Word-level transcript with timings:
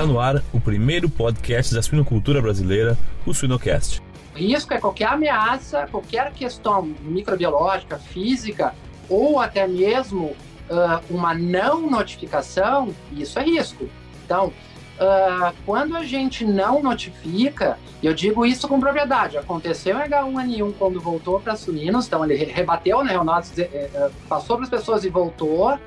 Está 0.00 0.10
no 0.10 0.18
ar 0.18 0.42
o 0.50 0.58
primeiro 0.58 1.10
podcast 1.10 1.74
da 1.74 1.82
suinocultura 1.82 2.40
brasileira, 2.40 2.96
o 3.26 3.34
Suinocast. 3.34 4.00
Risco 4.34 4.72
é 4.72 4.80
qualquer 4.80 5.08
ameaça, 5.08 5.86
qualquer 5.90 6.32
questão 6.32 6.94
microbiológica, 7.02 7.98
física 7.98 8.74
ou 9.10 9.38
até 9.38 9.68
mesmo 9.68 10.28
uh, 10.28 11.04
uma 11.10 11.34
não 11.34 11.90
notificação, 11.90 12.94
isso 13.12 13.38
é 13.38 13.44
risco. 13.44 13.90
Então, 14.24 14.46
uh, 14.46 15.54
quando 15.66 15.94
a 15.94 16.02
gente 16.02 16.46
não 16.46 16.82
notifica, 16.82 17.76
eu 18.02 18.14
digo 18.14 18.46
isso 18.46 18.66
com 18.66 18.80
propriedade, 18.80 19.36
aconteceu 19.36 19.98
em 19.98 20.08
H1N1 20.08 20.72
quando 20.78 20.98
voltou 20.98 21.38
para 21.40 21.54
suínos, 21.56 22.06
então 22.06 22.24
ele 22.24 22.42
rebateu, 22.42 23.04
né, 23.04 23.18
o 23.18 23.24
nosso, 23.24 23.52
eh, 23.60 23.68
eh, 23.70 24.10
passou 24.26 24.56
para 24.56 24.64
as 24.64 24.70
pessoas 24.70 25.04
e 25.04 25.10
voltou, 25.10 25.78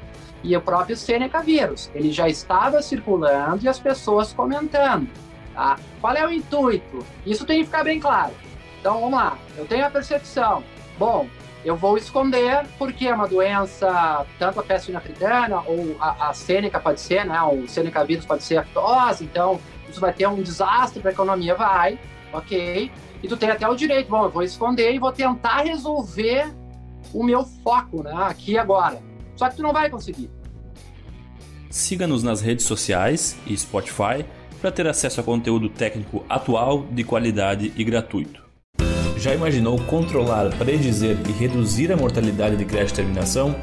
e 0.43 0.55
o 0.55 0.61
próprio 0.61 0.97
Seneca 0.97 1.41
vírus. 1.41 1.89
Ele 1.95 2.11
já 2.11 2.27
estava 2.27 2.81
circulando 2.81 3.63
e 3.63 3.69
as 3.69 3.79
pessoas 3.79 4.33
comentando. 4.33 5.09
Tá? 5.53 5.77
Qual 6.01 6.13
é 6.13 6.25
o 6.25 6.31
intuito? 6.31 6.99
Isso 7.25 7.45
tem 7.45 7.59
que 7.59 7.65
ficar 7.65 7.83
bem 7.83 7.99
claro. 7.99 8.33
Então 8.79 8.95
vamos 8.95 9.13
lá. 9.13 9.37
Eu 9.57 9.65
tenho 9.65 9.85
a 9.85 9.89
percepção. 9.89 10.63
Bom, 10.97 11.27
eu 11.63 11.77
vou 11.77 11.97
esconder 11.97 12.65
porque 12.77 13.07
é 13.07 13.13
uma 13.13 13.27
doença, 13.27 14.25
tanto 14.37 14.59
a 14.59 14.63
peste 14.63 14.93
africana 14.95 15.61
ou 15.65 15.95
a, 15.99 16.29
a 16.29 16.33
Sêneca 16.33 16.79
pode 16.79 16.99
ser, 16.99 17.25
né? 17.25 17.41
O 17.43 17.67
Sêneca 17.67 18.03
vírus 18.03 18.25
pode 18.25 18.43
ser 18.43 18.57
aftosa, 18.57 19.23
então 19.23 19.59
isso 19.87 20.01
vai 20.01 20.11
ter 20.11 20.27
um 20.27 20.41
desastre 20.41 20.99
para 20.99 21.11
a 21.11 21.13
economia, 21.13 21.55
vai, 21.55 21.97
ok? 22.33 22.91
E 23.21 23.27
tu 23.27 23.37
tem 23.37 23.49
até 23.49 23.67
o 23.67 23.75
direito, 23.75 24.09
bom, 24.09 24.25
eu 24.25 24.29
vou 24.29 24.43
esconder 24.43 24.93
e 24.93 24.99
vou 24.99 25.13
tentar 25.13 25.61
resolver 25.61 26.53
o 27.13 27.23
meu 27.23 27.45
foco, 27.45 28.03
né? 28.03 28.13
Aqui 28.13 28.57
agora. 28.57 29.12
Só 29.35 29.49
que 29.49 29.57
tu 29.57 29.61
não 29.61 29.73
vai 29.73 29.89
conseguir. 29.89 30.29
Siga-nos 31.69 32.21
nas 32.21 32.41
redes 32.41 32.65
sociais 32.65 33.37
e 33.47 33.57
Spotify 33.57 34.25
para 34.61 34.71
ter 34.71 34.87
acesso 34.87 35.19
a 35.19 35.23
conteúdo 35.23 35.69
técnico 35.69 36.23
atual, 36.29 36.85
de 36.91 37.03
qualidade 37.03 37.73
e 37.75 37.83
gratuito. 37.83 38.43
Já 39.17 39.33
imaginou 39.33 39.79
controlar, 39.85 40.55
predizer 40.57 41.17
e 41.27 41.31
reduzir 41.31 41.91
a 41.91 41.97
mortalidade 41.97 42.55
de 42.55 42.65
crash 42.65 42.91
terminação? 42.91 43.55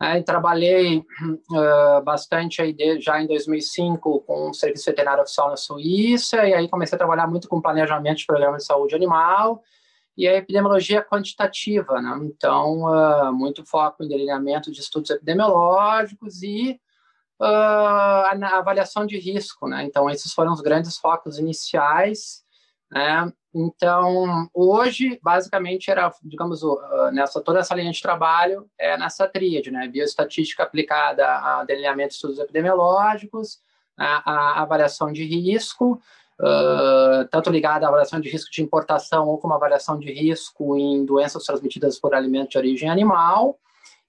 é, 0.00 0.22
trabalhei 0.22 0.98
uh, 0.98 2.02
bastante 2.04 2.62
aí 2.62 2.72
de, 2.72 3.00
já 3.00 3.20
em 3.20 3.26
2005 3.26 4.20
com 4.20 4.50
o 4.50 4.54
Serviço 4.54 4.86
Veterinário 4.86 5.22
Oficial 5.22 5.50
na 5.50 5.56
Suíça, 5.56 6.46
e 6.46 6.54
aí 6.54 6.68
comecei 6.68 6.94
a 6.94 6.98
trabalhar 6.98 7.26
muito 7.26 7.48
com 7.48 7.60
planejamento 7.60 8.18
de 8.18 8.26
programas 8.26 8.62
de 8.62 8.66
saúde 8.66 8.94
animal 8.94 9.60
e 10.16 10.28
a 10.28 10.36
epidemiologia 10.36 11.02
quantitativa, 11.02 12.00
né? 12.00 12.16
Então, 12.22 12.82
uh, 12.82 13.32
muito 13.32 13.64
foco 13.64 14.04
em 14.04 14.08
delineamento 14.08 14.70
de 14.70 14.80
estudos 14.80 15.10
epidemiológicos 15.10 16.42
e 16.42 16.80
uh, 17.40 18.44
avaliação 18.54 19.04
de 19.04 19.18
risco, 19.18 19.66
né? 19.66 19.84
Então, 19.84 20.08
esses 20.08 20.32
foram 20.32 20.52
os 20.52 20.60
grandes 20.60 20.96
focos 20.96 21.38
iniciais, 21.38 22.44
né? 22.90 23.32
Então, 23.54 24.48
hoje, 24.52 25.18
basicamente, 25.22 25.90
era, 25.90 26.12
digamos, 26.22 26.60
nessa 27.12 27.40
toda 27.40 27.60
essa 27.60 27.74
linha 27.74 27.90
de 27.90 28.02
trabalho 28.02 28.68
é 28.78 28.96
nessa 28.98 29.26
tríade, 29.26 29.70
né? 29.70 29.88
Bioestatística 29.88 30.62
aplicada 30.62 31.26
a 31.26 31.64
delineamento 31.64 32.10
de 32.10 32.14
estudos 32.14 32.38
epidemiológicos, 32.38 33.60
a, 33.96 34.58
a 34.58 34.62
avaliação 34.62 35.10
de 35.10 35.24
risco, 35.24 36.00
uh, 36.40 37.26
tanto 37.30 37.50
ligada 37.50 37.86
à 37.86 37.88
avaliação 37.88 38.20
de 38.20 38.28
risco 38.28 38.50
de 38.50 38.62
importação 38.62 39.26
ou 39.28 39.38
como 39.38 39.54
avaliação 39.54 39.98
de 39.98 40.12
risco 40.12 40.76
em 40.76 41.04
doenças 41.04 41.44
transmitidas 41.44 41.98
por 41.98 42.14
alimentos 42.14 42.50
de 42.50 42.58
origem 42.58 42.90
animal, 42.90 43.58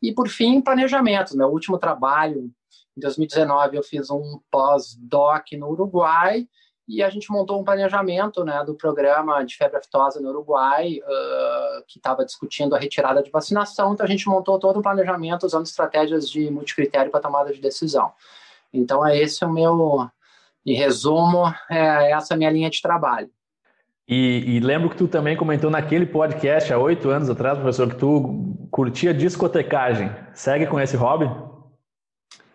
e, 0.01 0.13
por 0.13 0.29
fim, 0.29 0.61
planejamento. 0.61 1.35
Meu 1.35 1.47
último 1.47 1.77
trabalho, 1.77 2.51
em 2.95 3.01
2019, 3.01 3.77
eu 3.77 3.83
fiz 3.83 4.09
um 4.09 4.39
pós-doc 4.49 5.51
no 5.53 5.69
Uruguai, 5.69 6.47
e 6.89 7.03
a 7.03 7.09
gente 7.09 7.31
montou 7.31 7.61
um 7.61 7.63
planejamento 7.63 8.43
né, 8.43 8.63
do 8.65 8.73
programa 8.73 9.43
de 9.43 9.55
febre 9.55 9.77
aftosa 9.77 10.19
no 10.19 10.29
Uruguai, 10.29 10.99
uh, 11.03 11.83
que 11.87 11.99
estava 11.99 12.25
discutindo 12.25 12.75
a 12.75 12.79
retirada 12.79 13.21
de 13.21 13.29
vacinação, 13.29 13.93
então 13.93 14.03
a 14.03 14.09
gente 14.09 14.27
montou 14.27 14.57
todo 14.57 14.79
um 14.79 14.81
planejamento 14.81 15.45
usando 15.45 15.67
estratégias 15.67 16.27
de 16.27 16.49
multicritério 16.49 17.11
para 17.11 17.19
tomada 17.19 17.53
de 17.53 17.61
decisão. 17.61 18.11
Então, 18.73 19.05
é 19.05 19.15
esse 19.15 19.45
o 19.45 19.53
meu, 19.53 20.09
em 20.65 20.73
resumo, 20.73 21.53
é 21.69 22.11
essa 22.11 22.33
a 22.33 22.37
minha 22.37 22.49
linha 22.49 22.71
de 22.71 22.81
trabalho. 22.81 23.29
E, 24.07 24.55
e, 24.55 24.59
lembro 24.59 24.89
que 24.89 24.97
tu 24.97 25.07
também 25.07 25.37
comentou 25.37 25.69
naquele 25.69 26.07
podcast 26.07 26.73
há 26.73 26.79
oito 26.79 27.11
anos 27.11 27.29
atrás, 27.29 27.59
professor, 27.59 27.87
que 27.87 27.97
tu 27.97 28.57
curtia 28.71 29.13
discotecagem. 29.13 30.09
Segue 30.33 30.65
com 30.65 30.79
esse 30.79 30.97
hobby? 30.97 31.29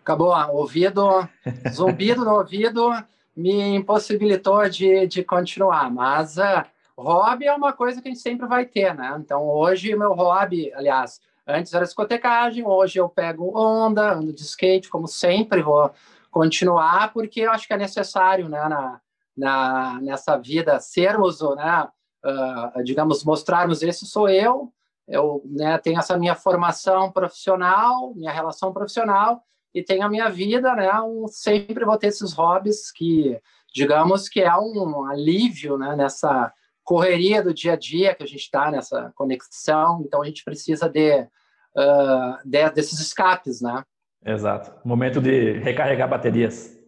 Acabou, 0.01 0.35
ouvido, 0.53 1.25
zumbido 1.71 2.25
no 2.25 2.35
ouvido, 2.35 2.91
me 3.35 3.75
impossibilitou 3.75 4.67
de, 4.69 5.07
de 5.07 5.23
continuar. 5.23 5.91
Mas 5.91 6.37
uh, 6.37 6.63
hobby 6.97 7.45
é 7.45 7.53
uma 7.53 7.73
coisa 7.73 8.01
que 8.01 8.07
a 8.07 8.11
gente 8.11 8.21
sempre 8.21 8.47
vai 8.47 8.65
ter, 8.65 8.95
né? 8.95 9.15
Então, 9.19 9.43
hoje, 9.47 9.95
meu 9.95 10.13
hobby, 10.13 10.71
aliás, 10.73 11.19
antes 11.45 11.73
era 11.73 11.85
discotecagem, 11.85 12.65
hoje 12.65 12.99
eu 12.99 13.09
pego 13.09 13.57
onda, 13.57 14.13
ando 14.13 14.33
de 14.33 14.41
skate, 14.41 14.89
como 14.89 15.07
sempre, 15.07 15.61
vou 15.61 15.91
continuar, 16.31 17.13
porque 17.13 17.41
eu 17.41 17.51
acho 17.51 17.67
que 17.67 17.73
é 17.73 17.77
necessário, 17.77 18.49
né, 18.49 18.67
na, 18.67 19.01
na, 19.37 20.01
nessa 20.01 20.37
vida, 20.37 20.79
sermos, 20.79 21.39
né, 21.55 21.87
uh, 22.25 22.83
digamos, 22.83 23.23
mostrarmos 23.23 23.81
esse 23.81 24.05
sou 24.05 24.27
eu, 24.27 24.73
eu 25.07 25.41
né, 25.45 25.77
tenho 25.77 25.99
essa 25.99 26.17
minha 26.17 26.35
formação 26.35 27.11
profissional, 27.11 28.13
minha 28.15 28.31
relação 28.31 28.73
profissional, 28.73 29.43
e 29.75 29.83
tenho 29.83 30.03
a 30.03 30.09
minha 30.09 30.29
vida, 30.29 30.73
né? 30.73 30.89
Um, 31.01 31.27
sempre 31.27 31.83
vou 31.83 31.97
ter 31.97 32.07
esses 32.07 32.31
hobbies 32.31 32.89
que, 32.93 33.37
digamos, 33.73 34.29
que 34.29 34.39
é 34.39 34.55
um 34.55 35.03
alívio, 35.03 35.77
né? 35.77 35.97
Nessa 35.97 36.51
correria 36.81 37.43
do 37.43 37.53
dia 37.53 37.73
a 37.73 37.75
dia 37.75 38.15
que 38.15 38.23
a 38.23 38.27
gente 38.27 38.39
está 38.39 38.71
nessa 38.71 39.11
conexão, 39.15 40.01
então 40.05 40.21
a 40.21 40.25
gente 40.25 40.45
precisa 40.45 40.87
de, 40.87 41.19
uh, 41.19 42.37
de, 42.45 42.69
desses 42.69 43.01
escapes, 43.01 43.61
né? 43.61 43.83
Exato. 44.25 44.71
Momento 44.87 45.19
de 45.19 45.59
recarregar 45.59 46.09
baterias. 46.09 46.79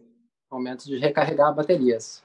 Momento 0.50 0.84
de 0.84 0.96
recarregar 0.96 1.54
baterias. 1.54 2.24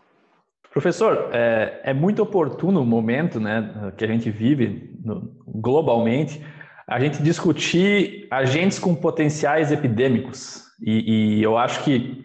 Professor, 0.71 1.29
é, 1.33 1.81
é, 1.83 1.93
muito 1.93 2.23
oportuno 2.23 2.81
o 2.81 2.85
momento 2.85 3.39
né, 3.39 3.93
que 3.97 4.05
a 4.05 4.07
gente 4.07 4.31
vive 4.31 4.97
no, 5.03 5.35
globalmente 5.45 6.43
a 6.87 6.99
gente 6.99 7.21
discutir 7.21 8.27
agentes 8.29 8.79
com 8.79 8.95
potenciais 8.95 9.71
epidêmicos. 9.71 10.63
E, 10.81 11.37
e 11.39 11.43
eu 11.43 11.57
acho 11.57 11.83
que 11.83 12.23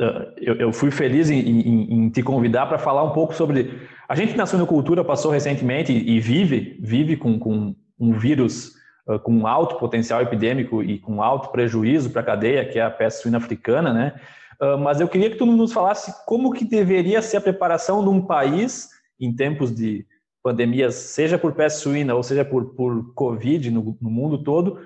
uh, 0.00 0.32
eu, 0.36 0.54
eu, 0.56 0.72
fui 0.72 0.90
feliz 0.90 1.30
em, 1.30 1.38
em, 1.38 1.92
em 1.94 2.10
te 2.10 2.22
convidar 2.22 2.66
para 2.66 2.78
falar 2.78 3.04
um 3.04 3.12
pouco 3.12 3.34
sobre. 3.34 3.78
A 4.08 4.14
gente 4.14 4.36
na 4.36 4.46
suinocultura 4.46 5.04
passou 5.04 5.30
recentemente 5.30 5.92
e, 5.92 6.16
e 6.16 6.20
vive, 6.20 6.78
vive 6.80 7.16
com, 7.16 7.38
com 7.38 7.74
um 7.98 8.12
vírus 8.12 8.72
uh, 9.06 9.18
com 9.18 9.46
alto 9.46 9.76
potencial 9.76 10.22
epidêmico 10.22 10.82
e 10.82 10.98
com 10.98 11.22
alto 11.22 11.50
prejuízo 11.50 12.10
para 12.10 12.22
a 12.22 12.24
cadeia, 12.24 12.64
que 12.64 12.78
é 12.78 12.82
a 12.82 12.90
peste 12.90 13.22
suína 13.22 13.38
africana, 13.38 13.92
né? 13.92 14.14
Ah, 14.60 14.76
mas 14.76 15.00
eu 15.00 15.08
queria 15.08 15.30
que 15.30 15.36
tu 15.36 15.46
nos 15.46 15.72
falasse 15.72 16.12
como 16.26 16.52
que 16.52 16.64
deveria 16.64 17.22
ser 17.22 17.36
a 17.36 17.40
preparação 17.40 18.02
de 18.02 18.10
um 18.10 18.20
país 18.20 18.88
em 19.20 19.34
tempos 19.34 19.74
de 19.74 20.04
pandemias, 20.48 20.94
seja 20.94 21.36
por 21.36 21.52
peste 21.52 21.80
suína 21.80 22.14
ou 22.14 22.22
seja 22.22 22.44
por, 22.44 22.74
por 22.74 23.12
Covid 23.14 23.70
no, 23.70 23.96
no 24.00 24.10
mundo 24.10 24.42
todo, 24.42 24.80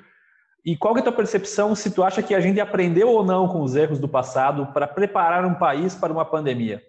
e 0.64 0.76
qual 0.76 0.96
é 0.96 1.00
a 1.00 1.02
tua 1.02 1.12
percepção 1.12 1.74
se 1.74 1.90
tu 1.90 2.02
acha 2.02 2.22
que 2.22 2.34
a 2.34 2.40
gente 2.40 2.60
aprendeu 2.60 3.08
ou 3.08 3.24
não 3.24 3.46
com 3.46 3.62
os 3.62 3.76
erros 3.76 3.98
do 3.98 4.08
passado 4.08 4.66
para 4.72 4.86
preparar 4.86 5.44
um 5.44 5.54
país 5.54 5.94
para 5.94 6.12
uma 6.12 6.24
pandemia? 6.24 6.82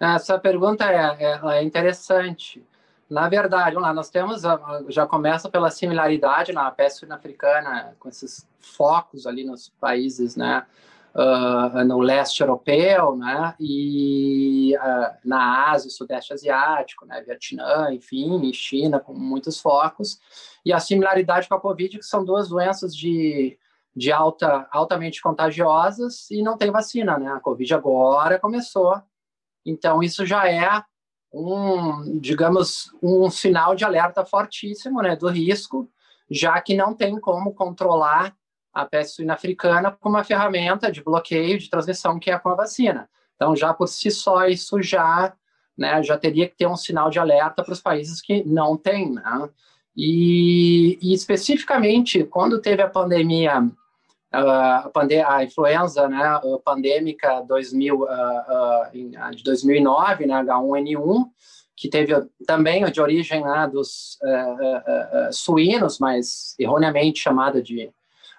Essa 0.00 0.38
pergunta 0.38 0.84
é, 0.84 1.24
é, 1.24 1.40
é 1.58 1.62
interessante. 1.62 2.64
Na 3.10 3.28
verdade, 3.28 3.76
lá, 3.76 3.92
nós 3.92 4.10
temos, 4.10 4.42
já 4.88 5.06
começa 5.06 5.48
pela 5.48 5.70
similaridade 5.70 6.52
na 6.52 6.70
peste 6.70 7.10
africana, 7.10 7.94
com 7.98 8.08
esses 8.08 8.46
focos 8.60 9.26
ali 9.26 9.44
nos 9.44 9.70
países, 9.80 10.36
né? 10.36 10.64
Uh, 11.14 11.84
no 11.84 12.00
leste 12.00 12.40
europeu, 12.40 13.16
né, 13.16 13.54
e 13.58 14.74
uh, 14.76 15.16
na 15.24 15.70
Ásia, 15.70 15.90
Sudeste 15.90 16.32
Asiático, 16.32 17.06
né, 17.06 17.22
Vietnã, 17.22 17.92
enfim, 17.92 18.52
China, 18.52 19.00
com 19.00 19.12
muitos 19.12 19.60
focos, 19.60 20.20
e 20.64 20.72
a 20.72 20.80
similaridade 20.80 21.48
com 21.48 21.54
a 21.54 21.60
Covid, 21.60 21.98
que 21.98 22.04
são 22.04 22.24
duas 22.24 22.48
doenças 22.48 22.94
de, 22.94 23.58
de 23.94 24.12
alta, 24.12 24.66
altamente 24.70 25.20
contagiosas 25.20 26.30
e 26.30 26.42
não 26.42 26.56
tem 26.56 26.70
vacina, 26.70 27.18
né, 27.18 27.32
a 27.32 27.40
Covid 27.40 27.74
agora 27.74 28.38
começou, 28.38 29.00
então 29.64 30.02
isso 30.02 30.24
já 30.24 30.50
é 30.50 30.82
um, 31.32 32.18
digamos, 32.18 32.90
um 33.02 33.28
sinal 33.30 33.74
de 33.74 33.84
alerta 33.84 34.24
fortíssimo, 34.24 35.02
né, 35.02 35.14
do 35.14 35.28
risco, 35.28 35.90
já 36.30 36.60
que 36.60 36.74
não 36.74 36.94
tem 36.94 37.18
como 37.20 37.54
controlar 37.54 38.34
a 38.78 38.86
peste 38.86 39.16
suína 39.16 39.34
africana 39.34 39.90
como 39.90 40.14
uma 40.14 40.22
ferramenta 40.22 40.90
de 40.90 41.02
bloqueio 41.02 41.58
de 41.58 41.68
transmissão 41.68 42.18
que 42.18 42.30
é 42.30 42.38
com 42.38 42.50
a 42.50 42.54
vacina. 42.54 43.08
Então, 43.34 43.56
já 43.56 43.74
por 43.74 43.88
si 43.88 44.10
só, 44.10 44.46
isso 44.46 44.80
já, 44.80 45.32
né, 45.76 46.00
já 46.02 46.16
teria 46.16 46.48
que 46.48 46.56
ter 46.56 46.66
um 46.66 46.76
sinal 46.76 47.10
de 47.10 47.18
alerta 47.18 47.64
para 47.64 47.72
os 47.72 47.80
países 47.80 48.20
que 48.20 48.44
não 48.44 48.76
têm. 48.76 49.12
Né? 49.12 49.48
E, 49.96 50.96
e, 51.02 51.12
especificamente, 51.12 52.22
quando 52.22 52.60
teve 52.60 52.80
a 52.80 52.88
pandemia, 52.88 53.60
uh, 53.62 54.36
a, 54.36 54.90
a 55.26 55.44
influenza 55.44 56.08
né, 56.08 56.40
pandêmica 56.64 57.40
2000, 57.48 57.96
uh, 57.96 58.04
uh, 58.04 59.34
de 59.34 59.42
2009, 59.42 60.26
né, 60.26 60.34
H1N1, 60.44 61.24
que 61.76 61.88
teve 61.88 62.12
também 62.46 62.84
de 62.90 63.00
origem 63.00 63.42
né, 63.42 63.68
dos 63.72 64.18
uh, 64.22 64.28
uh, 64.28 65.28
uh, 65.28 65.32
suínos, 65.32 65.98
mas 65.98 66.54
erroneamente 66.58 67.20
chamada 67.20 67.62
de 67.62 67.92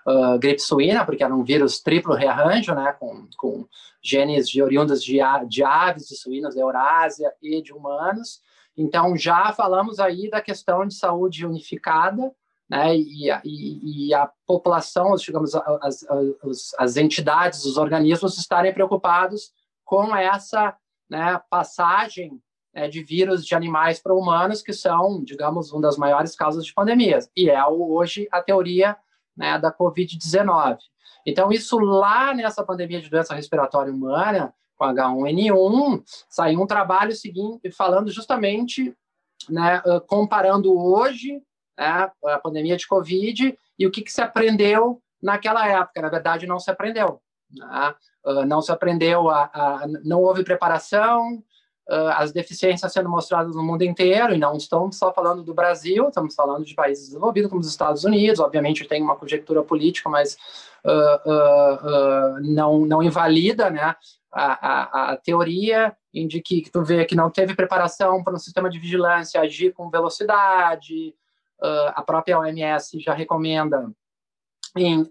uh, 0.08 0.38
gripe 0.40 0.62
suína, 0.62 1.06
porque 1.06 1.24
era 1.24 1.36
um 1.36 1.44
vírus 1.44 1.80
triplo 1.80 2.14
rearranjo, 2.14 2.74
né, 2.74 2.94
com, 3.00 3.28
com 3.38 3.68
genes 4.02 4.48
de 4.48 4.62
oriundas 4.62 5.04
de, 5.04 5.20
de 5.48 5.64
aves, 5.64 6.08
de 6.08 6.16
suínos 6.16 6.56
da 6.56 6.62
Eurásia 6.62 7.34
e 7.42 7.62
de 7.62 7.74
humanos. 7.74 8.42
Então, 8.78 9.16
já 9.18 9.52
falamos 9.52 10.00
aí 10.00 10.30
da 10.30 10.42
questão 10.42 10.86
de 10.86 10.94
saúde 10.94 11.46
unificada, 11.46 12.32
né, 12.70 12.96
e, 12.96 13.30
e, 13.44 14.08
e 14.08 14.14
a 14.14 14.30
população, 14.46 15.16
digamos, 15.16 15.56
as, 15.56 16.04
as, 16.04 16.74
as, 16.78 16.98
entidades, 16.98 17.66
os 17.66 17.78
organismos 17.78 18.38
estarem 18.38 18.74
preocupados 18.74 19.52
com 19.84 20.16
essa 20.16 20.78
né, 21.10 21.42
passagem 21.50 22.40
né, 22.74 22.88
de 22.88 23.04
vírus 23.04 23.44
de 23.44 23.56
animais 23.56 24.00
para 24.00 24.14
humanos, 24.14 24.62
que 24.62 24.72
são, 24.72 25.24
digamos, 25.24 25.72
uma 25.72 25.82
das 25.82 25.98
maiores 25.98 26.36
causas 26.36 26.64
de 26.64 26.74
pandemias. 26.74 27.30
E 27.36 27.50
é 27.50 27.66
hoje 27.66 28.28
a 28.32 28.42
teoria 28.42 28.96
né, 29.40 29.58
da 29.58 29.72
Covid-19. 29.72 30.78
Então, 31.26 31.50
isso 31.52 31.80
lá 31.80 32.34
nessa 32.34 32.62
pandemia 32.62 33.02
de 33.02 33.10
doença 33.10 33.34
respiratória 33.34 33.92
humana, 33.92 34.54
com 34.76 34.86
H1N1, 34.86 36.04
saiu 36.30 36.62
um 36.62 36.68
trabalho 36.68 37.14
seguinte, 37.14 37.72
falando 37.72 38.12
justamente, 38.12 38.94
né, 39.50 39.82
comparando 40.08 40.78
hoje 40.78 41.42
né, 41.78 42.12
a 42.26 42.38
pandemia 42.40 42.76
de 42.76 42.88
Covid 42.88 43.58
e 43.78 43.88
o 43.88 43.92
que, 43.92 44.02
que 44.02 44.12
se 44.12 44.22
aprendeu 44.22 45.02
naquela 45.22 45.66
época. 45.68 46.02
Na 46.02 46.10
verdade, 46.10 46.46
não 46.46 46.60
se 46.60 46.70
aprendeu. 46.70 47.22
Né? 47.50 47.96
Não 48.46 48.62
se 48.62 48.72
aprendeu, 48.72 49.30
a, 49.30 49.50
a, 49.54 49.88
não 50.04 50.22
houve 50.22 50.44
preparação, 50.44 51.42
uh, 51.90 52.14
as 52.16 52.32
deficiências 52.32 52.94
sendo 52.94 53.10
mostradas 53.10 53.56
no 53.56 53.64
mundo 53.64 53.84
inteiro, 53.84 54.34
e 54.34 54.38
não 54.38 54.56
estamos 54.56 54.98
só 54.98 55.12
falando 55.12 55.44
do 55.44 55.54
Brasil, 55.54 56.08
estamos 56.08 56.36
falando 56.36 56.64
de 56.64 56.76
países 56.76 57.08
desenvolvidos 57.08 57.50
como 57.50 57.62
os 57.62 57.68
Estados 57.68 58.04
Unidos, 58.04 58.40
obviamente 58.40 58.88
tem 58.88 59.02
uma 59.02 59.16
conjectura 59.16 59.64
política, 59.64 60.08
mas 60.10 60.38
uh, 60.86 61.30
uh, 61.30 62.40
não, 62.42 62.86
não 62.86 63.02
invalida 63.02 63.70
né, 63.70 63.96
a, 64.32 64.68
a, 64.68 65.12
a 65.12 65.18
teoria 65.18 65.96
de 66.14 66.42
que, 66.42 66.62
que 66.62 66.72
tu 66.72 66.84
vê 66.84 67.06
que 67.06 67.16
não 67.16 67.30
teve 67.30 67.56
preparação 67.56 68.24
para 68.24 68.34
um 68.34 68.40
sistema 68.40 68.70
de 68.70 68.80
vigilância 68.80 69.42
agir 69.42 69.74
com 69.74 69.90
velocidade, 69.90 71.14
a 71.94 72.02
própria 72.02 72.40
OMS 72.40 73.00
já 73.00 73.14
recomenda 73.14 73.92
em, 74.76 75.08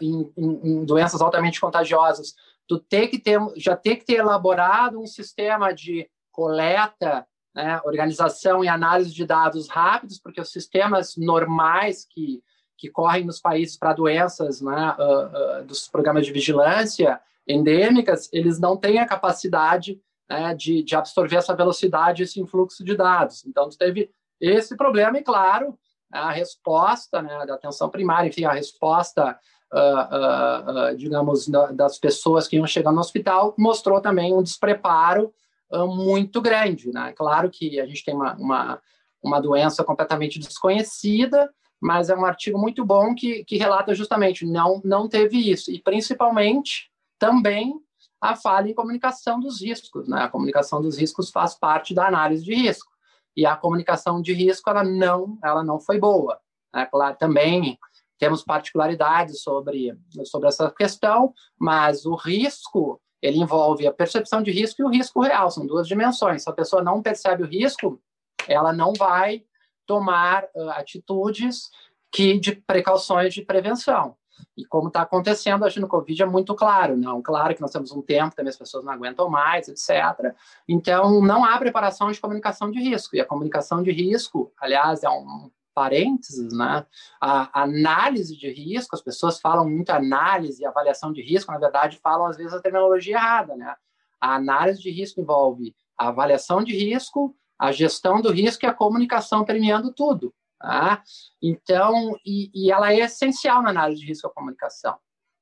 em, 0.00 0.32
em 0.38 0.84
doenças 0.84 1.20
altamente 1.20 1.60
contagiosas 1.60 2.34
tu 2.70 2.78
ter 2.78 3.08
que 3.08 3.18
ter, 3.18 3.40
já 3.56 3.74
ter 3.74 3.96
que 3.96 4.04
ter 4.04 4.18
elaborado 4.18 5.00
um 5.00 5.06
sistema 5.06 5.72
de 5.72 6.08
coleta, 6.30 7.26
né, 7.52 7.80
organização 7.84 8.62
e 8.62 8.68
análise 8.68 9.12
de 9.12 9.26
dados 9.26 9.68
rápidos, 9.68 10.20
porque 10.20 10.40
os 10.40 10.52
sistemas 10.52 11.16
normais 11.16 12.06
que, 12.08 12.40
que 12.78 12.88
correm 12.88 13.24
nos 13.24 13.40
países 13.40 13.76
para 13.76 13.92
doenças 13.92 14.60
né, 14.60 14.96
uh, 14.96 15.62
uh, 15.62 15.64
dos 15.64 15.88
programas 15.88 16.24
de 16.24 16.32
vigilância 16.32 17.20
endêmicas, 17.44 18.32
eles 18.32 18.60
não 18.60 18.76
têm 18.76 19.00
a 19.00 19.06
capacidade 19.06 20.00
né, 20.28 20.54
de, 20.54 20.84
de 20.84 20.94
absorver 20.94 21.38
essa 21.38 21.56
velocidade, 21.56 22.22
esse 22.22 22.40
influxo 22.40 22.84
de 22.84 22.96
dados. 22.96 23.44
Então, 23.44 23.68
tu 23.68 23.76
teve 23.76 24.12
esse 24.40 24.76
problema 24.76 25.18
e, 25.18 25.24
claro, 25.24 25.76
a 26.12 26.30
resposta 26.30 27.20
né, 27.20 27.46
da 27.46 27.54
atenção 27.54 27.90
primária, 27.90 28.28
enfim, 28.28 28.44
a 28.44 28.52
resposta 28.52 29.36
uh, 29.72 30.92
uh, 30.92 30.96
digamos, 30.96 31.48
das 31.48 31.98
pessoas 31.98 32.48
que 32.48 32.56
iam 32.56 32.66
chegar 32.66 32.92
no 32.92 33.00
hospital, 33.00 33.54
mostrou 33.58 34.00
também 34.00 34.34
um 34.34 34.42
despreparo 34.42 35.32
muito 35.72 36.40
grande. 36.40 36.92
Né? 36.92 37.12
Claro 37.12 37.48
que 37.48 37.78
a 37.78 37.86
gente 37.86 38.04
tem 38.04 38.12
uma, 38.12 38.34
uma, 38.34 38.82
uma 39.22 39.40
doença 39.40 39.84
completamente 39.84 40.38
desconhecida, 40.38 41.48
mas 41.80 42.10
é 42.10 42.16
um 42.16 42.24
artigo 42.24 42.58
muito 42.58 42.84
bom 42.84 43.14
que, 43.14 43.44
que 43.44 43.56
relata 43.56 43.94
justamente 43.94 44.44
não 44.44 44.80
não 44.84 45.08
teve 45.08 45.50
isso 45.50 45.70
e 45.70 45.80
principalmente 45.80 46.90
também 47.18 47.74
a 48.20 48.36
falha 48.36 48.68
em 48.68 48.74
comunicação 48.74 49.40
dos 49.40 49.62
riscos, 49.62 50.06
né? 50.06 50.22
A 50.22 50.28
comunicação 50.28 50.82
dos 50.82 50.98
riscos 50.98 51.30
faz 51.30 51.54
parte 51.54 51.94
da 51.94 52.06
análise 52.06 52.44
de 52.44 52.54
risco 52.54 52.92
e 53.34 53.46
a 53.46 53.56
comunicação 53.56 54.20
de 54.20 54.34
risco 54.34 54.68
ela 54.68 54.84
não 54.84 55.38
ela 55.42 55.64
não 55.64 55.80
foi 55.80 55.98
boa, 55.98 56.38
né? 56.74 56.84
Claro, 56.84 57.16
também 57.16 57.78
temos 58.20 58.44
particularidades 58.44 59.42
sobre, 59.42 59.98
sobre 60.26 60.48
essa 60.48 60.70
questão, 60.70 61.32
mas 61.58 62.04
o 62.04 62.14
risco 62.14 63.00
ele 63.22 63.38
envolve 63.38 63.86
a 63.86 63.92
percepção 63.92 64.42
de 64.42 64.50
risco 64.50 64.80
e 64.80 64.84
o 64.84 64.90
risco 64.90 65.20
real, 65.20 65.50
são 65.50 65.66
duas 65.66 65.88
dimensões. 65.88 66.42
Se 66.42 66.50
a 66.50 66.52
pessoa 66.52 66.82
não 66.82 67.02
percebe 67.02 67.42
o 67.42 67.46
risco, 67.46 68.00
ela 68.46 68.72
não 68.72 68.92
vai 68.92 69.42
tomar 69.86 70.44
uh, 70.54 70.70
atitudes 70.70 71.70
que 72.12 72.38
de 72.38 72.52
precauções 72.52 73.34
de 73.34 73.42
prevenção. 73.42 74.16
E 74.56 74.64
como 74.64 74.88
está 74.88 75.02
acontecendo 75.02 75.64
hoje 75.64 75.80
no 75.80 75.88
Covid 75.88 76.22
é 76.22 76.26
muito 76.26 76.54
claro, 76.54 76.96
não? 76.96 77.22
Claro 77.22 77.54
que 77.54 77.60
nós 77.60 77.70
temos 77.70 77.92
um 77.92 78.00
tempo, 78.00 78.34
também 78.34 78.50
as 78.50 78.56
pessoas 78.56 78.84
não 78.84 78.92
aguentam 78.92 79.28
mais, 79.28 79.68
etc. 79.68 80.34
Então, 80.66 81.20
não 81.20 81.44
há 81.44 81.58
preparação 81.58 82.10
de 82.10 82.20
comunicação 82.20 82.70
de 82.70 82.80
risco. 82.80 83.16
E 83.16 83.20
a 83.20 83.26
comunicação 83.26 83.82
de 83.82 83.92
risco, 83.92 84.50
aliás, 84.58 85.02
é 85.02 85.10
um 85.10 85.50
parênteses, 85.80 86.52
né? 86.52 86.84
A 87.18 87.62
análise 87.62 88.36
de 88.36 88.52
risco, 88.52 88.94
as 88.94 89.00
pessoas 89.00 89.40
falam 89.40 89.66
muito 89.66 89.88
análise 89.88 90.60
e 90.60 90.66
avaliação 90.66 91.10
de 91.10 91.22
risco, 91.22 91.50
na 91.50 91.58
verdade, 91.58 91.98
falam 92.02 92.26
às 92.26 92.36
vezes 92.36 92.52
a 92.52 92.60
terminologia 92.60 93.16
errada, 93.16 93.56
né? 93.56 93.74
A 94.20 94.34
análise 94.34 94.82
de 94.82 94.90
risco 94.90 95.22
envolve 95.22 95.74
a 95.96 96.08
avaliação 96.08 96.62
de 96.62 96.76
risco, 96.76 97.34
a 97.58 97.72
gestão 97.72 98.20
do 98.20 98.30
risco 98.30 98.66
e 98.66 98.68
a 98.68 98.74
comunicação 98.74 99.42
permeando 99.42 99.90
tudo. 99.90 100.34
Tá? 100.58 101.02
Então, 101.42 102.14
e, 102.26 102.50
e 102.54 102.70
ela 102.70 102.92
é 102.92 102.98
essencial 102.98 103.62
na 103.62 103.70
análise 103.70 104.02
de 104.02 104.06
risco 104.06 104.26
a 104.26 104.34
comunicação. 104.34 104.98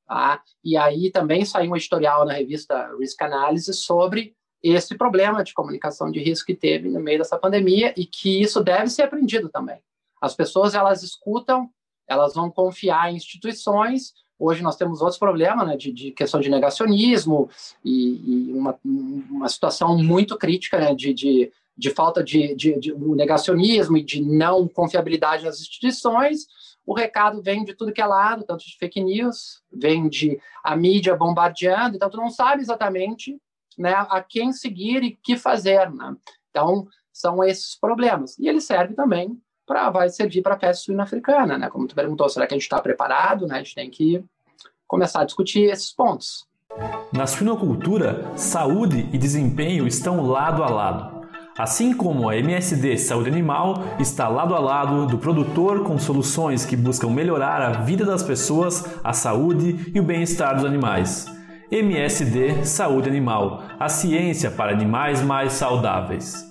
Tá? 0.06 0.40
E 0.62 0.76
aí 0.76 1.10
também 1.10 1.44
saiu 1.44 1.72
um 1.72 1.76
editorial 1.76 2.24
na 2.24 2.34
revista 2.34 2.94
Risk 2.96 3.20
Analysis 3.20 3.80
sobre 3.80 4.36
esse 4.62 4.96
problema 4.96 5.42
de 5.42 5.52
comunicação 5.52 6.12
de 6.12 6.20
risco 6.20 6.46
que 6.46 6.54
teve 6.54 6.88
no 6.88 7.00
meio 7.00 7.18
dessa 7.18 7.36
pandemia 7.36 7.92
e 7.96 8.06
que 8.06 8.40
isso 8.40 8.62
deve 8.62 8.88
ser 8.88 9.02
aprendido 9.02 9.48
também. 9.48 9.82
As 10.20 10.34
pessoas 10.34 10.74
elas 10.74 11.02
escutam, 11.02 11.70
elas 12.06 12.34
vão 12.34 12.50
confiar 12.50 13.12
em 13.12 13.16
instituições. 13.16 14.14
Hoje 14.38 14.62
nós 14.62 14.76
temos 14.76 15.00
outros 15.00 15.18
problemas, 15.18 15.66
né, 15.66 15.76
de, 15.76 15.92
de 15.92 16.12
questão 16.12 16.40
de 16.40 16.48
negacionismo 16.48 17.50
e, 17.84 18.48
e 18.48 18.52
uma, 18.52 18.78
uma, 18.84 19.48
situação 19.48 19.98
muito 19.98 20.36
crítica, 20.36 20.78
né, 20.78 20.94
de, 20.94 21.12
de, 21.12 21.52
de 21.76 21.90
falta 21.90 22.22
de, 22.22 22.54
de, 22.54 22.78
de 22.78 22.94
negacionismo 22.94 23.96
e 23.96 24.04
de 24.04 24.22
não 24.22 24.68
confiabilidade 24.68 25.44
nas 25.44 25.60
instituições. 25.60 26.46
O 26.86 26.94
recado 26.94 27.42
vem 27.42 27.64
de 27.64 27.74
tudo 27.74 27.92
que 27.92 28.00
é 28.00 28.06
lado, 28.06 28.44
tanto 28.44 28.64
de 28.64 28.76
fake 28.78 29.02
news, 29.02 29.60
vem 29.70 30.08
de 30.08 30.40
a 30.64 30.74
mídia 30.74 31.16
bombardeando, 31.16 31.96
então 31.96 32.08
tu 32.08 32.16
não 32.16 32.30
sabe 32.30 32.62
exatamente 32.62 33.36
né, 33.76 33.94
a 33.94 34.22
quem 34.22 34.52
seguir 34.52 35.02
e 35.02 35.16
que 35.16 35.36
fazer. 35.36 35.90
Né? 35.90 36.16
Então, 36.50 36.86
são 37.12 37.42
esses 37.42 37.78
problemas. 37.78 38.38
E 38.38 38.48
ele 38.48 38.60
serve 38.60 38.94
também 38.94 39.38
para 39.68 39.90
vai 39.90 40.08
servir 40.08 40.42
para 40.42 40.54
a 40.54 40.58
peste 40.58 40.86
suína 40.86 41.02
africana, 41.02 41.58
né? 41.58 41.68
Como 41.68 41.86
tu 41.86 41.94
perguntou, 41.94 42.28
será 42.28 42.46
que 42.46 42.54
a 42.54 42.56
gente 42.56 42.64
está 42.64 42.80
preparado? 42.80 43.46
Né? 43.46 43.56
A 43.56 43.58
gente 43.58 43.74
tem 43.74 43.90
que 43.90 44.24
começar 44.86 45.20
a 45.20 45.24
discutir 45.24 45.70
esses 45.70 45.92
pontos. 45.92 46.48
Na 47.12 47.26
suinocultura, 47.26 48.32
saúde 48.34 49.08
e 49.12 49.18
desempenho 49.18 49.86
estão 49.86 50.26
lado 50.26 50.64
a 50.64 50.70
lado. 50.70 51.18
Assim 51.58 51.92
como 51.92 52.28
a 52.28 52.36
MSD 52.36 52.96
Saúde 52.98 53.28
Animal 53.28 53.82
está 53.98 54.28
lado 54.28 54.54
a 54.54 54.60
lado 54.60 55.06
do 55.06 55.18
produtor 55.18 55.82
com 55.82 55.98
soluções 55.98 56.64
que 56.64 56.76
buscam 56.76 57.10
melhorar 57.10 57.60
a 57.60 57.72
vida 57.82 58.04
das 58.04 58.22
pessoas, 58.22 58.84
a 59.02 59.12
saúde 59.12 59.90
e 59.92 59.98
o 59.98 60.04
bem-estar 60.04 60.54
dos 60.54 60.64
animais. 60.64 61.26
MSD 61.70 62.64
Saúde 62.64 63.08
Animal, 63.08 63.64
a 63.78 63.88
ciência 63.88 64.50
para 64.50 64.72
animais 64.72 65.20
mais 65.20 65.52
saudáveis. 65.52 66.47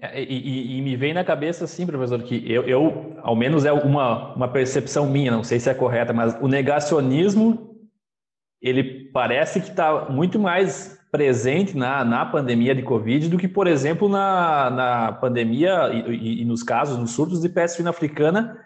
É, 0.00 0.22
e, 0.22 0.26
e, 0.26 0.78
e, 0.78 0.82
me 0.82 0.94
vem 0.94 1.14
na 1.14 1.24
cabeça 1.24 1.64
assim, 1.64 1.86
professor, 1.86 2.22
que 2.22 2.44
eu, 2.50 2.64
eu, 2.64 3.16
ao 3.22 3.34
menos 3.34 3.64
é 3.64 3.72
uma, 3.72 4.34
uma 4.34 4.48
percepção 4.48 5.08
minha, 5.08 5.30
não 5.30 5.42
sei 5.42 5.58
se 5.58 5.70
é 5.70 5.74
correta, 5.74 6.12
mas 6.12 6.36
o 6.40 6.48
negacionismo, 6.48 7.74
ele 8.60 9.10
parece 9.10 9.60
que 9.60 9.70
está 9.70 10.10
muito 10.10 10.38
mais 10.38 10.96
presente 11.10 11.74
na, 11.74 12.04
na 12.04 12.26
pandemia 12.26 12.74
de 12.74 12.82
Covid 12.82 13.28
do 13.30 13.38
que, 13.38 13.48
por 13.48 13.66
exemplo, 13.66 14.06
na, 14.06 14.68
na 14.70 15.12
pandemia 15.12 15.88
e, 15.90 16.42
e 16.42 16.44
nos 16.44 16.62
casos, 16.62 16.98
nos 16.98 17.12
surtos 17.12 17.40
de 17.40 17.48
peste 17.48 17.78
fina 17.78 17.88
africana, 17.88 18.60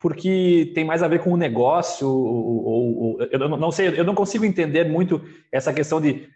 porque 0.00 0.72
tem 0.74 0.84
mais 0.84 1.00
a 1.00 1.08
ver 1.08 1.20
com 1.20 1.32
o 1.32 1.36
negócio, 1.36 2.08
ou, 2.08 2.64
ou, 2.64 2.98
ou, 2.98 3.22
eu 3.22 3.48
não 3.48 3.70
sei, 3.70 3.88
eu 3.98 4.04
não 4.04 4.16
consigo 4.16 4.44
entender 4.44 4.84
muito 4.84 5.22
essa 5.52 5.72
questão 5.72 6.00
de 6.00 6.28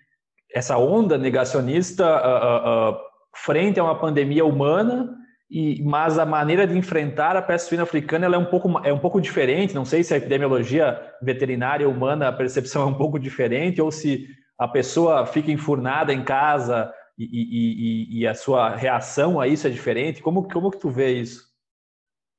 essa 0.52 0.78
onda 0.78 1.18
negacionista 1.18 2.04
uh, 2.04 2.90
uh, 2.90 2.94
uh, 2.94 3.10
frente 3.34 3.78
a 3.78 3.84
uma 3.84 3.99
pandemia 3.99 4.44
humana, 4.44 5.16
e, 5.50 5.82
mas 5.82 6.18
a 6.18 6.25
maneira 6.25 6.66
de 6.66 6.76
enfrentar 6.76 7.37
a 7.37 7.42
peste 7.42 7.68
suína 7.68 7.82
africana 7.82 8.26
é 8.26 8.38
um 8.38 8.44
pouco 8.44 8.80
é 8.84 8.92
um 8.92 8.99
pouco 8.99 9.20
diferente. 9.20 9.75
Não 9.75 9.84
sei 9.84 10.04
se 10.04 10.14
a 10.14 10.16
epidemiologia 10.16 11.00
veterinária 11.20 11.88
humana 11.88 12.28
a 12.28 12.32
percepção 12.32 12.82
é 12.82 12.87
um 12.87 12.94
pouco 12.94 13.18
diferente 13.18 13.82
ou 13.82 13.90
se 13.90 14.28
a 14.58 14.68
pessoa 14.68 15.26
fica 15.26 15.50
enfurnada 15.50 16.12
em 16.12 16.22
casa 16.22 16.92
e, 17.18 17.25
e, 17.25 18.18
e, 18.18 18.20
e 18.20 18.26
a 18.26 18.34
sua 18.34 18.76
reação 18.76 19.40
a 19.40 19.49
isso 19.49 19.66
é 19.66 19.70
diferente. 19.70 20.22
Como 20.22 20.49
como 20.49 20.70
que 20.70 20.78
tu 20.78 20.88
vê 20.88 21.14
isso? 21.14 21.50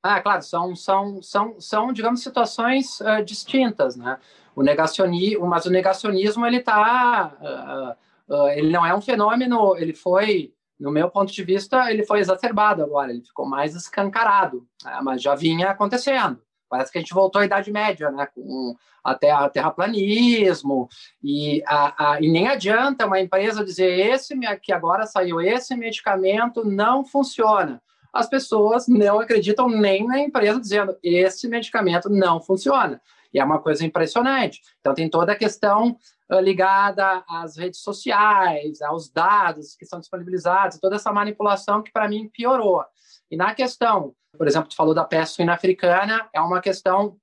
Ah, 0.02 0.20
claro, 0.20 0.42
são, 0.42 0.74
são, 0.74 1.22
são, 1.22 1.60
são 1.60 1.92
digamos, 1.92 2.22
situações 2.22 3.00
uh, 3.00 3.24
distintas, 3.24 3.94
né? 3.94 4.18
O 4.54 4.62
negacionismo, 4.62 5.46
mas 5.46 5.64
o 5.64 5.70
negacionismo, 5.70 6.44
ele 6.44 6.58
tá, 6.58 7.32
uh, 8.28 8.34
uh, 8.34 8.48
ele 8.48 8.72
não 8.72 8.84
é 8.84 8.92
um 8.92 9.00
fenômeno, 9.00 9.76
ele 9.76 9.94
foi, 9.94 10.52
no 10.78 10.90
meu 10.90 11.10
ponto 11.10 11.32
de 11.32 11.44
vista, 11.44 11.90
ele 11.90 12.04
foi 12.04 12.20
exacerbado 12.20 12.82
agora, 12.82 13.10
ele 13.10 13.22
ficou 13.22 13.46
mais 13.46 13.74
escancarado, 13.74 14.66
né? 14.84 15.00
mas 15.02 15.22
já 15.22 15.34
vinha 15.34 15.70
acontecendo. 15.70 16.40
Parece 16.68 16.90
que 16.90 16.98
a 16.98 17.00
gente 17.00 17.12
voltou 17.12 17.40
à 17.40 17.44
Idade 17.44 17.70
Média, 17.70 18.10
né? 18.10 18.26
Com 18.34 18.74
até 19.04 19.30
a 19.30 19.48
terraplanismo, 19.48 20.88
e, 21.22 21.62
a, 21.66 22.12
a, 22.12 22.20
e 22.22 22.30
nem 22.30 22.48
adianta 22.48 23.04
uma 23.04 23.20
empresa 23.20 23.64
dizer 23.64 23.90
esse 23.90 24.34
que 24.62 24.72
agora 24.72 25.04
saiu 25.04 25.40
esse 25.40 25.76
medicamento 25.76 26.64
não 26.64 27.04
funciona 27.04 27.82
as 28.12 28.28
pessoas 28.28 28.86
não 28.86 29.20
acreditam 29.20 29.68
nem 29.68 30.06
na 30.06 30.20
empresa 30.20 30.60
dizendo 30.60 30.96
esse 31.02 31.48
medicamento 31.48 32.10
não 32.10 32.40
funciona. 32.40 33.00
E 33.32 33.40
é 33.40 33.44
uma 33.44 33.60
coisa 33.60 33.84
impressionante. 33.84 34.60
Então, 34.80 34.94
tem 34.94 35.08
toda 35.08 35.32
a 35.32 35.36
questão 35.36 35.96
uh, 36.30 36.40
ligada 36.40 37.24
às 37.28 37.56
redes 37.56 37.80
sociais, 37.80 38.82
aos 38.82 39.10
dados 39.10 39.74
que 39.74 39.86
são 39.86 40.00
disponibilizados, 40.00 40.78
toda 40.78 40.96
essa 40.96 41.12
manipulação 41.12 41.82
que, 41.82 41.92
para 41.92 42.08
mim, 42.08 42.28
piorou. 42.28 42.84
E 43.30 43.36
na 43.36 43.54
questão, 43.54 44.14
por 44.36 44.46
exemplo, 44.46 44.68
tu 44.68 44.76
falou 44.76 44.94
da 44.94 45.04
peste 45.04 45.36
suína 45.36 45.54
africana, 45.54 46.28
é 46.32 46.40
uma 46.40 46.60
questão 46.60 47.16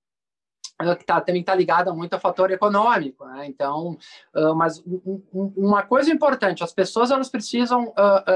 uh, 0.81 0.95
que 0.97 1.05
tá, 1.05 1.21
também 1.21 1.41
está 1.41 1.53
ligada 1.53 1.93
muito 1.93 2.13
a 2.13 2.19
fator 2.19 2.51
econômico. 2.51 3.25
Né? 3.25 3.45
Então, 3.47 3.97
uh, 4.35 4.55
mas 4.55 4.83
uma 5.33 5.83
coisa 5.83 6.11
importante, 6.11 6.63
as 6.63 6.73
pessoas 6.73 7.11
elas 7.11 7.29
precisam, 7.29 7.93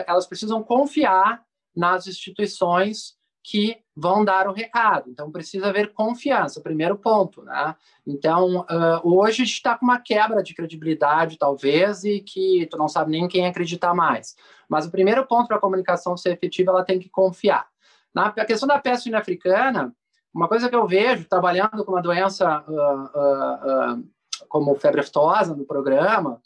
elas 0.07 0.27
precisam 0.27 0.61
confiar 0.61 1.43
nas 1.75 2.05
instituições 2.05 3.17
que 3.43 3.77
vão 3.95 4.23
dar 4.23 4.47
o 4.47 4.53
recado. 4.53 5.09
Então, 5.09 5.29
precisa 5.29 5.67
haver 5.67 5.93
confiança, 5.93 6.62
primeiro 6.62 6.97
ponto, 6.97 7.43
né? 7.43 7.75
Então, 8.07 8.62
uh, 8.62 9.01
hoje 9.03 9.41
a 9.41 9.45
gente 9.45 9.53
está 9.53 9.77
com 9.77 9.85
uma 9.85 10.00
quebra 10.00 10.41
de 10.41 10.55
credibilidade, 10.55 11.38
talvez, 11.38 12.03
e 12.05 12.21
que 12.21 12.65
tu 12.71 12.77
não 12.77 12.88
sabe 12.88 13.12
nem 13.12 13.27
quem 13.27 13.45
acreditar 13.45 13.93
mais. 13.93 14.35
Mas 14.69 14.85
o 14.85 14.91
primeiro 14.91 15.27
ponto 15.27 15.47
para 15.47 15.57
a 15.57 15.62
comunicação 15.62 16.15
ser 16.15 16.31
efetiva, 16.31 16.71
ela 16.71 16.85
tem 16.85 16.97
que 16.97 17.09
confiar. 17.09 17.67
Na 18.15 18.27
a 18.27 18.45
questão 18.45 18.67
da 18.67 18.79
peste 18.79 19.13
africana, 19.13 19.93
uma 20.33 20.47
coisa 20.47 20.69
que 20.69 20.75
eu 20.75 20.88
vejo, 20.88 21.27
trabalhando 21.27 21.83
com 21.83 21.91
uma 21.91 22.01
doença 22.01 22.63
uh, 22.67 24.00
uh, 24.00 24.09
como 24.47 24.73
febre 24.75 25.01
aftosa 25.01 25.53
no 25.53 25.65
programa, 25.65 26.41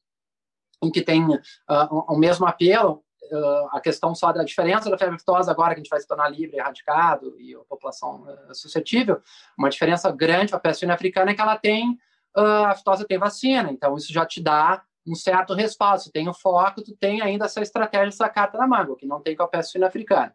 em 0.84 0.92
que 0.92 1.02
tem 1.02 1.26
o 2.08 2.18
mesmo 2.18 2.46
apelo, 2.46 3.04
uh, 3.32 3.70
a 3.72 3.80
questão 3.80 4.14
só 4.16 4.32
da 4.32 4.44
diferença 4.44 4.90
da 4.90 4.98
febre 4.98 5.16
aftosa 5.16 5.52
agora 5.52 5.74
que 5.74 5.82
a 5.82 5.84
gente 5.84 5.90
vai 5.90 6.00
se 6.00 6.08
tornar 6.08 6.30
livre, 6.30 6.58
erradicado 6.58 7.36
e 7.40 7.56
a 7.56 7.60
população 7.60 8.24
uh, 8.24 8.56
suscetível, 8.56 9.22
uma 9.58 9.70
diferença 9.70 10.12
grande 10.12 10.50
para 10.50 10.58
a 10.58 10.62
peste 10.62 10.86
africana 10.86 11.32
é 11.32 11.34
que 11.34 11.42
ela 11.42 11.58
tem 11.58 11.98
uh, 12.38 12.42
a 12.42 12.72
aftosa 12.72 13.06
tem 13.06 13.18
vacina, 13.18 13.72
então 13.72 13.96
isso 13.96 14.12
já 14.14 14.26
te 14.26 14.42
dá 14.42 14.84
um 15.06 15.16
certo 15.16 15.54
respaldo. 15.54 16.04
Se 16.04 16.12
tem 16.12 16.28
o 16.28 16.34
foco, 16.34 16.84
tu 16.84 16.96
tem 16.96 17.22
ainda 17.22 17.46
essa 17.46 17.62
estratégia, 17.62 18.10
essa 18.10 18.30
carta 18.30 18.58
na 18.58 18.68
manga, 18.68 18.96
que 18.96 19.06
não 19.06 19.22
tem 19.22 19.36
com 19.36 19.44
a 19.44 19.48
peste 19.48 19.82
africana. 19.84 20.34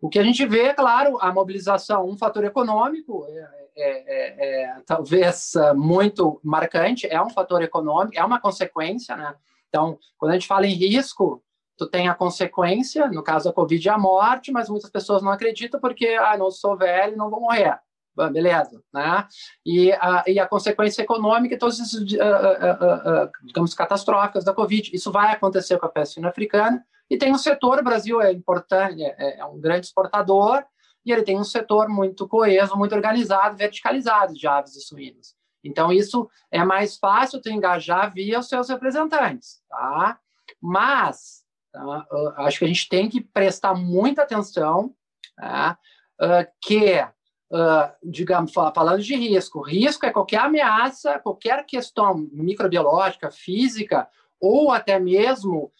O 0.00 0.08
que 0.08 0.18
a 0.18 0.22
gente 0.22 0.44
vê, 0.46 0.62
é 0.62 0.74
claro, 0.74 1.18
a 1.20 1.32
mobilização, 1.32 2.08
um 2.08 2.16
fator 2.16 2.44
econômico, 2.44 3.26
é, 3.28 3.48
é, 3.76 4.04
é, 4.06 4.62
é 4.62 4.80
talvez 4.86 5.52
muito 5.74 6.40
marcante, 6.42 7.06
é 7.06 7.20
um 7.20 7.30
fator 7.30 7.62
econômico, 7.62 8.16
é 8.16 8.24
uma 8.24 8.40
consequência, 8.40 9.16
né? 9.16 9.34
Então, 9.68 9.98
quando 10.18 10.32
a 10.32 10.34
gente 10.34 10.46
fala 10.46 10.66
em 10.66 10.74
risco, 10.74 11.42
tu 11.76 11.88
tem 11.88 12.08
a 12.08 12.14
consequência, 12.14 13.08
no 13.08 13.22
caso 13.22 13.46
da 13.46 13.52
Covid, 13.52 13.88
a 13.88 13.98
morte, 13.98 14.52
mas 14.52 14.68
muitas 14.68 14.90
pessoas 14.90 15.22
não 15.22 15.32
acreditam 15.32 15.80
porque, 15.80 16.08
ah, 16.08 16.36
não 16.36 16.50
sou 16.50 16.76
velho, 16.76 17.16
não 17.16 17.30
vou 17.30 17.40
morrer. 17.40 17.78
beleza, 18.14 18.82
né? 18.92 19.26
E 19.64 19.92
a, 19.92 20.24
e 20.26 20.38
a 20.38 20.46
consequência 20.46 21.02
econômica, 21.02 21.58
todas 21.58 21.80
essas, 21.80 21.94
uh, 21.94 22.04
uh, 22.04 23.24
uh, 23.24 23.30
digamos, 23.44 23.74
catastróficas 23.74 24.44
da 24.44 24.52
Covid. 24.52 24.90
Isso 24.94 25.10
vai 25.10 25.32
acontecer 25.32 25.78
com 25.78 25.86
a 25.86 25.88
peste 25.88 26.24
africana. 26.24 26.84
E 27.08 27.16
tem 27.16 27.32
um 27.32 27.38
setor, 27.38 27.78
o 27.78 27.84
Brasil 27.84 28.20
é 28.20 28.32
importante, 28.32 29.02
é, 29.02 29.40
é 29.40 29.44
um 29.44 29.60
grande 29.60 29.86
exportador, 29.86 30.64
e 31.04 31.12
ele 31.12 31.22
tem 31.22 31.38
um 31.38 31.44
setor 31.44 31.88
muito 31.88 32.28
coeso, 32.28 32.76
muito 32.76 32.94
organizado, 32.94 33.56
verticalizado 33.56 34.34
de 34.34 34.46
aves 34.46 34.76
e 34.76 34.80
suínos. 34.80 35.34
Então, 35.64 35.92
isso 35.92 36.28
é 36.50 36.64
mais 36.64 36.96
fácil 36.96 37.40
tu 37.40 37.48
engajar 37.48 38.12
via 38.12 38.38
os 38.38 38.48
seus 38.48 38.68
representantes, 38.68 39.60
tá? 39.68 40.18
Mas, 40.60 41.41
Tá? 41.72 42.06
Uh, 42.12 42.32
acho 42.36 42.58
que 42.58 42.64
a 42.64 42.68
gente 42.68 42.88
tem 42.88 43.08
que 43.08 43.20
prestar 43.20 43.74
muita 43.74 44.22
atenção 44.22 44.94
tá? 45.36 45.78
uh, 46.20 46.46
que, 46.60 47.00
uh, 47.00 47.92
digamos, 48.02 48.52
falando 48.52 49.02
de 49.02 49.14
risco, 49.14 49.62
risco 49.62 50.04
é 50.04 50.10
qualquer 50.10 50.40
ameaça, 50.40 51.18
qualquer 51.18 51.64
questão 51.64 52.28
microbiológica, 52.32 53.30
física, 53.30 54.08
ou 54.40 54.70
até 54.70 54.98
mesmo 54.98 55.72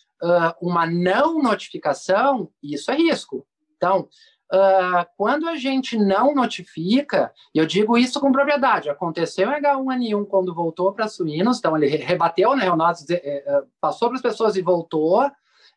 uma 0.60 0.86
não 0.86 1.42
notificação, 1.42 2.48
isso 2.62 2.92
é 2.92 2.94
risco. 2.94 3.44
Então, 3.76 4.08
Uh, 4.52 5.08
quando 5.16 5.48
a 5.48 5.56
gente 5.56 5.96
não 5.96 6.34
notifica, 6.34 7.32
e 7.54 7.58
eu 7.58 7.64
digo 7.64 7.96
isso 7.96 8.20
com 8.20 8.30
propriedade, 8.30 8.90
aconteceu 8.90 9.50
em 9.50 9.62
H1N1 9.62 10.26
quando 10.26 10.54
voltou 10.54 10.92
para 10.92 11.08
suínos, 11.08 11.58
então 11.58 11.74
ele 11.74 11.86
rebateu, 11.96 12.54
né, 12.54 12.70
o 12.70 12.76
nosso, 12.76 13.10
eh, 13.10 13.22
eh, 13.24 13.62
passou 13.80 14.08
para 14.08 14.16
as 14.16 14.22
pessoas 14.22 14.54
e 14.54 14.60
voltou, 14.60 15.22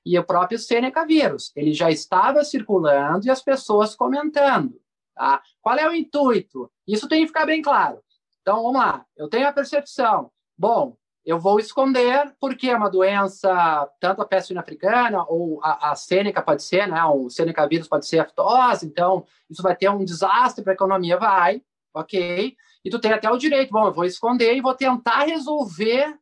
e 0.05 0.17
o 0.19 0.23
próprio 0.23 0.59
Seneca 0.59 1.05
vírus. 1.05 1.51
Ele 1.55 1.73
já 1.73 1.89
estava 1.89 2.43
circulando 2.43 3.25
e 3.25 3.29
as 3.29 3.41
pessoas 3.41 3.95
comentando. 3.95 4.79
Tá? 5.15 5.41
Qual 5.61 5.75
é 5.77 5.87
o 5.89 5.93
intuito? 5.93 6.71
Isso 6.87 7.07
tem 7.07 7.21
que 7.21 7.27
ficar 7.27 7.45
bem 7.45 7.61
claro. 7.61 7.99
Então, 8.41 8.61
vamos 8.61 8.79
lá. 8.79 9.05
Eu 9.17 9.27
tenho 9.27 9.47
a 9.47 9.53
percepção. 9.53 10.29
Bom, 10.57 10.95
eu 11.25 11.39
vou 11.39 11.59
esconder 11.59 12.35
porque 12.39 12.69
é 12.69 12.77
uma 12.77 12.89
doença, 12.89 13.89
tanto 13.99 14.21
a 14.21 14.25
peste 14.25 14.55
africana 14.55 15.25
ou 15.27 15.59
a, 15.63 15.91
a 15.91 15.95
sêneca 15.95 16.41
pode 16.41 16.61
ser, 16.61 16.87
né? 16.87 17.03
O 17.05 17.29
sêneca 17.31 17.67
vírus 17.67 17.87
pode 17.87 18.05
ser 18.05 18.19
aftose, 18.19 18.85
então 18.85 19.25
isso 19.49 19.63
vai 19.63 19.75
ter 19.75 19.89
um 19.89 20.05
desastre 20.05 20.63
para 20.63 20.73
a 20.73 20.75
economia, 20.75 21.17
vai, 21.17 21.63
ok? 21.95 22.55
E 22.83 22.89
tu 22.91 22.99
tem 22.99 23.11
até 23.11 23.27
o 23.31 23.37
direito, 23.37 23.71
bom, 23.71 23.87
eu 23.87 23.93
vou 23.93 24.05
esconder 24.05 24.55
e 24.55 24.61
vou 24.61 24.75
tentar 24.75 25.23
resolver 25.23 26.15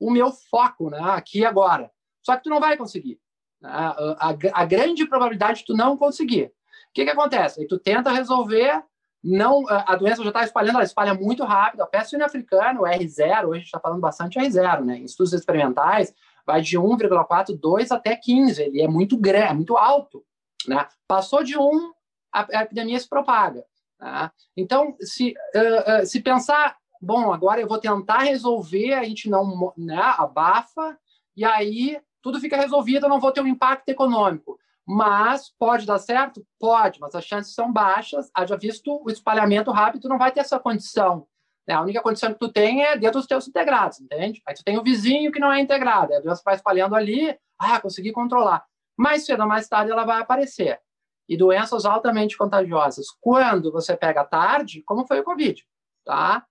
o 0.00 0.10
meu 0.10 0.32
foco, 0.32 0.90
né? 0.90 1.00
Aqui 1.00 1.44
agora. 1.44 1.88
Só 2.30 2.36
que 2.36 2.44
tu 2.44 2.50
não 2.50 2.60
vai 2.60 2.76
conseguir. 2.76 3.18
A, 3.60 4.28
a, 4.28 4.36
a 4.52 4.64
grande 4.64 5.04
probabilidade 5.04 5.60
de 5.60 5.66
tu 5.66 5.74
não 5.74 5.96
conseguir. 5.96 6.44
O 6.44 6.92
que 6.94 7.04
que 7.04 7.10
acontece? 7.10 7.60
Aí 7.60 7.66
tu 7.66 7.76
tenta 7.76 8.12
resolver 8.12 8.84
não 9.22 9.64
a 9.68 9.96
doença 9.96 10.22
já 10.22 10.28
está 10.28 10.44
espalhando, 10.44 10.76
ela 10.76 10.84
espalha 10.84 11.12
muito 11.12 11.44
rápido. 11.44 11.82
A 11.82 11.86
peste 11.86 12.10
suína 12.10 12.26
africana, 12.26 12.80
o 12.80 12.84
R0, 12.84 13.46
hoje 13.46 13.50
a 13.50 13.54
gente 13.54 13.64
está 13.64 13.80
falando 13.80 14.00
bastante 14.00 14.38
R0, 14.38 14.84
né? 14.84 14.98
Em 14.98 15.04
estudos 15.04 15.32
experimentais, 15.32 16.14
vai 16.46 16.62
de 16.62 16.78
1,4, 16.78 17.58
2 17.58 17.90
até 17.90 18.14
15. 18.14 18.62
Ele 18.62 18.80
é 18.80 18.86
muito 18.86 19.18
grande, 19.18 19.48
é 19.48 19.54
muito 19.54 19.76
alto. 19.76 20.24
Né? 20.68 20.86
Passou 21.08 21.42
de 21.42 21.58
1, 21.58 21.92
a, 22.32 22.58
a 22.58 22.62
epidemia 22.62 22.98
se 22.98 23.08
propaga. 23.08 23.64
Né? 24.00 24.30
Então, 24.56 24.96
se, 25.00 25.34
uh, 25.54 26.02
uh, 26.02 26.06
se 26.06 26.20
pensar, 26.20 26.76
bom, 27.02 27.32
agora 27.32 27.60
eu 27.60 27.66
vou 27.66 27.78
tentar 27.78 28.20
resolver, 28.20 28.94
a 28.94 29.04
gente 29.04 29.28
não 29.28 29.72
né, 29.76 30.00
abafa, 30.16 30.96
e 31.36 31.44
aí 31.44 32.00
tudo 32.22 32.40
fica 32.40 32.56
resolvido, 32.56 33.06
eu 33.06 33.10
não 33.10 33.20
vou 33.20 33.32
ter 33.32 33.40
um 33.40 33.46
impacto 33.46 33.88
econômico. 33.88 34.58
Mas 34.86 35.52
pode 35.58 35.86
dar 35.86 35.98
certo? 35.98 36.44
Pode, 36.58 36.98
mas 37.00 37.14
as 37.14 37.24
chances 37.24 37.54
são 37.54 37.72
baixas. 37.72 38.30
Haja 38.34 38.56
visto 38.56 39.00
o 39.04 39.10
espalhamento 39.10 39.70
rápido, 39.70 40.08
não 40.08 40.18
vai 40.18 40.32
ter 40.32 40.40
essa 40.40 40.58
condição. 40.58 41.26
Né? 41.66 41.74
A 41.74 41.82
única 41.82 42.02
condição 42.02 42.32
que 42.32 42.38
tu 42.38 42.50
tem 42.50 42.82
é 42.82 42.96
dentro 42.96 43.20
dos 43.20 43.26
teus 43.28 43.46
integrados, 43.46 44.00
entende? 44.00 44.42
Aí 44.46 44.54
tu 44.54 44.64
tem 44.64 44.78
o 44.78 44.82
vizinho 44.82 45.30
que 45.30 45.38
não 45.38 45.52
é 45.52 45.60
integrado, 45.60 46.12
a 46.14 46.20
doença 46.20 46.42
vai 46.44 46.56
espalhando 46.56 46.96
ali, 46.96 47.38
ah, 47.58 47.80
consegui 47.80 48.10
controlar. 48.10 48.64
Mais 48.96 49.24
cedo 49.24 49.42
ou 49.42 49.48
mais 49.48 49.68
tarde 49.68 49.92
ela 49.92 50.04
vai 50.04 50.20
aparecer. 50.20 50.80
E 51.28 51.36
doenças 51.36 51.84
altamente 51.84 52.36
contagiosas, 52.36 53.06
quando 53.20 53.70
você 53.70 53.96
pega 53.96 54.24
tarde, 54.24 54.82
como 54.82 55.06
foi 55.06 55.20
o 55.20 55.24
Covid, 55.24 55.64
tá? 56.04 56.44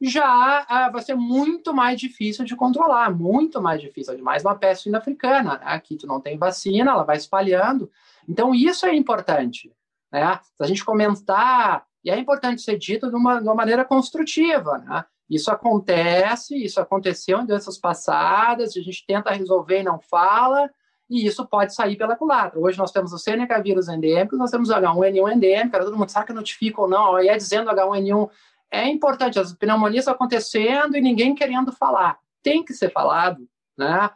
Já 0.00 0.64
ah, 0.68 0.88
vai 0.90 1.02
ser 1.02 1.14
muito 1.14 1.74
mais 1.74 2.00
difícil 2.00 2.44
de 2.44 2.56
controlar, 2.56 3.10
muito 3.10 3.60
mais 3.60 3.80
difícil. 3.80 4.16
Mais 4.22 4.42
uma 4.42 4.54
peste 4.54 4.94
africana, 4.94 5.58
né? 5.58 5.60
aqui 5.64 5.96
tu 5.96 6.06
não 6.06 6.20
tem 6.20 6.38
vacina, 6.38 6.92
ela 6.92 7.04
vai 7.04 7.16
espalhando. 7.16 7.90
Então, 8.28 8.54
isso 8.54 8.86
é 8.86 8.94
importante. 8.94 9.70
Né? 10.10 10.40
Se 10.56 10.62
a 10.62 10.66
gente 10.66 10.84
comentar, 10.84 11.84
e 12.02 12.10
é 12.10 12.18
importante 12.18 12.62
ser 12.62 12.78
dito 12.78 13.10
de 13.10 13.14
uma, 13.14 13.40
de 13.40 13.44
uma 13.44 13.54
maneira 13.54 13.84
construtiva. 13.84 14.78
Né? 14.78 15.04
Isso 15.28 15.50
acontece, 15.50 16.56
isso 16.56 16.80
aconteceu 16.80 17.40
em 17.40 17.46
doenças 17.46 17.78
passadas, 17.78 18.76
a 18.76 18.80
gente 18.80 19.04
tenta 19.06 19.30
resolver 19.30 19.80
e 19.80 19.84
não 19.84 20.00
fala, 20.00 20.70
e 21.10 21.26
isso 21.26 21.46
pode 21.46 21.74
sair 21.74 21.96
pela 21.96 22.16
culatra. 22.16 22.58
Hoje 22.58 22.78
nós 22.78 22.90
temos 22.90 23.12
o 23.12 23.18
Seneca 23.18 23.60
vírus 23.60 23.88
endêmico, 23.88 24.36
nós 24.36 24.50
temos 24.50 24.70
o 24.70 24.72
H1N1 24.72 25.32
endêmico, 25.32 25.78
todo 25.78 25.96
mundo 25.96 26.08
sabe 26.08 26.28
que 26.28 26.32
notifica 26.32 26.80
ou 26.80 26.88
não, 26.88 27.20
e 27.20 27.28
é 27.28 27.36
dizendo 27.36 27.70
H1N1 27.70 28.30
é 28.70 28.88
importante, 28.88 29.38
as 29.38 29.52
pneumonias 29.52 30.06
acontecendo 30.06 30.96
e 30.96 31.00
ninguém 31.00 31.34
querendo 31.34 31.72
falar. 31.72 32.18
Tem 32.42 32.64
que 32.64 32.72
ser 32.72 32.90
falado, 32.90 33.46
né? 33.76 34.10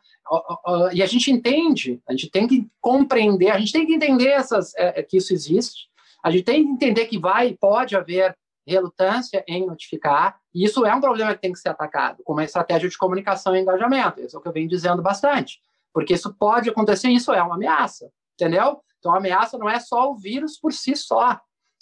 E 0.92 1.02
a 1.02 1.06
gente 1.06 1.30
entende, 1.30 2.00
a 2.08 2.12
gente 2.12 2.30
tem 2.30 2.46
que 2.46 2.66
compreender, 2.80 3.50
a 3.50 3.58
gente 3.58 3.72
tem 3.72 3.86
que 3.86 3.94
entender 3.94 4.28
essas, 4.28 4.74
é, 4.76 5.00
é, 5.00 5.02
que 5.02 5.16
isso 5.16 5.34
existe, 5.34 5.88
a 6.22 6.30
gente 6.30 6.44
tem 6.44 6.64
que 6.64 6.70
entender 6.70 7.06
que 7.06 7.18
vai, 7.18 7.54
pode 7.54 7.94
haver 7.94 8.34
relutância 8.66 9.44
em 9.46 9.66
notificar, 9.66 10.40
e 10.54 10.64
isso 10.64 10.86
é 10.86 10.94
um 10.94 11.00
problema 11.00 11.34
que 11.34 11.42
tem 11.42 11.52
que 11.52 11.58
ser 11.58 11.68
atacado, 11.68 12.22
com 12.24 12.32
uma 12.32 12.44
estratégia 12.44 12.88
de 12.88 12.96
comunicação 12.96 13.54
e 13.54 13.60
engajamento. 13.60 14.22
Isso 14.22 14.36
é 14.36 14.38
o 14.38 14.42
que 14.42 14.48
eu 14.48 14.52
venho 14.52 14.68
dizendo 14.68 15.02
bastante, 15.02 15.60
porque 15.92 16.14
isso 16.14 16.32
pode 16.32 16.70
acontecer, 16.70 17.08
isso 17.10 17.30
é 17.30 17.42
uma 17.42 17.56
ameaça, 17.56 18.10
entendeu? 18.32 18.80
Então, 18.98 19.12
a 19.12 19.18
ameaça 19.18 19.58
não 19.58 19.68
é 19.68 19.78
só 19.78 20.10
o 20.10 20.16
vírus 20.16 20.58
por 20.58 20.72
si 20.72 20.96
só, 20.96 21.38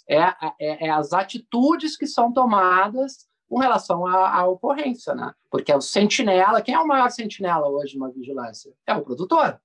é, 0.07 0.19
é, 0.59 0.87
é 0.87 0.89
as 0.89 1.13
atitudes 1.13 1.97
que 1.97 2.07
são 2.07 2.31
tomadas 2.31 3.27
com 3.49 3.59
relação 3.59 4.05
à, 4.05 4.39
à, 4.39 4.47
ocorrência, 4.47 5.13
né? 5.13 5.33
Porque 5.49 5.71
é 5.71 5.75
o 5.75 5.81
sentinela, 5.81 6.61
quem 6.61 6.73
é 6.73 6.79
o 6.79 6.87
maior 6.87 7.09
sentinela 7.11 7.67
hoje 7.67 7.97
numa 7.97 8.11
vigilância? 8.11 8.73
É 8.85 8.93
o 8.95 9.01
produtor. 9.01 9.61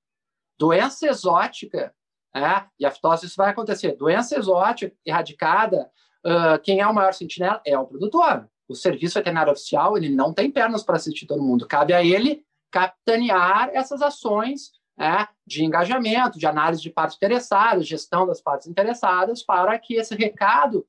Doença 0.59 1.07
exótica, 1.07 1.95
né? 2.35 2.67
e 2.79 2.85
a 2.85 2.93
isso 3.23 3.35
vai 3.37 3.51
acontecer. 3.51 3.97
Doença 3.97 4.37
exótica 4.37 4.95
erradicada, 5.07 5.91
uh, 6.27 6.61
quem 6.63 6.81
é 6.81 6.87
o 6.87 6.95
maior 6.95 7.15
sentinela? 7.15 7.61
É 7.65 7.79
o 7.79 7.87
produtor. 7.87 8.49
O 8.69 8.75
serviço 8.75 9.15
veterinário 9.15 9.53
oficial, 9.53 9.97
ele 9.97 10.11
não 10.11 10.35
tem 10.35 10.51
pernas 10.51 10.83
para 10.83 10.97
assistir 10.97 11.27
todo 11.27 11.43
mundo. 11.43 11.67
Cabe 11.67 11.95
a 11.95 12.05
ele 12.05 12.45
capitanear 12.71 13.71
essas 13.73 14.03
ações 14.03 14.73
né, 14.99 15.29
de 15.47 15.65
engajamento, 15.65 16.39
de 16.39 16.47
análise 16.47 16.83
de 16.83 16.91
partes 16.91 17.17
interessadas, 17.17 17.87
gestão 17.87 18.27
das 18.27 18.41
partes 18.41 18.67
interessadas, 18.67 19.43
para 19.43 19.79
que 19.79 19.95
esse 19.95 20.15
recado 20.17 20.85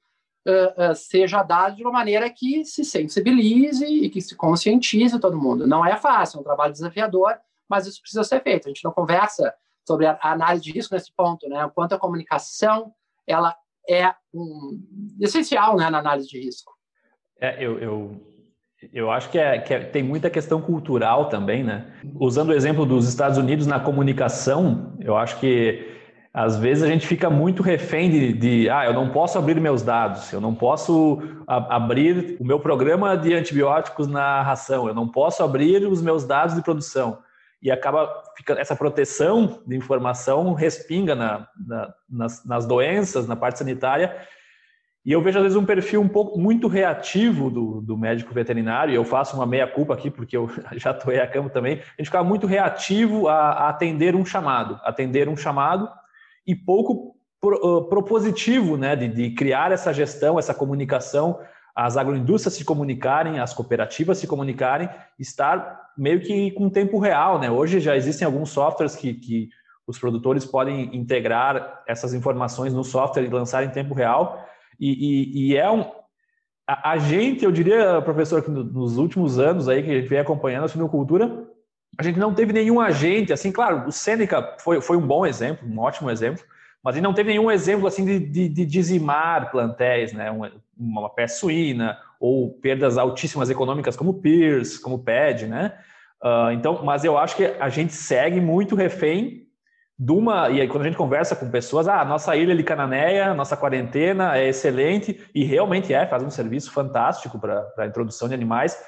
uh, 0.48 0.92
uh, 0.92 0.96
seja 0.96 1.44
dado 1.44 1.76
de 1.76 1.84
uma 1.84 1.92
maneira 1.92 2.28
que 2.30 2.66
se 2.66 2.84
sensibilize 2.84 3.86
e 3.86 4.10
que 4.10 4.20
se 4.20 4.36
conscientize 4.36 5.20
todo 5.20 5.38
mundo. 5.38 5.68
Não 5.68 5.86
é 5.86 5.96
fácil, 5.96 6.38
é 6.38 6.40
um 6.42 6.44
trabalho 6.44 6.74
desafiador, 6.74 7.38
mas 7.70 7.86
isso 7.86 8.02
precisa 8.02 8.24
ser 8.24 8.42
feito. 8.42 8.66
A 8.66 8.70
gente 8.70 8.84
não 8.84 8.92
conversa 8.92 9.54
sobre 9.88 10.08
a 10.08 10.18
análise 10.24 10.64
de 10.64 10.72
risco 10.72 10.96
nesse 10.96 11.14
ponto, 11.14 11.48
né? 11.48 11.64
O 11.66 11.72
quanto 11.72 11.94
a 11.94 12.00
comunicação 12.00 12.92
ela 13.28 13.56
é 13.88 14.14
um, 14.34 14.82
essencial 15.22 15.76
né, 15.78 15.90
na 15.90 16.00
análise 16.00 16.28
de 16.28 16.40
risco. 16.40 16.74
É, 17.40 17.64
eu, 17.64 17.80
eu 17.80 18.39
eu 18.94 19.12
acho 19.12 19.30
que, 19.30 19.38
é, 19.38 19.60
que 19.60 19.74
é, 19.74 19.80
tem 19.80 20.02
muita 20.02 20.30
questão 20.30 20.62
cultural 20.62 21.28
também, 21.28 21.64
né? 21.64 21.88
Usando 22.16 22.50
o 22.50 22.54
exemplo 22.54 22.86
dos 22.86 23.08
Estados 23.08 23.38
Unidos 23.38 23.68
na 23.68 23.80
comunicação, 23.80 24.96
eu 25.00 25.18
acho 25.18 25.38
que 25.40 25.98
às 26.34 26.58
vezes 26.58 26.84
a 26.84 26.88
gente 26.88 27.06
fica 27.06 27.30
muito 27.30 27.62
refém 27.62 28.10
de, 28.10 28.34
de 28.34 28.70
ah, 28.70 28.86
eu 28.86 28.94
não 28.94 29.10
posso 29.10 29.38
abrir 29.38 29.60
meus 29.60 29.82
dados, 29.82 30.32
eu 30.32 30.40
não 30.40 30.56
posso 30.56 31.22
a, 31.46 31.76
abrir 31.76 32.38
o 32.40 32.46
meu 32.46 32.60
programa 32.60 33.18
de 33.18 33.34
antibióticos 33.34 34.08
na 34.08 34.42
ração, 34.42 34.88
eu 34.88 34.94
não 34.94 35.08
posso 35.08 35.44
abrir 35.44 35.86
os 35.86 36.02
meus 36.02 36.24
dados 36.24 36.56
de 36.56 36.62
produção. 36.62 37.20
E 37.62 37.70
acaba 37.70 38.10
ficando 38.38 38.62
essa 38.62 38.76
proteção 38.76 39.62
de 39.68 39.76
informação 39.76 40.54
respinga 40.54 41.14
na, 41.14 41.48
na, 41.68 41.94
nas, 42.10 42.46
nas 42.46 42.66
doenças, 42.66 43.28
na 43.28 43.36
parte 43.36 43.60
sanitária, 43.60 44.16
e 45.06 45.12
eu 45.12 45.22
vejo, 45.22 45.38
às 45.38 45.44
vezes, 45.44 45.58
um 45.58 45.66
perfil 45.66 46.02
um 46.02 46.08
pouco 46.08 46.38
muito 46.38 46.68
reativo 46.68 47.50
do, 47.50 47.82
do 47.82 47.98
médico 47.98 48.34
veterinário, 48.34 48.92
e 48.92 48.96
eu 48.96 49.06
faço 49.06 49.36
uma 49.36 49.46
meia-culpa 49.46 49.94
aqui, 49.94 50.12
porque 50.12 50.36
eu 50.36 50.50
já 50.74 50.92
atoei 50.92 51.20
a 51.20 51.28
campo 51.28 51.50
também, 51.50 51.76
a 51.76 52.02
gente 52.02 52.06
ficava 52.06 52.28
muito 52.28 52.46
reativo 52.46 53.28
a, 53.28 53.34
a, 53.34 53.70
atender 53.70 54.16
um 54.16 54.26
chamado, 54.26 54.80
atender 54.84 55.30
um 55.30 55.38
chamado, 55.38 55.90
e 56.46 56.56
pouco 56.56 57.16
pro, 57.40 57.56
uh, 57.56 57.90
propositivo 57.90 58.76
né, 58.78 58.96
de, 58.96 59.08
de 59.08 59.32
criar 59.32 59.72
essa 59.72 59.94
gestão, 59.94 60.38
essa 60.38 60.54
comunicação, 60.54 61.40
as 61.76 61.96
agroindústrias 61.96 62.56
se 62.56 62.66
comunicarem, 62.66 63.40
as 63.40 63.54
cooperativas 63.54 64.18
se 64.18 64.28
comunicarem, 64.28 64.90
estar 65.18 65.92
meio 65.98 66.20
que 66.20 66.52
com 66.52 66.70
tempo 66.70 67.00
real. 67.00 67.40
Né? 67.40 67.50
Hoje 67.50 67.80
já 67.80 67.96
existem 67.96 68.26
alguns 68.26 68.50
softwares 68.50 68.96
que, 68.96 69.14
que 69.14 69.50
os 69.88 69.98
produtores 69.98 70.46
podem 70.46 70.96
integrar 70.96 71.84
essas 71.88 72.14
informações 72.14 72.74
no 72.74 72.84
software 72.84 73.24
e 73.24 73.30
lançar 73.30 73.64
em 73.64 73.70
tempo 73.70 73.94
real, 73.94 74.46
e, 74.80 74.90
e, 74.90 75.52
e 75.52 75.58
é 75.58 75.70
um. 75.70 75.82
A, 76.68 76.92
a, 76.92 76.98
gente, 76.98 77.44
eu 77.44 77.52
diria, 77.52 78.02
professor, 78.02 78.44
que 78.44 78.50
nos 78.50 78.98
últimos 78.98 79.40
anos 79.40 79.68
aí 79.68 79.84
que 79.84 79.90
a 79.90 79.96
gente 79.96 80.08
vem 80.08 80.20
acompanhando 80.20 80.66
a 80.66 80.68
suinocultura, 80.68 81.48
a 81.98 82.04
gente 82.04 82.20
não 82.20 82.34
teve 82.34 82.54
nenhum 82.54 82.80
agente, 82.80 83.34
assim, 83.34 83.52
claro, 83.52 83.88
o 83.88 83.92
Sêneca 83.92 84.56
foi, 84.60 84.80
foi 84.80 84.96
um 84.96 85.06
bom 85.06 85.26
exemplo, 85.26 85.68
um 85.68 85.80
ótimo 85.80 86.10
exemplo, 86.10 86.44
mas 86.84 86.96
gente 86.96 87.04
não 87.04 87.14
teve 87.14 87.30
nenhum 87.30 87.52
exemplo 87.52 87.88
assim 87.88 88.06
de, 88.06 88.20
de, 88.20 88.48
de 88.48 88.66
dizimar 88.66 89.52
plantéis, 89.52 90.14
né? 90.14 90.32
Uma, 90.32 90.52
uma 90.78 91.10
peste 91.10 91.40
suína 91.40 91.98
ou 92.20 92.54
perdas 92.54 92.98
altíssimas 92.98 93.50
econômicas 93.50 93.98
como 93.98 94.22
PIRS, 94.22 94.78
como 94.78 95.00
PED, 95.00 95.48
né? 95.48 95.74
Uh, 96.24 96.52
então, 96.52 96.84
mas 96.84 97.04
eu 97.04 97.18
acho 97.18 97.36
que 97.36 97.46
a 97.46 97.70
gente 97.70 97.94
segue 97.94 98.40
muito 98.40 98.76
refém 98.76 99.49
de 100.00 100.14
uma, 100.14 100.50
e 100.50 100.62
aí 100.62 100.68
quando 100.70 100.84
a 100.84 100.86
gente 100.86 100.96
conversa 100.96 101.36
com 101.36 101.52
pessoas, 101.52 101.86
ah, 101.90 102.06
nossa 102.06 102.34
ilha 102.34 102.56
de 102.56 102.64
Cananéia, 102.64 103.34
nossa 103.34 103.58
quarentena 103.58 104.38
é 104.38 104.48
excelente, 104.48 105.30
e 105.36 105.44
realmente 105.44 105.94
é, 105.94 106.08
faz 106.08 106.24
um 106.24 106.30
serviço 106.30 106.72
fantástico 106.72 107.38
para 107.38 107.68
a 107.78 107.86
introdução 107.86 108.30
de 108.30 108.34
animais, 108.34 108.82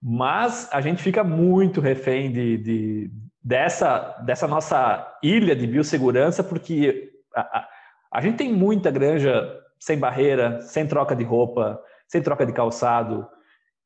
mas 0.00 0.68
a 0.72 0.80
gente 0.80 1.02
fica 1.02 1.24
muito 1.24 1.80
refém 1.80 2.30
de, 2.30 2.58
de 2.58 3.10
dessa, 3.42 4.16
dessa 4.24 4.46
nossa 4.46 5.18
ilha 5.20 5.56
de 5.56 5.66
biossegurança, 5.66 6.44
porque 6.44 7.10
a, 7.34 7.40
a, 7.40 7.68
a 8.12 8.20
gente 8.20 8.36
tem 8.36 8.52
muita 8.52 8.88
granja 8.88 9.52
sem 9.80 9.98
barreira, 9.98 10.60
sem 10.60 10.86
troca 10.86 11.16
de 11.16 11.24
roupa, 11.24 11.82
sem 12.06 12.22
troca 12.22 12.46
de 12.46 12.52
calçado, 12.52 13.26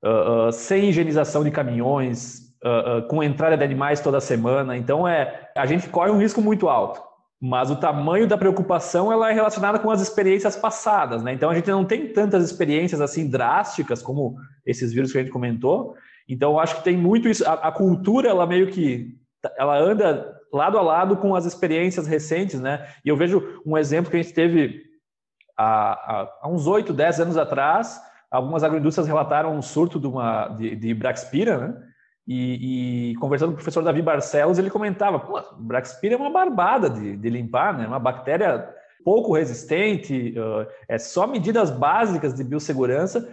uh, 0.04 0.48
uh, 0.48 0.52
sem 0.52 0.90
higienização 0.90 1.42
de 1.42 1.50
caminhões, 1.50 2.43
uh, 2.64 3.07
com 3.07 3.22
entrada 3.22 3.57
de 3.57 3.64
animais 3.64 4.00
toda 4.00 4.20
semana. 4.20 4.77
Então, 4.77 5.07
é, 5.07 5.50
a 5.57 5.66
gente 5.66 5.88
corre 5.88 6.11
um 6.11 6.18
risco 6.18 6.40
muito 6.40 6.68
alto. 6.68 7.03
Mas 7.40 7.70
o 7.70 7.77
tamanho 7.77 8.27
da 8.27 8.38
preocupação 8.38 9.12
ela 9.12 9.31
é 9.31 9.35
relacionada 9.35 9.79
com 9.79 9.90
as 9.90 10.00
experiências 10.00 10.57
passadas, 10.57 11.22
né? 11.22 11.35
Então 11.35 11.50
a 11.50 11.55
gente 11.55 11.70
não 11.70 11.85
tem 11.85 12.11
tantas 12.11 12.42
experiências 12.42 13.03
assim 13.03 13.29
drásticas 13.29 14.00
como 14.00 14.37
esses 14.64 14.94
vírus 14.94 15.12
que 15.12 15.18
a 15.18 15.20
gente 15.20 15.33
comentou. 15.33 15.94
Então, 16.27 16.59
acho 16.59 16.77
que 16.77 16.85
tem 16.85 16.96
muito 16.96 17.29
isso. 17.29 17.46
A, 17.46 17.53
a, 17.53 17.72
cultura, 17.72 18.31
ela 18.31 18.46
meio 18.46 18.68
que 18.68 19.18
ela 19.59 19.77
anda 19.77 20.35
lado 20.50 20.79
a 20.79 20.83
lado 20.83 21.18
com 21.18 21.35
as 21.35 21.44
experiências 21.44 22.07
recentes, 22.07 22.59
né? 22.59 22.88
E 23.05 23.11
eu 23.11 23.16
vejo 23.16 23.61
um 23.66 23.77
exemplo 23.77 24.11
que 24.11 24.16
a 24.16 24.22
gente 24.22 24.33
teve 24.33 24.81
há, 25.59 26.31
há 26.40 26.48
uns 26.48 26.66
8, 26.66 26.94
10 26.94 27.20
anos 27.20 27.37
atrás. 27.37 28.00
Algumas 28.31 28.64
agroindústrias 28.64 29.07
relataram 29.07 29.55
um 29.55 29.61
surto 29.61 30.00
de, 30.00 30.07
uma, 30.07 30.48
de, 30.48 30.74
de 30.77 30.94
Braxpira, 30.94 31.59
né? 31.59 31.93
E, 32.26 33.10
e, 33.10 33.16
conversando 33.16 33.48
com 33.48 33.54
o 33.54 33.56
professor 33.56 33.82
Davi 33.82 34.00
Barcelos, 34.00 34.58
ele 34.58 34.70
comentava: 34.70 35.18
Pô, 35.18 35.40
Braxpira 35.58 36.14
é 36.14 36.18
uma 36.18 36.30
barbada 36.30 36.88
de, 36.88 37.16
de 37.16 37.30
limpar, 37.30 37.76
né? 37.76 37.87
Uma 37.87 37.98
bactéria 37.98 38.74
pouco 39.04 39.34
resistente, 39.34 40.34
uh, 40.38 40.66
é 40.88 40.98
só 40.98 41.26
medidas 41.26 41.70
básicas 41.70 42.32
de 42.32 42.42
biossegurança 42.42 43.28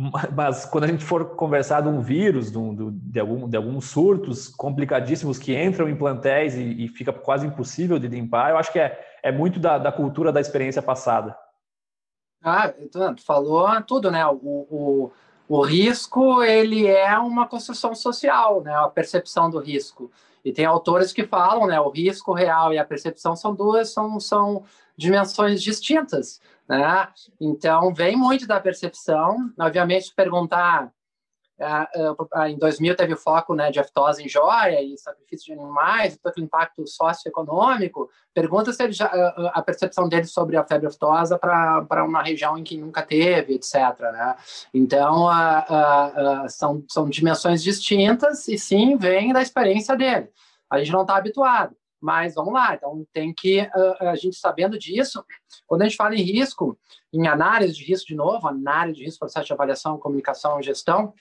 mas 0.34 0.64
quando 0.64 0.84
a 0.84 0.86
gente 0.86 1.04
for 1.04 1.36
conversar 1.36 1.82
de 1.82 1.88
um 1.88 2.00
vírus, 2.00 2.50
de, 2.50 2.58
um, 2.58 2.90
de, 2.92 3.20
algum, 3.20 3.48
de 3.48 3.56
alguns 3.56 3.86
surtos 3.86 4.48
complicadíssimos 4.48 5.38
que 5.38 5.56
entram 5.56 5.88
em 5.88 5.96
plantéis 5.96 6.54
e, 6.54 6.84
e, 6.84 6.88
fica 6.88 7.12
quase 7.12 7.46
impossível 7.46 7.98
de 7.98 8.08
limpar, 8.08 8.50
eu 8.50 8.56
acho 8.56 8.72
que 8.72 8.78
é, 8.78 8.98
é 9.22 9.32
muito 9.32 9.58
da, 9.58 9.78
da 9.78 9.92
cultura 9.92 10.32
da 10.32 10.40
experiência 10.40 10.82
passada. 10.82 11.36
Ah, 12.42 12.72
tu 12.90 13.22
falou 13.22 13.68
tudo, 13.82 14.10
né? 14.10 14.26
O, 14.26 14.38
o, 14.40 15.12
o 15.50 15.62
risco, 15.62 16.44
ele 16.44 16.86
é 16.86 17.18
uma 17.18 17.44
construção 17.44 17.92
social, 17.92 18.62
né? 18.62 18.72
A 18.72 18.88
percepção 18.88 19.50
do 19.50 19.58
risco. 19.58 20.08
E 20.44 20.52
tem 20.52 20.64
autores 20.64 21.12
que 21.12 21.26
falam, 21.26 21.66
né? 21.66 21.80
O 21.80 21.90
risco 21.90 22.32
real 22.32 22.72
e 22.72 22.78
a 22.78 22.84
percepção 22.84 23.34
são 23.34 23.52
duas, 23.52 23.92
são, 23.92 24.20
são 24.20 24.62
dimensões 24.96 25.60
distintas. 25.60 26.40
Né? 26.68 27.08
Então, 27.40 27.92
vem 27.92 28.14
muito 28.14 28.46
da 28.46 28.60
percepção. 28.60 29.50
Obviamente, 29.58 30.14
perguntar. 30.14 30.92
Uh, 31.60 32.22
uh, 32.22 32.46
em 32.46 32.58
2000 32.58 32.96
teve 32.96 33.12
o 33.12 33.18
foco 33.18 33.54
né, 33.54 33.70
de 33.70 33.78
aftose 33.78 34.24
em 34.24 34.28
joia 34.28 34.80
e 34.80 34.96
sacrifício 34.96 35.54
de 35.54 35.60
animais, 35.60 36.16
todo 36.16 36.30
aquele 36.30 36.46
impacto 36.46 36.86
socioeconômico. 36.86 38.08
Pergunta 38.32 38.72
se 38.72 38.92
já, 38.92 39.06
uh, 39.08 39.50
a 39.52 39.60
percepção 39.60 40.08
dele 40.08 40.24
sobre 40.24 40.56
a 40.56 40.64
febre 40.64 40.86
aftosa 40.86 41.38
para 41.38 42.02
uma 42.02 42.22
região 42.22 42.56
em 42.56 42.64
que 42.64 42.78
nunca 42.78 43.02
teve, 43.02 43.54
etc. 43.54 43.74
Né? 44.00 44.36
Então, 44.72 45.28
são, 46.48 46.82
são 46.88 47.08
dimensões 47.10 47.62
distintas 47.62 48.48
e 48.48 48.58
sim, 48.58 48.96
vem 48.96 49.32
da 49.32 49.42
experiência 49.42 49.94
dele. 49.94 50.30
A 50.70 50.78
gente 50.78 50.92
não 50.92 51.02
está 51.02 51.16
habituado. 51.16 51.76
Mas 52.00 52.34
vamos 52.34 52.54
lá, 52.54 52.74
então 52.74 53.06
tem 53.12 53.34
que, 53.34 53.60
a 54.00 54.16
gente 54.16 54.34
sabendo 54.36 54.78
disso, 54.78 55.22
quando 55.66 55.82
a 55.82 55.84
gente 55.84 55.98
fala 55.98 56.14
em 56.14 56.22
risco, 56.22 56.78
em 57.12 57.28
análise 57.28 57.74
de 57.74 57.84
risco 57.84 58.06
de 58.06 58.14
novo, 58.14 58.48
análise 58.48 58.96
de 58.96 59.04
risco, 59.04 59.20
processo 59.20 59.46
de 59.46 59.52
avaliação, 59.52 59.98
comunicação 59.98 60.62
gestão, 60.62 61.12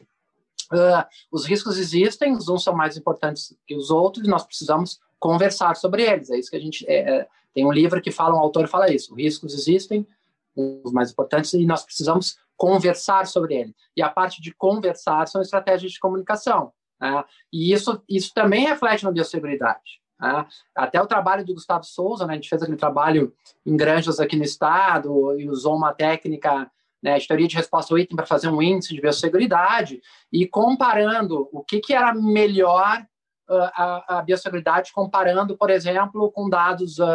uh, 0.72 1.06
os 1.32 1.46
riscos 1.46 1.78
existem, 1.78 2.34
uns 2.34 2.64
são 2.64 2.76
mais 2.76 2.98
importantes 2.98 3.56
que 3.66 3.76
os 3.76 3.90
outros, 3.90 4.26
e 4.26 4.30
nós 4.30 4.44
precisamos 4.44 5.00
conversar 5.20 5.76
sobre 5.76 6.04
eles. 6.04 6.30
É 6.30 6.38
isso 6.38 6.50
que 6.50 6.58
a 6.58 6.62
gente. 6.62 6.86
É, 6.88 7.20
é, 7.20 7.28
tem 7.54 7.66
um 7.66 7.72
livro 7.72 8.02
que 8.02 8.12
fala, 8.12 8.36
um 8.36 8.40
autor 8.40 8.68
fala 8.68 8.92
isso: 8.92 9.14
riscos 9.16 9.54
existem, 9.54 10.08
os 10.56 10.92
mais 10.92 11.12
importantes, 11.12 11.54
e 11.54 11.66
nós 11.66 11.84
precisamos 11.84 12.38
conversar 12.56 13.26
sobre 13.26 13.56
ele. 13.56 13.76
E 13.96 14.02
a 14.02 14.10
parte 14.10 14.42
de 14.42 14.54
conversar 14.54 15.28
são 15.28 15.42
estratégias 15.42 15.92
de 15.92 16.00
comunicação. 16.00 16.74
Né? 17.00 17.24
E 17.54 17.72
isso, 17.72 18.02
isso 18.08 18.34
também 18.34 18.68
reflete 18.68 19.06
na 19.06 19.12
biosseguridade. 19.12 20.02
Né? 20.20 20.46
Até 20.76 21.02
o 21.02 21.08
trabalho 21.08 21.46
do 21.46 21.54
Gustavo 21.54 21.86
Souza, 21.86 22.28
né, 22.28 22.34
a 22.34 22.36
gente 22.36 22.50
fez 22.50 22.62
aquele 22.62 22.78
trabalho 22.78 23.34
em 23.66 23.78
granjas 23.78 24.20
aqui 24.20 24.36
no 24.36 24.44
estado 24.44 25.40
e 25.40 25.50
usou 25.50 25.76
uma 25.76 25.94
técnica 25.94 26.70
né, 27.02 27.18
de 27.18 27.28
teoria 27.28 27.48
de 27.48 27.56
resposta 27.56 27.94
ao 27.94 27.98
item 27.98 28.16
para 28.16 28.26
fazer 28.26 28.50
um 28.50 28.62
índice 28.62 28.94
de 28.94 29.02
biosseguridade 29.02 30.02
e 30.32 30.48
comparando 30.48 31.50
o 31.52 31.64
que, 31.64 31.80
que 31.80 31.94
era 31.94 32.14
melhor 32.14 33.06
uh, 33.50 33.70
a, 33.74 34.20
a, 34.20 34.22
biosseguridade, 34.22 34.92
comparando, 34.92 35.58
por 35.58 35.70
exemplo, 35.70 36.32
com 36.32 36.50
dados, 36.50 37.00
uh, 37.00 37.06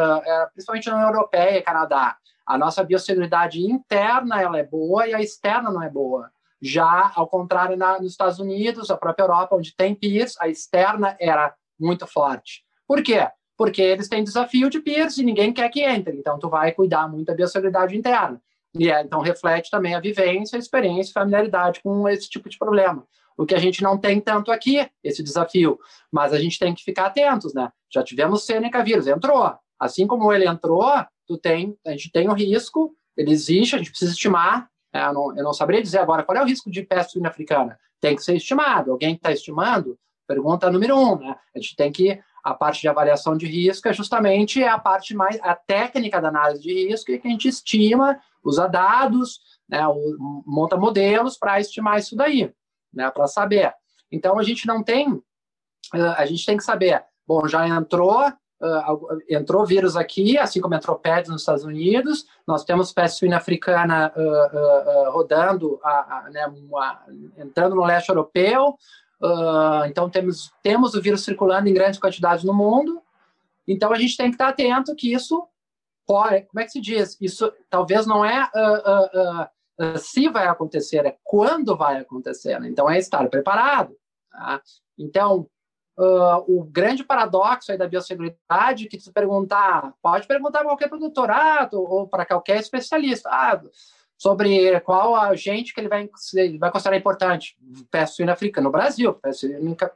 principalmente 0.53 0.89
na 0.89 0.97
União 0.97 1.09
Europeia 1.09 1.59
e 1.59 1.63
Canadá. 1.63 2.17
A 2.47 2.59
nossa 2.59 2.83
biosseguridade 2.83 3.61
interna 3.61 4.41
ela 4.41 4.59
é 4.59 4.65
boa 4.65 5.07
e 5.07 5.15
a 5.15 5.21
externa 5.21 5.71
não 5.71 5.83
é 5.83 5.89
boa. 5.89 6.31
Já, 6.61 7.13
ao 7.15 7.27
contrário, 7.27 7.77
na, 7.77 7.99
nos 8.01 8.13
Estados 8.13 8.39
Unidos, 8.39 8.91
a 8.91 8.97
própria 8.97 9.25
Europa, 9.25 9.57
onde 9.57 9.75
tem 9.75 9.95
PIRS, 9.95 10.37
a 10.41 10.49
externa 10.49 11.17
era 11.21 11.55
muito 11.79 12.07
forte. 12.07 12.65
Por 12.87 13.03
quê? 13.03 13.29
Porque 13.57 13.83
eles 13.83 14.09
têm 14.09 14.25
desafio 14.25 14.69
de 14.71 14.81
peers 14.81 15.19
e 15.19 15.23
ninguém 15.23 15.53
quer 15.53 15.69
que 15.69 15.83
entre. 15.83 16.17
Então, 16.17 16.39
tu 16.39 16.49
vai 16.49 16.73
cuidar 16.73 17.09
muito 17.09 17.27
da 17.27 17.35
biosseguridade 17.35 17.97
interna. 17.97 18.41
E 18.79 18.91
é, 18.91 19.03
então 19.03 19.21
reflete 19.21 19.71
também 19.71 19.95
a 19.95 20.01
vivência, 20.01 20.57
a 20.57 20.59
experiência, 20.59 21.11
a 21.11 21.21
familiaridade 21.21 21.81
com 21.83 22.09
esse 22.09 22.29
tipo 22.29 22.49
de 22.49 22.59
problema. 22.59 23.07
O 23.37 23.45
que 23.45 23.55
a 23.55 23.59
gente 23.59 23.83
não 23.83 23.99
tem 23.99 24.21
tanto 24.21 24.53
aqui, 24.53 24.89
esse 25.03 25.23
desafio. 25.23 25.79
Mas 26.11 26.33
a 26.33 26.39
gente 26.39 26.59
tem 26.59 26.75
que 26.75 26.85
ficar 26.85 27.07
atentos, 27.07 27.53
né? 27.55 27.71
Já 27.93 28.03
tivemos 28.03 28.45
Seneca 28.45 28.83
vírus, 28.83 29.07
entrou. 29.07 29.53
Assim 29.79 30.07
como 30.07 30.33
ele 30.33 30.47
entrou, 30.47 30.85
tu 31.27 31.37
tem, 31.37 31.77
a 31.87 31.91
gente 31.91 32.11
tem 32.11 32.29
o 32.29 32.33
risco, 32.33 32.95
ele 33.17 33.33
existe, 33.33 33.75
a 33.75 33.79
gente 33.79 33.91
precisa 33.91 34.13
estimar. 34.13 34.69
É, 34.93 35.05
eu, 35.05 35.13
não, 35.13 35.37
eu 35.37 35.45
não 35.45 35.53
saberia 35.53 35.83
dizer 35.83 35.99
agora 35.99 36.23
qual 36.23 36.39
é 36.39 36.43
o 36.43 36.47
risco 36.47 36.71
de 36.71 36.83
peste 36.83 37.13
suína 37.13 37.29
africana. 37.29 37.79
Tem 38.01 38.15
que 38.15 38.23
ser 38.23 38.37
estimado. 38.37 38.93
Alguém 38.93 39.15
está 39.15 39.33
estimando? 39.33 39.99
Pergunta 40.27 40.71
número 40.71 40.97
um, 40.97 41.19
né? 41.19 41.37
A 41.55 41.59
gente 41.59 41.77
tem 41.77 41.91
que 41.93 42.21
a 42.43 42.55
parte 42.55 42.83
de 42.83 42.89
avaliação 42.89 43.37
de 43.37 43.47
risco 43.47 43.89
é 43.89 43.93
justamente 43.93 44.63
a 44.63 44.79
parte 44.79 45.15
mais 45.15 45.39
a 45.43 45.55
técnica 45.55 46.21
da 46.21 46.29
análise 46.29 46.63
de 46.63 46.89
risco 46.89 47.07
que 47.07 47.27
a 47.27 47.31
gente 47.31 47.49
estima, 47.49 48.21
usa 48.45 48.69
dados, 48.69 49.41
né, 49.69 49.81
monta 50.47 50.77
modelos 50.77 51.37
para 51.37 51.59
estimar 51.61 51.99
isso 51.99 52.15
daí, 52.15 52.53
né, 52.93 53.11
para 53.11 53.27
saber. 53.27 53.73
Então 54.13 54.39
a 54.39 54.43
gente 54.43 54.67
não 54.67 54.83
tem, 54.83 55.23
a 55.93 56.27
gente 56.27 56.45
tem 56.45 56.57
que 56.57 56.65
saber, 56.65 57.05
bom, 57.27 57.47
já 57.49 57.67
entrou 57.67 58.33
Uh, 58.63 59.19
entrou 59.29 59.67
vírus 59.67 59.95
aqui, 59.95 60.39
assim 60.39 60.59
como 60.59 60.75
entrou 60.75 60.97
PEDs 60.97 61.29
nos 61.29 61.43
Estados 61.43 61.65
Unidos, 61.65 62.25
nós 62.47 62.65
temos 62.65 62.93
peste 62.95 63.19
suína 63.19 63.37
africana 63.37 64.11
uh, 64.17 65.11
rodando, 65.11 65.79
né, 66.31 66.51
entrando 67.37 67.75
no 67.75 67.85
leste 67.85 68.09
europeu, 68.09 68.79
então, 69.89 70.11
temos, 70.11 70.53
temos 70.63 70.95
o 70.95 71.01
vírus 71.01 71.25
circulando 71.25 71.69
em 71.69 71.75
grandes 71.75 71.99
quantidades 71.99 72.45
no 72.45 72.53
mundo. 72.53 73.01
Então, 73.67 73.93
a 73.93 73.99
gente 73.99 74.17
tem 74.17 74.29
que 74.29 74.35
estar 74.35 74.49
atento 74.49 74.95
que 74.95 75.13
isso 75.13 75.47
pode. 76.07 76.43
Como 76.43 76.61
é 76.61 76.65
que 76.65 76.73
se 76.73 76.81
diz? 76.81 77.17
Isso 77.21 77.53
talvez 77.69 78.07
não 78.07 78.25
é 78.25 78.51
uh, 78.55 79.45
uh, 79.85 79.99
se 79.99 80.29
vai 80.29 80.47
acontecer, 80.47 81.05
é 81.05 81.17
quando 81.23 81.77
vai 81.77 81.99
acontecer. 81.99 82.59
Né? 82.61 82.69
Então, 82.69 82.89
é 82.89 82.99
estar 82.99 83.29
preparado. 83.29 83.97
Tá? 84.31 84.63
Então, 84.99 85.49
o 86.49 86.65
grande 86.65 87.05
paradoxo 87.05 87.71
aí 87.71 87.79
da 87.79 87.87
biosseguridade, 87.87 88.89
que 88.89 88.99
se 88.99 89.13
perguntar, 89.13 89.95
pode 90.03 90.27
perguntar 90.27 90.59
para 90.59 90.69
qualquer 90.69 90.89
produtorado 90.89 91.81
ou 91.81 92.09
para 92.09 92.27
qualquer 92.27 92.59
especialista. 92.59 93.29
Ah, 93.31 93.61
sobre 94.17 94.81
qual 94.81 95.15
agente 95.15 95.75
que 95.75 95.81
ele 95.81 95.89
vai, 95.89 96.09
ele 96.35 96.59
vai 96.59 96.71
considerar 96.71 96.97
importante. 96.97 97.57
Peste 97.91 98.17
suína 98.17 98.33
africana 98.33 98.65
no 98.65 98.73
Brasil, 98.73 99.15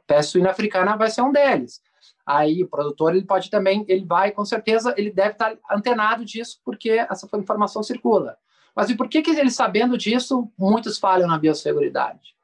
peste 0.05 0.31
suína 0.31 0.51
africana 0.51 0.95
vai 0.95 1.09
ser 1.09 1.21
um 1.21 1.31
deles. 1.31 1.81
Aí 2.25 2.63
o 2.63 2.67
produtor 2.67 3.15
ele 3.15 3.25
pode 3.25 3.49
também, 3.49 3.83
ele 3.87 4.05
vai 4.05 4.31
com 4.31 4.45
certeza, 4.45 4.93
ele 4.97 5.11
deve 5.11 5.31
estar 5.31 5.57
antenado 5.71 6.23
disso 6.23 6.59
porque 6.63 6.91
essa 6.91 7.27
informação 7.37 7.81
circula. 7.81 8.37
Mas 8.75 8.89
e 8.89 8.95
por 8.95 9.09
que 9.09 9.21
que 9.21 9.31
ele 9.31 9.49
sabendo 9.49 9.97
disso 9.97 10.51
muitos 10.57 10.97
falham 10.97 11.27
na 11.27 11.37
biosseguridade? 11.37 12.35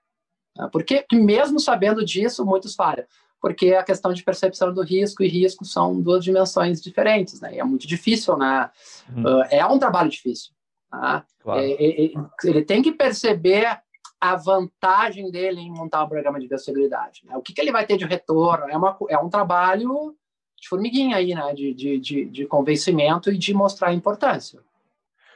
Ah, 0.58 0.68
por 0.68 0.84
que, 0.84 1.04
que 1.04 1.16
mesmo 1.16 1.60
sabendo 1.60 2.04
disso 2.04 2.46
muitos 2.46 2.76
falham? 2.76 3.06
Porque 3.40 3.74
a 3.74 3.84
questão 3.84 4.12
de 4.12 4.24
percepção 4.24 4.74
do 4.74 4.82
risco 4.82 5.22
e 5.22 5.28
risco 5.28 5.66
são 5.66 6.02
duas 6.02 6.24
dimensões 6.24 6.82
diferentes, 6.82 7.40
né? 7.42 7.56
E 7.56 7.60
é 7.60 7.64
muito 7.64 7.86
difícil, 7.86 8.38
né? 8.38 8.70
Uhum. 9.16 9.24
Uh, 9.24 9.44
é 9.52 9.66
um 9.66 9.78
trabalho 9.78 10.10
difícil. 10.10 10.52
Tá? 10.90 11.26
Claro. 11.42 11.62
É, 11.62 11.72
é, 11.72 12.06
é, 12.06 12.12
ele 12.44 12.64
tem 12.64 12.82
que 12.82 12.92
perceber 12.92 13.80
a 14.20 14.36
vantagem 14.36 15.30
dele 15.30 15.62
em 15.62 15.72
montar 15.72 16.04
um 16.04 16.10
programa 16.10 16.40
de 16.40 16.48
biosseguridade. 16.48 17.22
Né? 17.26 17.36
O 17.36 17.42
que, 17.42 17.54
que, 17.54 17.62
ele 17.62 17.72
vai 17.72 17.86
ter 17.86 17.98
de 17.98 18.06
retorno? 18.06 18.70
É, 18.70 18.78
uma, 18.78 18.98
é 19.10 19.18
um 19.18 19.30
trabalho 19.30 20.16
de 20.60 20.68
formiguinha 20.68 21.18
aí, 21.18 21.34
né? 21.34 21.54
De, 21.54 21.74
de, 21.74 22.00
de, 22.00 22.26
de 22.26 22.46
convencimento 22.46 23.32
e 23.32 23.38
de 23.38 23.54
mostrar 23.54 23.90
a 23.90 23.94
importância. 23.94 24.60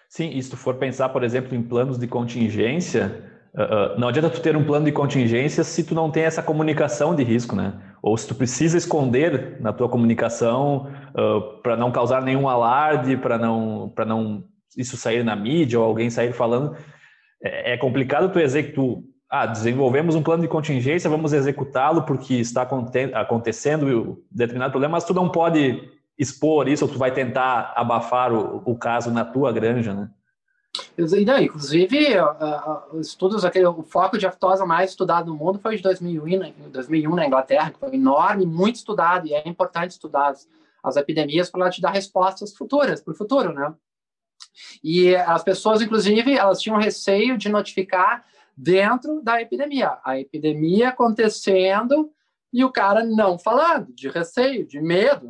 Sim, 0.07 0.31
e 0.31 0.41
se 0.41 0.49
tu 0.49 0.57
for 0.57 0.75
pensar, 0.75 1.09
por 1.09 1.23
exemplo, 1.23 1.55
em 1.55 1.61
planos 1.61 1.99
de 1.99 2.07
contingência, 2.07 3.31
uh, 3.53 3.95
uh, 3.95 3.99
não 3.99 4.07
adianta 4.07 4.29
tu 4.29 4.41
ter 4.41 4.57
um 4.57 4.65
plano 4.65 4.85
de 4.85 4.91
contingência 4.91 5.63
se 5.63 5.83
tu 5.83 5.93
não 5.93 6.09
tem 6.09 6.23
essa 6.23 6.41
comunicação 6.41 7.13
de 7.13 7.23
risco, 7.23 7.55
né? 7.55 7.79
Ou 8.01 8.17
se 8.17 8.27
tu 8.27 8.33
precisa 8.33 8.77
esconder 8.77 9.57
na 9.59 9.71
tua 9.71 9.87
comunicação 9.87 10.91
uh, 11.09 11.61
para 11.61 11.77
não 11.77 11.91
causar 11.91 12.23
nenhum 12.23 12.49
alarde, 12.49 13.17
para 13.17 13.37
não, 13.37 13.93
não 14.07 14.43
isso 14.75 14.97
sair 14.97 15.23
na 15.23 15.35
mídia 15.35 15.79
ou 15.79 15.85
alguém 15.85 16.09
sair 16.09 16.33
falando, 16.33 16.75
é, 17.41 17.73
é 17.73 17.77
complicado 17.77 18.31
tu 18.31 18.39
executar. 18.39 19.03
Ah, 19.31 19.45
desenvolvemos 19.45 20.15
um 20.15 20.23
plano 20.23 20.41
de 20.41 20.47
contingência, 20.47 21.07
vamos 21.07 21.33
executá-lo 21.33 22.01
porque 22.01 22.33
está 22.33 22.63
acontecendo 23.13 24.23
determinado 24.31 24.71
problema, 24.71 24.93
mas 24.93 25.03
tu 25.03 25.13
não 25.13 25.29
pode 25.29 25.87
expor 26.17 26.67
isso 26.67 26.83
ou 26.83 26.91
tu 26.91 26.97
vai 26.97 27.13
tentar 27.13 27.71
abafar 27.75 28.33
o, 28.33 28.63
o 28.65 28.75
caso 28.75 29.11
na 29.11 29.23
tua 29.23 29.51
granja, 29.51 29.93
né? 29.93 30.09
inclusive, 31.43 32.19
uh, 32.19 32.99
estudos, 32.99 33.45
aquele, 33.45 33.67
o 33.67 33.83
foco 33.83 34.17
de 34.17 34.27
aftosa 34.27 34.65
mais 34.65 34.91
estudado 34.91 35.27
no 35.27 35.35
mundo 35.35 35.59
foi 35.59 35.77
de 35.77 35.83
2001, 35.83 36.71
2001 36.71 37.15
na 37.15 37.25
Inglaterra, 37.25 37.71
que 37.71 37.79
foi 37.79 37.95
enorme, 37.95 38.45
muito 38.45 38.75
estudado, 38.75 39.27
e 39.27 39.33
é 39.33 39.47
importante 39.47 39.91
estudar 39.91 40.33
as 40.83 40.95
epidemias 40.97 41.49
para 41.49 41.69
te 41.69 41.81
dar 41.81 41.91
respostas 41.91 42.55
futuras, 42.55 43.01
para 43.01 43.13
o 43.13 43.15
futuro, 43.15 43.53
né? 43.53 43.73
E 44.83 45.15
as 45.15 45.43
pessoas, 45.43 45.81
inclusive, 45.81 46.33
elas 46.33 46.61
tinham 46.61 46.77
receio 46.77 47.37
de 47.37 47.49
notificar 47.49 48.25
dentro 48.55 49.21
da 49.21 49.41
epidemia. 49.41 49.97
A 50.03 50.19
epidemia 50.19 50.89
acontecendo 50.89 52.11
e 52.51 52.63
o 52.63 52.71
cara 52.71 53.03
não 53.03 53.37
falando, 53.37 53.93
de 53.93 54.09
receio, 54.09 54.65
de 54.65 54.81
medo. 54.81 55.29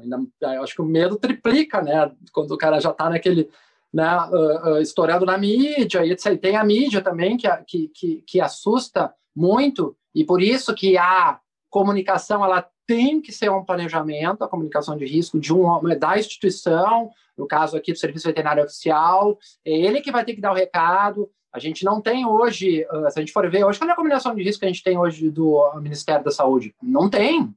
Acho 0.62 0.76
que 0.76 0.82
o 0.82 0.86
medo 0.86 1.18
triplica, 1.18 1.82
né? 1.82 2.12
Quando 2.32 2.52
o 2.52 2.58
cara 2.58 2.80
já 2.80 2.92
está 2.92 3.10
naquele. 3.10 3.50
Né, 3.92 4.06
uh, 4.06 4.80
uh, 4.80 5.26
na 5.26 5.36
mídia, 5.36 6.06
e 6.06 6.12
etc. 6.12 6.40
Tem 6.40 6.56
a 6.56 6.64
mídia 6.64 7.02
também 7.02 7.36
que, 7.36 7.48
que, 7.66 7.88
que, 7.88 8.24
que 8.28 8.40
assusta 8.40 9.12
muito, 9.36 9.98
e 10.14 10.24
por 10.24 10.44
isso 10.44 10.76
que 10.76 10.96
a 10.96 11.40
comunicação 11.72 12.46
ela 12.46 12.68
tem 12.86 13.22
que 13.22 13.32
ser 13.32 13.50
um 13.52 13.64
planejamento, 13.64 14.44
a 14.44 14.48
comunicação 14.48 14.98
de 14.98 15.06
risco 15.06 15.40
de 15.40 15.54
um, 15.54 15.80
da 15.98 16.18
instituição, 16.18 17.10
no 17.40 17.48
caso 17.48 17.78
aqui 17.78 17.94
do 17.94 17.98
Serviço 17.98 18.28
Veterinário 18.28 18.64
Oficial, 18.64 19.40
é 19.66 19.72
ele 19.72 20.02
que 20.02 20.12
vai 20.12 20.26
ter 20.26 20.36
que 20.36 20.42
dar 20.42 20.52
o 20.52 20.56
recado, 20.56 21.32
a 21.54 21.58
gente 21.58 21.84
não 21.86 22.02
tem 22.02 22.26
hoje, 22.26 22.86
ah, 22.90 23.10
se 23.10 23.18
a 23.18 23.22
gente 23.22 23.32
for 23.32 23.50
ver 23.50 23.64
hoje, 23.64 23.80
qual 23.80 23.90
é 23.90 23.94
a 23.94 23.96
combinação 23.96 24.36
de 24.36 24.44
risco 24.44 24.60
que 24.60 24.66
a 24.66 24.70
gente 24.70 24.84
tem 24.84 24.98
hoje 24.98 25.32
do 25.32 25.72
Ministério 25.82 26.24
da 26.24 26.32
Saúde? 26.32 26.76
Não 26.84 27.10
tem. 27.10 27.50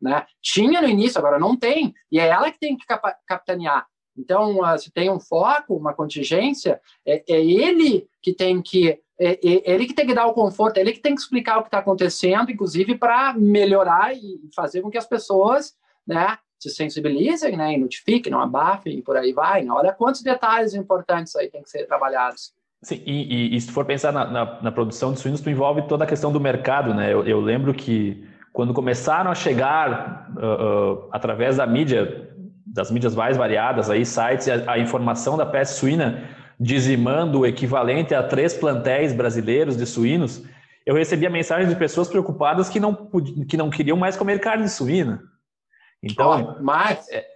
Né? 0.00 0.26
Tinha 0.42 0.82
no 0.82 0.88
início, 0.88 1.18
agora 1.18 1.38
não 1.38 1.56
tem. 1.56 1.94
E 2.10 2.18
é 2.18 2.26
ela 2.26 2.50
que 2.50 2.58
tem 2.58 2.76
que 2.76 2.84
capitanear. 3.26 3.86
Então, 4.16 4.64
ah, 4.64 4.76
se 4.76 4.90
tem 4.90 5.08
um 5.10 5.20
foco, 5.20 5.76
uma 5.76 5.94
contingência, 5.94 6.80
é, 7.06 7.22
é 7.28 7.40
ele 7.40 8.08
que 8.20 8.34
tem 8.34 8.60
que 8.60 9.00
é, 9.20 9.32
é, 9.32 9.72
ele 9.72 9.86
que 9.86 9.94
tem 9.94 10.06
que 10.06 10.14
dar 10.14 10.26
o 10.26 10.34
conforto, 10.34 10.76
é 10.76 10.80
ele 10.80 10.92
que 10.92 11.00
tem 11.00 11.14
que 11.14 11.20
explicar 11.20 11.58
o 11.58 11.62
que 11.62 11.68
está 11.68 11.78
acontecendo, 11.78 12.50
inclusive 12.50 12.96
para 12.96 13.34
melhorar 13.34 14.14
e 14.14 14.40
fazer 14.54 14.80
com 14.80 14.90
que 14.90 14.98
as 14.98 15.06
pessoas, 15.06 15.74
né, 16.06 16.38
se 16.58 16.70
sensibilizem, 16.70 17.56
né, 17.56 17.74
e 17.74 17.78
notifiquem, 17.78 18.32
não 18.32 18.40
abafem 18.40 18.98
e 18.98 19.02
por 19.02 19.16
aí 19.16 19.32
vai. 19.32 19.62
Né? 19.62 19.70
Olha 19.70 19.92
quantos 19.92 20.22
detalhes 20.22 20.74
importantes 20.74 21.34
aí 21.36 21.48
tem 21.48 21.62
que 21.62 21.70
ser 21.70 21.86
trabalhados. 21.86 22.52
Sim, 22.82 23.02
e, 23.06 23.52
e, 23.52 23.56
e 23.56 23.60
se 23.60 23.72
for 23.72 23.84
pensar 23.84 24.12
na, 24.12 24.24
na, 24.24 24.62
na, 24.62 24.72
produção 24.72 25.12
de 25.12 25.18
suínos, 25.18 25.40
tu 25.40 25.50
envolve 25.50 25.82
toda 25.82 26.04
a 26.04 26.06
questão 26.06 26.30
do 26.30 26.40
mercado, 26.40 26.94
né? 26.94 27.12
Eu, 27.12 27.26
eu 27.26 27.40
lembro 27.40 27.74
que 27.74 28.24
quando 28.52 28.72
começaram 28.72 29.30
a 29.30 29.34
chegar 29.34 30.30
uh, 30.36 31.04
uh, 31.04 31.08
através 31.10 31.56
da 31.56 31.66
mídia, 31.66 32.30
das 32.64 32.90
mídias 32.90 33.16
mais 33.16 33.36
variadas, 33.36 33.90
aí 33.90 34.06
sites, 34.06 34.48
a, 34.48 34.72
a, 34.72 34.78
informação 34.78 35.36
da 35.36 35.44
peste 35.44 35.74
suína 35.74 36.22
dizimando 36.58 37.40
o 37.40 37.46
equivalente 37.46 38.14
a 38.14 38.22
três 38.22 38.54
plantéis 38.54 39.12
brasileiros 39.12 39.76
de 39.76 39.86
suínos, 39.86 40.44
eu 40.86 40.94
recebia 40.94 41.28
mensagens 41.28 41.68
de 41.68 41.76
pessoas 41.76 42.08
preocupadas 42.08 42.68
que 42.68 42.80
não, 42.80 42.94
que 43.48 43.56
não 43.56 43.70
queriam 43.70 43.96
mais 43.96 44.16
comer 44.16 44.40
carne 44.40 44.68
suína. 44.68 45.22
Então, 46.02 46.56
oh, 46.58 46.62
mas... 46.62 47.08
É, 47.10 47.26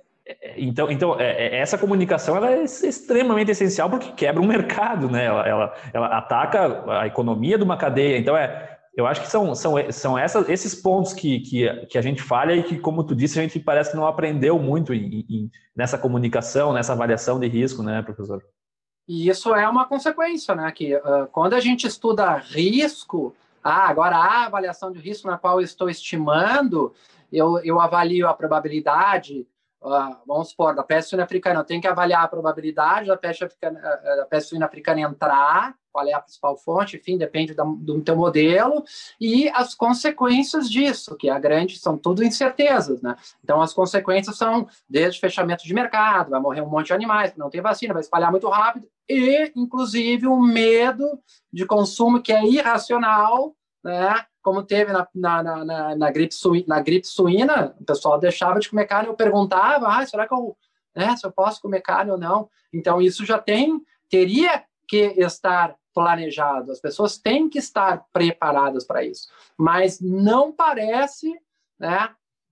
então, 0.56 0.90
então 0.90 1.20
é, 1.20 1.46
é, 1.46 1.56
essa 1.58 1.76
comunicação 1.76 2.36
ela 2.36 2.50
é 2.50 2.62
extremamente 2.62 3.50
essencial 3.50 3.90
porque 3.90 4.12
quebra 4.12 4.40
um 4.40 4.46
mercado, 4.46 5.10
né? 5.10 5.24
Ela, 5.24 5.48
ela, 5.48 5.74
ela, 5.92 6.06
ataca 6.18 7.00
a 7.00 7.06
economia 7.06 7.58
de 7.58 7.64
uma 7.64 7.76
cadeia. 7.76 8.18
Então, 8.18 8.36
é, 8.36 8.78
eu 8.96 9.06
acho 9.06 9.22
que 9.22 9.28
são, 9.28 9.54
são, 9.54 9.74
são 9.90 10.18
essas, 10.18 10.48
esses 10.48 10.74
pontos 10.74 11.12
que, 11.12 11.40
que, 11.40 11.86
que 11.86 11.98
a 11.98 12.02
gente 12.02 12.22
falha 12.22 12.54
e 12.54 12.62
que, 12.62 12.78
como 12.78 13.04
tu 13.04 13.16
disse, 13.16 13.38
a 13.38 13.42
gente 13.42 13.58
parece 13.58 13.90
que 13.90 13.96
não 13.96 14.06
aprendeu 14.06 14.58
muito 14.58 14.94
em, 14.94 15.24
em, 15.28 15.50
nessa 15.74 15.98
comunicação, 15.98 16.72
nessa 16.72 16.92
avaliação 16.92 17.40
de 17.40 17.48
risco, 17.48 17.82
né, 17.82 18.02
professor? 18.02 18.42
E 19.08 19.28
isso 19.28 19.54
é 19.54 19.68
uma 19.68 19.86
consequência, 19.86 20.54
né? 20.54 20.70
Que 20.70 20.94
uh, 20.94 21.26
quando 21.32 21.54
a 21.54 21.60
gente 21.60 21.86
estuda 21.86 22.36
risco, 22.36 23.34
ah, 23.64 23.88
agora 23.88 24.16
a 24.16 24.46
avaliação 24.46 24.92
de 24.92 25.00
risco 25.00 25.26
na 25.26 25.38
qual 25.38 25.58
eu 25.58 25.64
estou 25.64 25.88
estimando, 25.88 26.94
eu, 27.32 27.58
eu 27.64 27.80
avalio 27.80 28.28
a 28.28 28.34
probabilidade 28.34 29.46
uh, 29.82 30.16
vamos 30.26 30.50
supor, 30.50 30.74
da 30.74 30.82
peste 30.82 31.10
suína 31.10 31.24
africana, 31.24 31.60
eu 31.60 31.64
tenho 31.64 31.80
que 31.80 31.88
avaliar 31.88 32.24
a 32.24 32.28
probabilidade 32.28 33.08
da 33.08 33.16
peste, 33.16 33.44
africana, 33.44 33.78
uh, 33.78 34.16
da 34.18 34.26
peste 34.26 34.50
suína 34.50 34.66
africana 34.66 35.00
entrar, 35.00 35.74
qual 35.92 36.06
é 36.06 36.12
a 36.12 36.20
principal 36.20 36.56
fonte, 36.56 36.96
enfim, 36.96 37.18
depende 37.18 37.52
do, 37.52 37.76
do 37.76 38.00
teu 38.00 38.16
modelo, 38.16 38.82
e 39.20 39.50
as 39.50 39.74
consequências 39.74 40.70
disso, 40.70 41.16
que 41.16 41.28
é 41.28 41.32
a 41.32 41.38
grande, 41.38 41.78
são 41.78 41.98
tudo 41.98 42.24
incertezas, 42.24 43.02
né? 43.02 43.14
Então, 43.44 43.60
as 43.60 43.74
consequências 43.74 44.36
são 44.36 44.66
desde 44.88 45.20
fechamento 45.20 45.64
de 45.64 45.74
mercado, 45.74 46.30
vai 46.30 46.40
morrer 46.40 46.62
um 46.62 46.70
monte 46.70 46.86
de 46.86 46.92
animais, 46.94 47.36
não 47.36 47.50
tem 47.50 47.60
vacina, 47.60 47.92
vai 47.92 48.02
espalhar 48.02 48.30
muito 48.30 48.48
rápido, 48.48 48.88
e, 49.06 49.52
inclusive, 49.54 50.26
o 50.26 50.40
medo 50.40 51.06
de 51.52 51.66
consumo 51.66 52.22
que 52.22 52.32
é 52.32 52.42
irracional, 52.42 53.54
né? 53.84 54.24
Como 54.42 54.62
teve 54.62 54.92
na, 54.92 55.06
na, 55.14 55.64
na, 55.64 55.96
na, 55.96 56.10
gripe 56.10 56.34
suína, 56.34 56.64
na 56.66 56.80
gripe 56.82 57.06
suína, 57.06 57.74
o 57.80 57.84
pessoal 57.84 58.18
deixava 58.18 58.58
de 58.58 58.68
comer 58.68 58.86
carne, 58.86 59.08
eu 59.08 59.14
perguntava, 59.14 59.86
ah, 59.88 60.04
será 60.04 60.26
que 60.26 60.34
eu, 60.34 60.56
né, 60.94 61.16
se 61.16 61.24
eu 61.24 61.30
posso 61.30 61.62
comer 61.62 61.80
carne 61.80 62.10
ou 62.10 62.18
não? 62.18 62.50
Então, 62.72 63.00
isso 63.00 63.24
já 63.24 63.38
tem, 63.38 63.80
teria 64.10 64.64
que 64.88 65.14
estar 65.16 65.76
planejado, 65.94 66.72
as 66.72 66.80
pessoas 66.80 67.18
têm 67.18 67.48
que 67.48 67.58
estar 67.58 68.04
preparadas 68.12 68.84
para 68.84 69.04
isso, 69.04 69.28
mas 69.56 70.00
não 70.00 70.50
parece, 70.52 71.32
né, 71.78 72.10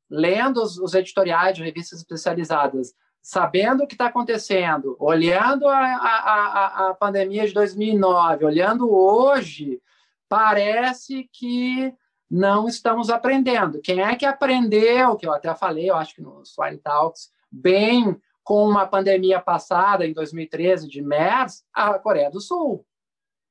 lendo 0.08 0.62
os, 0.62 0.78
os 0.78 0.94
editoriais 0.94 1.56
de 1.56 1.62
revistas 1.62 1.98
especializadas, 1.98 2.94
sabendo 3.22 3.84
o 3.84 3.86
que 3.86 3.94
está 3.94 4.06
acontecendo, 4.06 4.96
olhando 4.98 5.68
a, 5.68 5.78
a, 5.78 6.86
a, 6.86 6.90
a 6.90 6.94
pandemia 6.94 7.46
de 7.46 7.52
2009, 7.52 8.44
olhando 8.44 8.90
hoje, 8.90 9.80
parece 10.30 11.28
que 11.32 11.92
não 12.30 12.68
estamos 12.68 13.10
aprendendo. 13.10 13.80
Quem 13.80 14.00
é 14.00 14.14
que 14.14 14.24
aprendeu, 14.24 15.16
que 15.16 15.26
eu 15.26 15.34
até 15.34 15.52
falei, 15.56 15.90
eu 15.90 15.96
acho 15.96 16.14
que 16.14 16.22
no 16.22 16.44
Swine 16.46 16.78
Talks, 16.78 17.32
bem 17.50 18.16
com 18.44 18.64
uma 18.64 18.86
pandemia 18.86 19.40
passada, 19.40 20.06
em 20.06 20.12
2013, 20.12 20.86
de 20.88 21.02
MERS, 21.02 21.64
a 21.74 21.98
Coreia 21.98 22.30
do 22.30 22.40
Sul. 22.40 22.86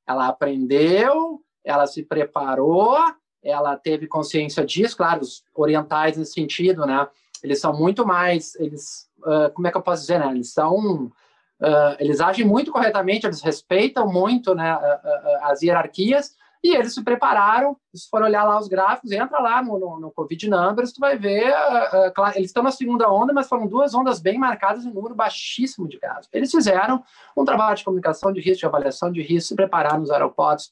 Ela 0.06 0.28
aprendeu, 0.28 1.42
ela 1.62 1.86
se 1.86 2.02
preparou, 2.02 2.96
ela 3.42 3.76
teve 3.76 4.06
consciência 4.06 4.64
disso, 4.64 4.96
claro, 4.96 5.20
os 5.20 5.44
orientais 5.54 6.16
nesse 6.16 6.32
sentido, 6.32 6.86
né? 6.86 7.06
Eles 7.42 7.60
são 7.60 7.74
muito 7.74 8.06
mais, 8.06 8.54
eles, 8.56 9.06
uh, 9.18 9.52
como 9.52 9.66
é 9.66 9.70
que 9.70 9.76
eu 9.76 9.82
posso 9.82 10.02
dizer, 10.02 10.18
né? 10.18 10.30
Eles 10.30 10.50
são, 10.50 11.04
uh, 11.06 11.96
eles 11.98 12.20
agem 12.20 12.46
muito 12.46 12.72
corretamente, 12.72 13.26
eles 13.26 13.42
respeitam 13.42 14.10
muito, 14.10 14.54
né, 14.54 14.74
uh, 14.74 15.44
as 15.44 15.62
hierarquias, 15.62 16.34
e 16.62 16.76
eles 16.76 16.92
se 16.92 17.02
prepararam, 17.02 17.74
se 17.94 18.08
for 18.10 18.22
olhar 18.22 18.44
lá 18.44 18.58
os 18.58 18.68
gráficos, 18.68 19.10
entra 19.12 19.40
lá 19.40 19.62
no, 19.62 19.78
no, 19.78 19.98
no 19.98 20.10
Covid 20.10 20.48
Numbers, 20.48 20.92
tu 20.92 21.00
vai 21.00 21.16
ver, 21.16 21.50
uh, 21.50 22.08
uh, 22.08 22.28
eles 22.34 22.50
estão 22.50 22.62
na 22.62 22.70
segunda 22.70 23.10
onda, 23.10 23.32
mas 23.32 23.48
foram 23.48 23.66
duas 23.66 23.94
ondas 23.94 24.20
bem 24.20 24.38
marcadas 24.38 24.84
em 24.84 24.92
número 24.92 25.14
baixíssimo 25.14 25.88
de 25.88 25.98
casos. 25.98 26.28
Eles 26.32 26.50
fizeram 26.50 27.02
um 27.34 27.44
trabalho 27.44 27.76
de 27.76 27.84
comunicação 27.84 28.30
de 28.30 28.40
risco, 28.40 28.60
de 28.60 28.66
avaliação 28.66 29.10
de 29.10 29.22
risco, 29.22 29.48
se 29.48 29.54
prepararam 29.54 30.00
nos 30.00 30.10
aeroportos, 30.10 30.70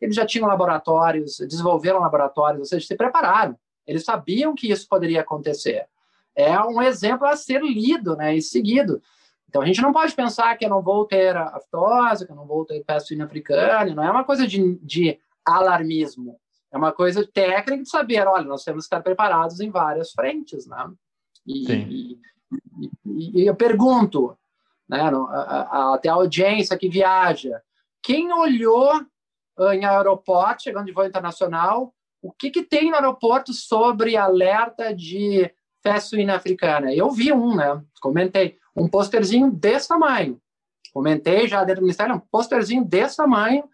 eles 0.00 0.16
já 0.16 0.24
tinham 0.24 0.48
laboratórios, 0.48 1.36
desenvolveram 1.38 2.00
laboratórios, 2.00 2.60
ou 2.60 2.66
seja, 2.66 2.86
se 2.86 2.96
prepararam. 2.96 3.56
Eles 3.86 4.04
sabiam 4.04 4.54
que 4.54 4.70
isso 4.70 4.88
poderia 4.88 5.20
acontecer. 5.20 5.86
É 6.34 6.58
um 6.60 6.80
exemplo 6.80 7.26
a 7.26 7.36
ser 7.36 7.62
lido 7.62 8.16
né, 8.16 8.34
e 8.34 8.42
seguido. 8.42 9.02
Então 9.48 9.62
a 9.62 9.66
gente 9.66 9.80
não 9.80 9.92
pode 9.92 10.14
pensar 10.14 10.56
que 10.56 10.64
eu 10.64 10.70
não 10.70 10.82
vou 10.82 11.04
ter 11.06 11.36
aftose, 11.36 12.26
que 12.26 12.32
eu 12.32 12.36
não 12.36 12.46
vou 12.46 12.64
ter 12.64 12.82
peste 12.84 13.20
africana, 13.20 13.94
não 13.94 14.02
é 14.02 14.10
uma 14.10 14.24
coisa 14.24 14.46
de, 14.46 14.76
de 14.82 15.18
alarmismo. 15.46 16.38
É 16.72 16.76
uma 16.76 16.92
coisa 16.92 17.26
técnica 17.26 17.82
de 17.82 17.88
saber, 17.88 18.26
olha, 18.26 18.44
nós 18.44 18.64
temos 18.64 18.84
que 18.84 18.86
estar 18.86 19.02
preparados 19.02 19.60
em 19.60 19.70
várias 19.70 20.12
frentes, 20.12 20.66
né? 20.66 20.90
E, 21.46 21.72
e, 21.72 22.20
e, 23.06 23.42
e 23.42 23.46
eu 23.46 23.54
pergunto, 23.54 24.36
né, 24.88 25.00
até 25.70 26.08
a 26.08 26.14
audiência 26.14 26.76
que 26.76 26.88
viaja, 26.88 27.62
quem 28.02 28.32
olhou 28.32 28.90
ah, 29.58 29.74
em 29.74 29.84
aeroporto, 29.84 30.64
chegando 30.64 30.86
de 30.86 30.92
voo 30.92 31.04
internacional, 31.04 31.94
o 32.20 32.32
que, 32.32 32.50
que 32.50 32.62
tem 32.62 32.90
no 32.90 32.96
aeroporto 32.96 33.52
sobre 33.52 34.16
alerta 34.16 34.94
de 34.94 35.50
festa 35.82 36.10
suína 36.10 36.36
africana? 36.36 36.92
Eu 36.92 37.10
vi 37.10 37.32
um, 37.32 37.54
né? 37.54 37.82
Comentei. 38.00 38.58
Um 38.76 38.88
posterzinho 38.88 39.50
desse 39.50 39.88
tamanho. 39.88 40.40
Comentei 40.92 41.46
já 41.46 41.64
dentro 41.64 41.80
do 41.80 41.84
Ministério, 41.84 42.14
um 42.14 42.20
posterzinho 42.20 42.84
desse 42.84 43.16
tamanho, 43.16 43.64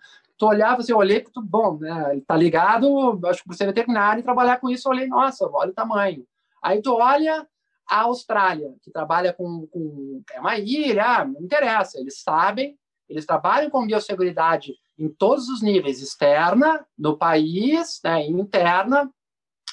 tu 0.43 0.47
olhava 0.49 0.81
assim, 0.81 0.91
eu 0.91 0.99
olhei, 0.99 1.21
tu, 1.21 1.41
bom, 1.41 1.79
né, 1.79 2.09
ele 2.11 2.23
tá 2.23 2.35
ligado, 2.35 3.21
acho 3.27 3.43
que 3.43 3.49
por 3.49 3.55
ser 3.55 3.67
veterinário 3.67 4.19
e 4.19 4.25
trabalhar 4.25 4.59
com 4.59 4.69
isso, 4.69 4.89
eu 4.89 4.93
olhei, 4.93 5.07
nossa, 5.07 5.49
olha 5.49 5.71
o 5.71 5.75
tamanho. 5.75 6.27
Aí 6.61 6.83
tu 6.83 6.95
olha 6.95 7.47
a 7.89 8.01
Austrália, 8.01 8.75
que 8.83 8.91
trabalha 8.91 9.33
com, 9.33 9.69
com 9.69 10.21
é 10.33 10.41
uma 10.41 10.59
ilha, 10.59 11.05
ah, 11.05 11.25
não 11.25 11.41
interessa, 11.41 12.01
eles 12.01 12.21
sabem, 12.23 12.77
eles 13.09 13.25
trabalham 13.25 13.71
com 13.71 13.87
biosseguridade 13.87 14.75
em 14.99 15.09
todos 15.09 15.49
os 15.49 15.63
níveis, 15.63 16.03
externa, 16.03 16.85
no 16.99 17.17
país, 17.17 18.01
né, 18.03 18.27
interna, 18.27 19.09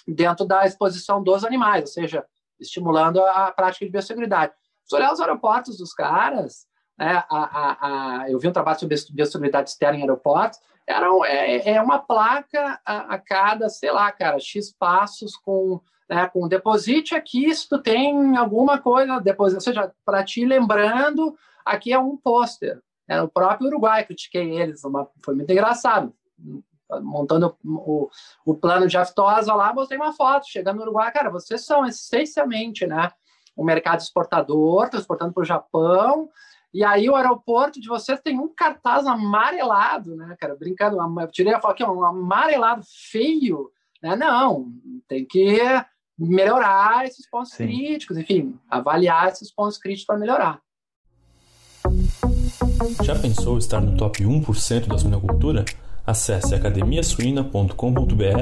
dentro 0.07 0.45
da 0.45 0.67
exposição 0.67 1.23
dos 1.23 1.43
animais, 1.43 1.81
ou 1.81 1.87
seja, 1.87 2.23
estimulando 2.59 3.19
a 3.21 3.51
prática 3.51 3.85
de 3.85 3.91
biosseguridade. 3.91 4.53
Se 4.85 4.95
olhar 4.95 5.11
os 5.11 5.19
aeroportos 5.19 5.79
dos 5.79 5.95
caras, 5.95 6.67
né, 6.99 7.23
a, 7.29 7.37
a, 7.37 8.23
a, 8.23 8.29
eu 8.29 8.37
vi 8.37 8.49
um 8.49 8.51
trabalho 8.51 8.77
sobre 8.77 8.97
biosseguridade 9.11 9.69
externa 9.69 9.97
em 9.97 10.01
aeroportos, 10.01 10.59
era, 10.85 11.07
é, 11.27 11.75
é 11.75 11.81
uma 11.81 11.97
placa 11.97 12.77
a, 12.85 13.15
a, 13.15 13.17
cada, 13.17 13.69
sei 13.69 13.89
lá, 13.89 14.11
cara, 14.11 14.37
X 14.37 14.75
passos 14.77 15.37
com, 15.37 15.79
né, 16.09 16.27
com 16.27 16.47
deposite 16.47 17.15
aqui 17.15 17.55
se 17.55 17.69
tu 17.69 17.81
tem 17.81 18.35
alguma 18.35 18.79
coisa, 18.79 19.17
depois, 19.21 19.53
ou 19.53 19.61
seja, 19.61 19.93
para 20.03 20.25
ti 20.25 20.43
lembrando, 20.45 21.37
aqui 21.63 21.93
é 21.93 21.99
um 21.99 22.17
pôster. 22.17 22.81
Né, 23.07 23.21
o 23.21 23.29
próprio 23.29 23.67
Uruguai, 23.69 24.03
critiquei 24.03 24.59
eles, 24.59 24.83
uma, 24.83 25.07
foi 25.23 25.35
muito 25.35 25.51
engraçado. 25.51 26.13
Montando 27.01 27.55
o, 27.63 28.09
o, 28.43 28.55
plano 28.55 28.87
de 28.87 28.97
aftosa 28.97 29.53
lá, 29.53 29.71
mostrei 29.73 29.97
uma 29.97 30.11
foto, 30.11 30.49
chegando 30.49 30.77
no 30.77 30.81
Uruguai, 30.81 31.11
cara, 31.13 31.29
vocês 31.29 31.63
são 31.63 31.85
essencialmente, 31.85 32.85
né, 32.85 33.09
um 33.55 33.63
mercado 33.63 33.99
exportador, 33.99 34.89
transportando 34.89 35.31
para 35.31 35.41
o 35.41 35.45
Japão, 35.45 36.29
e 36.73 36.83
aí 36.83 37.09
o 37.09 37.15
aeroporto 37.15 37.81
de 37.81 37.87
vocês 37.87 38.19
tem 38.21 38.39
um 38.39 38.47
cartaz 38.47 39.05
amarelado, 39.07 40.15
né, 40.15 40.35
cara? 40.39 40.55
Brincando, 40.55 40.97
eu 41.19 41.31
tirei 41.31 41.53
a 41.53 41.59
foto 41.59 41.71
aqui, 41.71 41.83
um 41.83 42.05
amarelado 42.05 42.83
feio, 43.11 43.71
né? 44.01 44.15
Não, 44.15 44.71
tem 45.07 45.25
que 45.25 45.59
melhorar 46.17 47.05
esses 47.05 47.27
pontos 47.29 47.51
Sim. 47.51 47.65
críticos, 47.65 48.17
enfim, 48.17 48.59
avaliar 48.69 49.29
esses 49.29 49.51
pontos 49.51 49.77
críticos 49.77 50.05
para 50.05 50.19
melhorar. 50.19 50.61
Já 53.03 53.17
pensou 53.19 53.57
estar 53.57 53.81
no 53.81 53.97
top 53.97 54.23
1% 54.23 54.87
da 54.87 54.97
suinocultura? 54.97 55.65
Acesse 56.05 56.53
academiasuina.com.br 56.53 57.73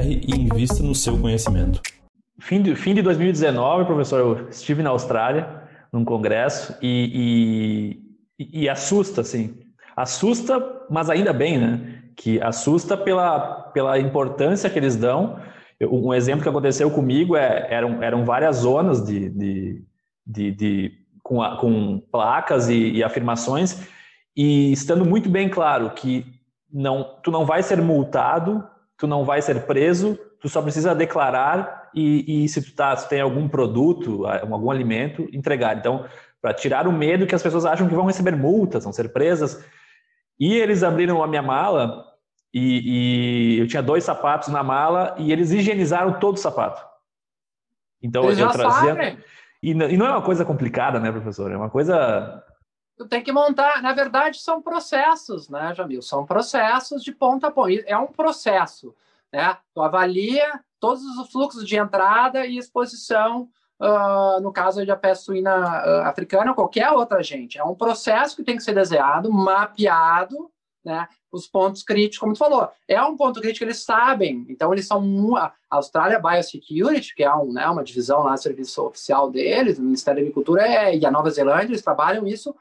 e 0.06 0.30
invista 0.34 0.82
no 0.82 0.94
seu 0.94 1.18
conhecimento. 1.18 1.80
Fim 2.40 2.62
de, 2.62 2.74
fim 2.76 2.94
de 2.94 3.02
2019, 3.02 3.84
professor, 3.84 4.20
eu 4.20 4.48
estive 4.48 4.82
na 4.82 4.90
Austrália 4.90 5.62
num 5.92 6.04
congresso 6.04 6.74
e, 6.82 8.00
e, 8.38 8.68
assusta, 8.68 9.20
assim. 9.20 9.58
Assusta, 9.96 10.60
mas 10.88 11.10
ainda 11.10 11.32
bem, 11.32 11.58
né? 11.58 12.02
Que 12.16 12.40
assusta 12.40 12.96
pela, 12.96 13.70
pela 13.72 13.98
importância 13.98 14.70
que 14.70 14.78
eles 14.78 14.96
dão. 14.96 15.40
Um 15.80 16.12
exemplo 16.14 16.42
que 16.42 16.48
aconteceu 16.48 16.90
comigo 16.90 17.36
é 17.36 17.66
eram, 17.70 18.02
eram 18.02 18.24
várias 18.24 18.56
zonas 18.56 19.04
de, 19.04 19.28
de, 19.28 19.84
de, 20.26 20.50
de 20.52 20.92
com, 21.22 21.42
a, 21.42 21.56
com 21.56 22.00
placas 22.10 22.68
e, 22.68 22.92
e 22.92 23.04
afirmações 23.04 23.88
e 24.38 24.70
estando 24.70 25.04
muito 25.04 25.28
bem 25.28 25.48
claro 25.48 25.90
que 25.90 26.24
não, 26.72 27.18
tu 27.24 27.30
não 27.32 27.44
vai 27.44 27.60
ser 27.60 27.82
multado, 27.82 28.64
tu 28.96 29.04
não 29.04 29.24
vai 29.24 29.42
ser 29.42 29.66
preso, 29.66 30.16
tu 30.40 30.48
só 30.48 30.62
precisa 30.62 30.94
declarar 30.94 31.90
e, 31.92 32.44
e 32.44 32.48
se 32.48 32.62
tu, 32.62 32.72
tá, 32.72 32.94
se 32.96 33.08
tem 33.08 33.20
algum 33.20 33.48
produto, 33.48 34.26
algum 34.26 34.70
alimento, 34.70 35.28
entregar. 35.32 35.76
Então, 35.76 36.04
para 36.40 36.54
tirar 36.54 36.86
o 36.86 36.92
medo 36.92 37.26
que 37.26 37.34
as 37.34 37.42
pessoas 37.42 37.64
acham 37.64 37.88
que 37.88 37.94
vão 37.94 38.06
receber 38.06 38.36
multas, 38.36 38.84
vão 38.84 38.92
ser 38.92 39.12
presas. 39.12 39.64
E 40.38 40.54
eles 40.54 40.82
abriram 40.82 41.22
a 41.22 41.26
minha 41.26 41.42
mala 41.42 42.04
e, 42.54 43.56
e 43.56 43.58
eu 43.58 43.66
tinha 43.66 43.82
dois 43.82 44.04
sapatos 44.04 44.48
na 44.48 44.62
mala 44.62 45.14
e 45.18 45.32
eles 45.32 45.50
higienizaram 45.50 46.18
todo 46.18 46.36
o 46.36 46.40
sapato. 46.40 46.86
Então 48.00 48.24
eles 48.24 48.38
eu 48.38 48.50
trazia. 48.50 49.18
E, 49.62 49.70
e 49.70 49.96
não 49.96 50.06
é 50.06 50.10
uma 50.10 50.22
coisa 50.22 50.44
complicada, 50.44 51.00
né, 51.00 51.10
professor? 51.10 51.50
É 51.50 51.56
uma 51.56 51.70
coisa 51.70 52.44
tu 52.98 53.06
tem 53.06 53.22
que 53.22 53.32
montar. 53.32 53.80
Na 53.80 53.92
verdade, 53.94 54.40
são 54.40 54.60
processos, 54.60 55.48
né, 55.48 55.72
Jamil? 55.74 56.02
São 56.02 56.26
processos 56.26 57.02
de 57.02 57.12
ponta 57.12 57.46
a 57.46 57.50
ponta. 57.50 57.72
É 57.86 57.96
um 57.96 58.08
processo, 58.08 58.94
né? 59.32 59.56
Tu 59.72 59.80
avalia 59.80 60.60
todos 60.80 61.02
os 61.04 61.30
fluxos 61.30 61.66
de 61.66 61.76
entrada 61.76 62.44
e 62.44 62.58
exposição 62.58 63.48
uh, 63.80 64.40
no 64.40 64.52
caso 64.52 64.84
da 64.84 64.96
peste 64.96 65.24
suína 65.24 65.56
uh, 65.56 66.06
africana 66.06 66.50
ou 66.50 66.54
qualquer 66.54 66.90
outra 66.90 67.22
gente. 67.22 67.58
É 67.58 67.64
um 67.64 67.74
processo 67.74 68.36
que 68.36 68.42
tem 68.42 68.56
que 68.56 68.62
ser 68.62 68.74
desenhado, 68.74 69.32
mapeado, 69.32 70.50
né? 70.84 71.08
Os 71.30 71.46
pontos 71.46 71.82
críticos, 71.82 72.18
como 72.18 72.32
tu 72.32 72.38
falou, 72.38 72.70
é 72.86 73.02
um 73.02 73.14
ponto 73.14 73.40
crítico, 73.40 73.64
eles 73.64 73.84
sabem. 73.84 74.46
Então, 74.48 74.72
eles 74.72 74.86
são. 74.86 75.36
A 75.36 75.52
Austrália 75.70 76.18
Biosecurity, 76.18 77.14
que 77.14 77.22
é 77.22 77.34
um, 77.34 77.52
né, 77.52 77.68
uma 77.68 77.84
divisão 77.84 78.22
lá, 78.22 78.34
serviço 78.38 78.82
oficial 78.86 79.30
deles, 79.30 79.78
o 79.78 79.82
Ministério 79.82 80.16
da 80.16 80.22
Agricultura 80.22 80.66
é, 80.66 80.96
e 80.96 81.04
a 81.04 81.10
Nova 81.10 81.28
Zelândia, 81.28 81.66
eles 81.66 81.82
trabalham 81.82 82.26
isso. 82.26 82.54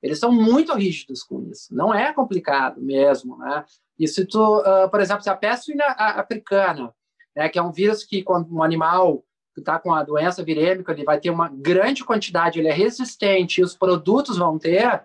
Eles 0.00 0.20
são 0.20 0.30
muito 0.30 0.72
rígidos 0.74 1.24
com 1.24 1.42
isso. 1.50 1.74
Não 1.74 1.92
é 1.92 2.12
complicado 2.12 2.80
mesmo, 2.80 3.36
né? 3.38 3.64
E 3.98 4.06
se 4.06 4.24
tu, 4.24 4.58
uh, 4.58 4.88
por 4.88 5.00
exemplo, 5.00 5.24
se 5.24 5.30
a 5.30 5.34
peste 5.34 5.66
suína 5.66 5.86
africana, 5.86 6.94
né, 7.34 7.48
que 7.48 7.58
é 7.58 7.62
um 7.62 7.72
vírus 7.72 8.04
que 8.04 8.22
quando 8.22 8.54
um 8.54 8.62
animal 8.62 9.24
está 9.60 9.78
com 9.78 9.92
a 9.92 10.02
doença 10.02 10.42
virêmica, 10.42 10.92
ele 10.92 11.04
vai 11.04 11.18
ter 11.18 11.30
uma 11.30 11.48
grande 11.48 12.04
quantidade, 12.04 12.58
ele 12.58 12.68
é 12.68 12.72
resistente 12.72 13.60
e 13.60 13.64
os 13.64 13.76
produtos 13.76 14.36
vão 14.36 14.58
ter. 14.58 15.02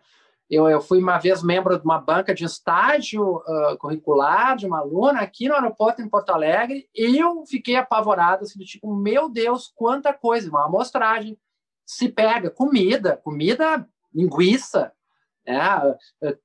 Eu, 0.50 0.70
eu 0.70 0.82
fui 0.82 1.00
uma 1.00 1.18
vez 1.18 1.42
membro 1.42 1.78
de 1.78 1.86
uma 1.86 1.98
banca 1.98 2.34
de 2.34 2.44
estágio 2.44 3.38
uh, 3.38 3.78
curricular 3.78 4.58
de 4.58 4.66
uma 4.66 4.80
aluna 4.80 5.22
aqui 5.22 5.48
no 5.48 5.56
aeroporto 5.56 6.02
em 6.02 6.10
Porto 6.10 6.32
Alegre 6.32 6.90
e 6.94 7.18
eu 7.18 7.46
fiquei 7.46 7.78
apavorado, 7.78 8.44
assim, 8.44 8.60
tipo, 8.60 8.94
meu 8.94 9.30
Deus, 9.30 9.72
quanta 9.74 10.12
coisa, 10.14 10.50
uma 10.50 10.66
amostragem. 10.66 11.38
Se 11.86 12.10
pega 12.10 12.50
comida, 12.50 13.18
comida, 13.24 13.88
linguiça, 14.14 14.92
né? 15.48 15.96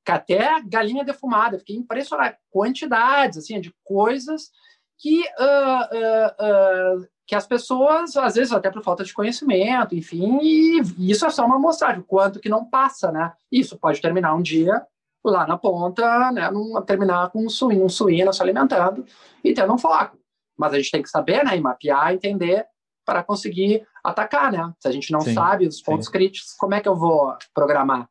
até 0.06 0.60
galinha 0.62 1.04
defumada. 1.04 1.58
Fiquei 1.58 1.76
impressionado, 1.76 2.36
quantidades 2.50 3.38
assim, 3.38 3.60
de 3.60 3.74
coisas 3.84 4.50
que 4.98 5.20
uh, 5.20 7.00
uh, 7.00 7.08
que 7.26 7.34
as 7.34 7.46
pessoas, 7.46 8.16
às 8.16 8.36
vezes 8.36 8.52
até 8.52 8.70
por 8.70 8.82
falta 8.82 9.02
de 9.02 9.12
conhecimento, 9.12 9.96
enfim, 9.96 10.38
e 10.40 10.80
isso 10.98 11.26
é 11.26 11.30
só 11.30 11.44
uma 11.44 11.56
amostragem, 11.56 12.02
quanto 12.02 12.38
que 12.38 12.48
não 12.48 12.64
passa, 12.64 13.10
né? 13.10 13.32
Isso 13.50 13.76
pode 13.76 14.00
terminar 14.00 14.34
um 14.34 14.42
dia 14.42 14.82
lá 15.24 15.44
na 15.46 15.58
ponta, 15.58 16.30
né? 16.30 16.48
Num, 16.50 16.80
terminar 16.82 17.30
com 17.30 17.44
um 17.44 17.48
suíno, 17.48 17.84
um 17.84 17.88
suíno 17.88 18.32
se 18.32 18.40
alimentando 18.40 19.04
e 19.42 19.52
tendo 19.52 19.72
um 19.72 19.78
foco. 19.78 20.16
Mas 20.56 20.72
a 20.72 20.76
gente 20.76 20.90
tem 20.90 21.02
que 21.02 21.10
saber, 21.10 21.44
né? 21.44 21.56
E 21.56 21.60
mapear, 21.60 22.12
entender 22.14 22.64
para 23.04 23.24
conseguir 23.24 23.84
atacar, 24.04 24.52
né? 24.52 24.72
Se 24.78 24.86
a 24.86 24.92
gente 24.92 25.10
não 25.12 25.20
sim, 25.20 25.34
sabe 25.34 25.66
os 25.66 25.82
pontos 25.82 26.06
sim. 26.06 26.12
críticos, 26.12 26.54
como 26.54 26.74
é 26.74 26.80
que 26.80 26.88
eu 26.88 26.94
vou 26.94 27.36
programar? 27.52 28.08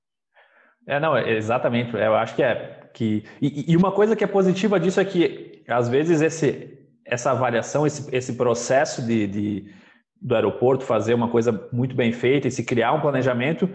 É, 0.85 0.99
não, 0.99 1.17
exatamente. 1.17 1.95
Eu 1.95 2.15
acho 2.15 2.35
que 2.35 2.43
é 2.43 2.89
que 2.93 3.23
e, 3.41 3.71
e 3.71 3.77
uma 3.77 3.91
coisa 3.91 4.15
que 4.15 4.23
é 4.23 4.27
positiva 4.27 4.79
disso 4.79 4.99
é 4.99 5.05
que 5.05 5.63
às 5.67 5.89
vezes 5.89 6.21
esse 6.21 6.74
essa 7.05 7.31
avaliação, 7.31 7.85
esse, 7.85 8.13
esse 8.13 8.33
processo 8.33 9.01
de, 9.01 9.27
de, 9.27 9.65
do 10.21 10.35
aeroporto 10.35 10.83
fazer 10.83 11.13
uma 11.13 11.29
coisa 11.29 11.67
muito 11.71 11.95
bem 11.95 12.11
feita 12.11 12.47
e 12.47 12.51
se 12.51 12.63
criar 12.63 12.93
um 12.93 13.01
planejamento, 13.01 13.69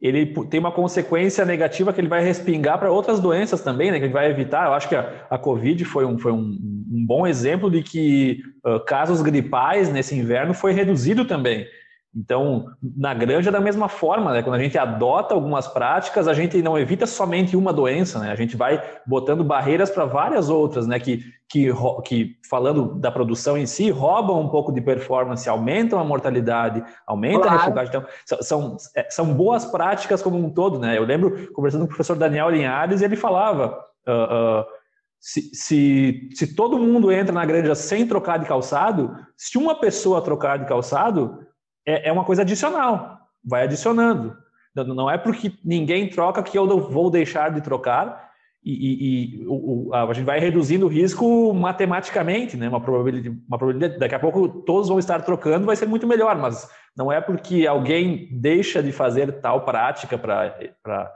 ele 0.00 0.26
tem 0.46 0.58
uma 0.58 0.72
consequência 0.72 1.44
negativa 1.44 1.92
que 1.92 2.00
ele 2.00 2.08
vai 2.08 2.24
respingar 2.24 2.78
para 2.78 2.90
outras 2.90 3.20
doenças 3.20 3.60
também, 3.60 3.90
né? 3.90 3.98
Que 3.98 4.06
ele 4.06 4.12
vai 4.14 4.30
evitar. 4.30 4.66
Eu 4.66 4.72
acho 4.72 4.88
que 4.88 4.96
a, 4.96 5.26
a 5.28 5.36
Covid 5.36 5.84
foi 5.84 6.06
um, 6.06 6.18
foi 6.18 6.32
um, 6.32 6.58
um 6.90 7.04
bom 7.06 7.26
exemplo 7.26 7.70
de 7.70 7.82
que 7.82 8.40
uh, 8.64 8.80
casos 8.80 9.20
gripais 9.20 9.92
nesse 9.92 10.16
inverno 10.16 10.54
foi 10.54 10.72
reduzido 10.72 11.26
também. 11.26 11.66
Então, 12.14 12.66
na 12.82 13.14
granja, 13.14 13.52
da 13.52 13.60
mesma 13.60 13.88
forma, 13.88 14.32
né? 14.32 14.42
quando 14.42 14.56
a 14.56 14.62
gente 14.62 14.76
adota 14.76 15.32
algumas 15.32 15.68
práticas, 15.68 16.26
a 16.26 16.34
gente 16.34 16.60
não 16.60 16.76
evita 16.76 17.06
somente 17.06 17.56
uma 17.56 17.72
doença, 17.72 18.18
né? 18.18 18.32
a 18.32 18.34
gente 18.34 18.56
vai 18.56 18.82
botando 19.06 19.44
barreiras 19.44 19.90
para 19.90 20.04
várias 20.04 20.50
outras, 20.50 20.88
né? 20.88 20.98
que, 20.98 21.22
que, 21.48 21.72
que, 22.04 22.36
falando 22.48 22.94
da 22.96 23.12
produção 23.12 23.56
em 23.56 23.64
si, 23.64 23.90
roubam 23.90 24.40
um 24.40 24.48
pouco 24.48 24.72
de 24.72 24.80
performance, 24.80 25.48
aumentam 25.48 26.00
a 26.00 26.04
mortalidade, 26.04 26.82
aumentam 27.06 27.42
claro. 27.42 27.56
a 27.56 27.60
refugagem. 27.60 27.94
Então, 27.94 28.38
são, 28.42 28.76
é, 28.96 29.06
são 29.08 29.32
boas 29.32 29.64
práticas 29.64 30.20
como 30.20 30.36
um 30.36 30.50
todo. 30.50 30.80
Né? 30.80 30.98
Eu 30.98 31.04
lembro, 31.04 31.52
conversando 31.52 31.82
com 31.82 31.86
o 31.86 31.88
professor 31.88 32.16
Daniel 32.16 32.50
Linhares, 32.50 33.02
ele 33.02 33.14
falava. 33.14 33.78
Uh, 34.08 34.60
uh, 34.62 34.80
se, 35.20 35.54
se, 35.54 36.30
se 36.32 36.56
todo 36.56 36.78
mundo 36.78 37.12
entra 37.12 37.32
na 37.32 37.44
granja 37.44 37.74
sem 37.74 38.06
trocar 38.06 38.38
de 38.38 38.46
calçado, 38.46 39.14
se 39.36 39.58
uma 39.58 39.78
pessoa 39.78 40.22
trocar 40.22 40.58
de 40.58 40.64
calçado, 40.64 41.46
é, 41.90 42.08
é 42.08 42.12
uma 42.12 42.24
coisa 42.24 42.42
adicional, 42.42 43.18
vai 43.44 43.64
adicionando. 43.64 44.36
Não 44.74 45.10
é 45.10 45.18
porque 45.18 45.52
ninguém 45.64 46.08
troca 46.08 46.42
que 46.42 46.56
eu 46.56 46.66
vou 46.80 47.10
deixar 47.10 47.50
de 47.50 47.60
trocar 47.60 48.30
e, 48.62 48.72
e, 48.72 49.42
e 49.42 49.46
o, 49.48 49.90
a 49.92 50.12
gente 50.12 50.26
vai 50.26 50.38
reduzindo 50.38 50.86
o 50.86 50.88
risco 50.88 51.52
matematicamente, 51.54 52.56
né? 52.56 52.68
Uma 52.68 52.80
probabilidade, 52.80 53.36
uma 53.48 53.58
probabilidade, 53.58 53.98
daqui 53.98 54.14
a 54.14 54.18
pouco 54.18 54.48
todos 54.48 54.88
vão 54.88 54.98
estar 54.98 55.22
trocando, 55.22 55.66
vai 55.66 55.74
ser 55.74 55.86
muito 55.86 56.06
melhor, 56.06 56.36
mas 56.36 56.70
não 56.96 57.10
é 57.10 57.20
porque 57.20 57.66
alguém 57.66 58.28
deixa 58.30 58.82
de 58.82 58.92
fazer 58.92 59.40
tal 59.40 59.64
prática 59.64 60.18
para 60.18 61.12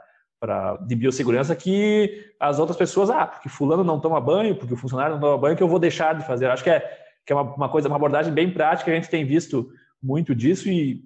de 0.85 0.95
biossegurança 0.95 1.55
que 1.55 2.25
as 2.39 2.59
outras 2.59 2.77
pessoas, 2.77 3.09
ah, 3.09 3.25
porque 3.25 3.47
fulano 3.47 3.83
não 3.83 3.99
toma 3.99 4.19
banho, 4.19 4.55
porque 4.55 4.73
o 4.73 4.77
funcionário 4.77 5.13
não 5.13 5.21
toma 5.21 5.37
banho, 5.37 5.55
que 5.55 5.63
eu 5.63 5.67
vou 5.67 5.79
deixar 5.79 6.13
de 6.13 6.25
fazer. 6.25 6.47
Acho 6.47 6.63
que 6.63 6.69
é, 6.69 6.79
que 7.25 7.31
é 7.31 7.35
uma, 7.35 7.55
uma 7.55 7.69
coisa, 7.69 7.87
uma 7.87 7.95
abordagem 7.95 8.33
bem 8.33 8.51
prática, 8.51 8.91
a 8.91 8.95
gente 8.95 9.09
tem 9.09 9.23
visto 9.23 9.69
muito 10.05 10.35
disso 10.35 10.69
e 10.69 11.03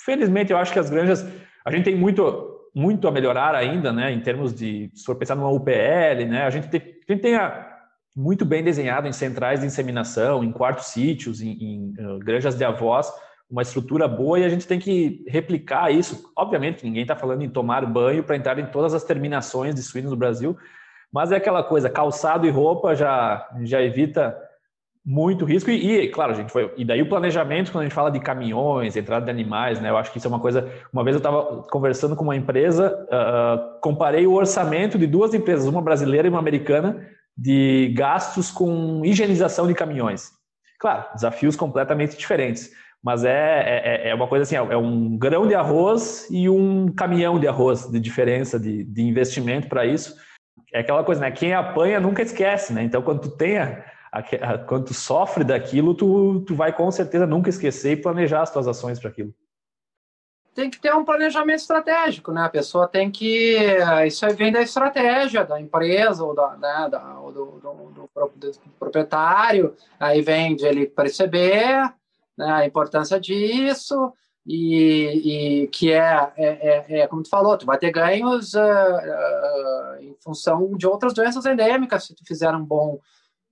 felizmente 0.00 0.52
eu 0.52 0.58
acho 0.58 0.72
que 0.72 0.78
as 0.78 0.88
granjas 0.88 1.26
a 1.64 1.70
gente 1.70 1.84
tem 1.84 1.96
muito 1.96 2.52
muito 2.74 3.06
a 3.06 3.12
melhorar 3.12 3.54
ainda, 3.54 3.92
né, 3.92 4.12
em 4.12 4.20
termos 4.20 4.52
de 4.52 4.90
se 4.92 5.04
for 5.04 5.14
pensar 5.14 5.36
numa 5.36 5.50
UPL, 5.50 6.26
né, 6.28 6.42
a 6.44 6.50
gente 6.50 6.68
tem, 6.68 6.80
a 6.80 7.12
gente 7.12 7.22
tem 7.22 7.36
a, 7.36 7.72
muito 8.16 8.44
bem 8.44 8.64
desenhado 8.64 9.06
em 9.06 9.12
centrais 9.12 9.60
de 9.60 9.66
inseminação, 9.66 10.42
em 10.42 10.50
quartos 10.50 10.86
sítios, 10.86 11.40
em, 11.40 11.50
em 11.50 11.94
uh, 12.04 12.18
granjas 12.18 12.56
de 12.56 12.64
avós, 12.64 13.12
uma 13.48 13.62
estrutura 13.62 14.08
boa 14.08 14.40
e 14.40 14.44
a 14.44 14.48
gente 14.48 14.66
tem 14.66 14.80
que 14.80 15.24
replicar 15.28 15.92
isso. 15.92 16.32
Obviamente, 16.36 16.84
ninguém 16.84 17.02
está 17.02 17.14
falando 17.14 17.42
em 17.42 17.48
tomar 17.48 17.86
banho 17.86 18.24
para 18.24 18.36
entrar 18.36 18.58
em 18.58 18.66
todas 18.66 18.92
as 18.92 19.04
terminações 19.04 19.74
de 19.74 19.82
suínos 19.82 20.10
no 20.10 20.16
Brasil, 20.16 20.56
mas 21.12 21.30
é 21.30 21.36
aquela 21.36 21.62
coisa, 21.62 21.88
calçado 21.88 22.44
e 22.44 22.50
roupa 22.50 22.96
já, 22.96 23.48
já 23.62 23.80
evita 23.80 24.36
muito 25.04 25.44
risco 25.44 25.70
e, 25.70 26.00
e, 26.00 26.08
claro, 26.08 26.34
gente 26.34 26.50
foi. 26.50 26.72
E 26.76 26.84
daí 26.84 27.02
o 27.02 27.08
planejamento, 27.08 27.70
quando 27.70 27.82
a 27.82 27.84
gente 27.84 27.94
fala 27.94 28.10
de 28.10 28.20
caminhões, 28.20 28.96
entrada 28.96 29.26
de 29.26 29.30
animais, 29.30 29.78
né? 29.78 29.90
Eu 29.90 29.98
acho 29.98 30.10
que 30.10 30.18
isso 30.18 30.26
é 30.26 30.30
uma 30.30 30.40
coisa. 30.40 30.70
Uma 30.92 31.04
vez 31.04 31.14
eu 31.14 31.18
estava 31.18 31.62
conversando 31.64 32.16
com 32.16 32.24
uma 32.24 32.36
empresa, 32.36 33.06
uh, 33.06 33.80
comparei 33.80 34.26
o 34.26 34.32
orçamento 34.32 34.98
de 34.98 35.06
duas 35.06 35.34
empresas, 35.34 35.66
uma 35.66 35.82
brasileira 35.82 36.26
e 36.26 36.30
uma 36.30 36.38
americana, 36.38 37.06
de 37.36 37.92
gastos 37.94 38.50
com 38.50 39.04
higienização 39.04 39.66
de 39.66 39.74
caminhões. 39.74 40.30
Claro, 40.80 41.04
desafios 41.14 41.54
completamente 41.54 42.16
diferentes, 42.16 42.70
mas 43.02 43.24
é, 43.24 44.06
é, 44.06 44.08
é 44.08 44.14
uma 44.14 44.26
coisa 44.26 44.44
assim: 44.44 44.56
é 44.56 44.76
um 44.76 45.18
grão 45.18 45.46
de 45.46 45.54
arroz 45.54 46.26
e 46.30 46.48
um 46.48 46.88
caminhão 46.88 47.38
de 47.38 47.46
arroz 47.46 47.90
de 47.90 48.00
diferença 48.00 48.58
de, 48.58 48.84
de 48.84 49.02
investimento 49.02 49.68
para 49.68 49.84
isso. 49.84 50.16
É 50.72 50.80
aquela 50.80 51.04
coisa, 51.04 51.20
né? 51.20 51.30
Quem 51.30 51.52
apanha 51.52 52.00
nunca 52.00 52.22
esquece, 52.22 52.72
né? 52.72 52.82
Então, 52.82 53.02
quando 53.02 53.20
tu 53.20 53.30
tenha 53.30 53.84
quando 54.66 54.86
tu 54.86 54.94
sofre 54.94 55.44
daquilo, 55.44 55.94
tu, 55.94 56.40
tu 56.46 56.54
vai 56.54 56.72
com 56.72 56.90
certeza 56.90 57.26
nunca 57.26 57.50
esquecer 57.50 57.92
e 57.92 58.02
planejar 58.02 58.42
as 58.42 58.52
tuas 58.52 58.68
ações 58.68 58.98
para 59.00 59.10
aquilo. 59.10 59.34
Tem 60.54 60.70
que 60.70 60.80
ter 60.80 60.94
um 60.94 61.04
planejamento 61.04 61.58
estratégico, 61.58 62.30
né? 62.30 62.42
A 62.42 62.48
pessoa 62.48 62.86
tem 62.86 63.10
que. 63.10 63.58
Isso 64.06 64.24
aí 64.24 64.34
vem 64.34 64.52
da 64.52 64.62
estratégia 64.62 65.44
da 65.44 65.60
empresa 65.60 66.24
ou, 66.24 66.32
da, 66.32 66.56
né, 66.56 66.88
da, 66.88 67.18
ou 67.18 67.32
do, 67.32 67.44
do, 67.58 67.72
do, 67.90 68.10
do, 68.36 68.52
proprietário, 68.78 69.74
aí 69.98 70.22
vem 70.22 70.54
de 70.54 70.64
ele 70.64 70.86
perceber 70.86 71.92
né, 72.38 72.52
a 72.52 72.64
importância 72.64 73.18
disso, 73.18 74.12
e, 74.46 75.62
e, 75.62 75.68
que 75.68 75.90
é, 75.92 76.32
é, 76.36 76.46
é, 76.46 77.00
é, 77.00 77.06
como 77.06 77.22
tu 77.22 77.30
falou, 77.30 77.56
tu 77.56 77.64
vai 77.64 77.78
ter 77.78 77.90
ganhos 77.90 78.52
uh, 78.54 78.60
uh, 78.60 80.02
em 80.02 80.14
função 80.22 80.76
de 80.76 80.86
outras 80.86 81.14
doenças 81.14 81.46
endêmicas 81.46 82.04
se 82.04 82.14
tu 82.14 82.22
fizer 82.26 82.54
um 82.54 82.64
bom 82.64 83.00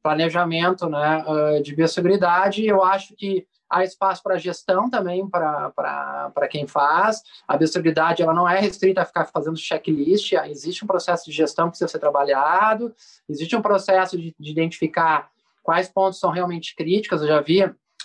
planejamento 0.03 0.89
né, 0.89 1.25
de 1.63 1.75
biosseguridade. 1.75 2.67
Eu 2.67 2.83
acho 2.83 3.15
que 3.15 3.47
há 3.73 3.83
espaço 3.83 4.23
para 4.23 4.37
gestão 4.37 4.91
também 4.91 5.27
para 5.29 6.49
quem 6.51 6.67
faz. 6.67 7.23
A 7.49 7.57
biosseguridade 7.57 8.23
ela 8.23 8.35
não 8.35 8.49
é 8.49 8.61
restrita 8.61 9.01
a 9.01 9.07
ficar 9.07 9.25
fazendo 9.27 9.57
checklist, 9.57 10.33
existe 10.33 10.85
um 10.85 10.87
processo 10.87 11.25
de 11.25 11.33
gestão 11.33 11.67
que 11.67 11.71
precisa 11.71 11.89
ser 11.89 11.99
trabalhado, 11.99 12.95
existe 13.29 13.57
um 13.57 13.63
processo 13.63 14.19
de, 14.19 14.35
de 14.39 14.51
identificar 14.51 15.31
quais 15.63 15.89
pontos 15.89 16.21
são 16.21 16.31
realmente 16.31 16.77
críticos. 16.77 17.23
Eu 17.23 17.29
já 17.29 17.41
vi, 17.41 17.61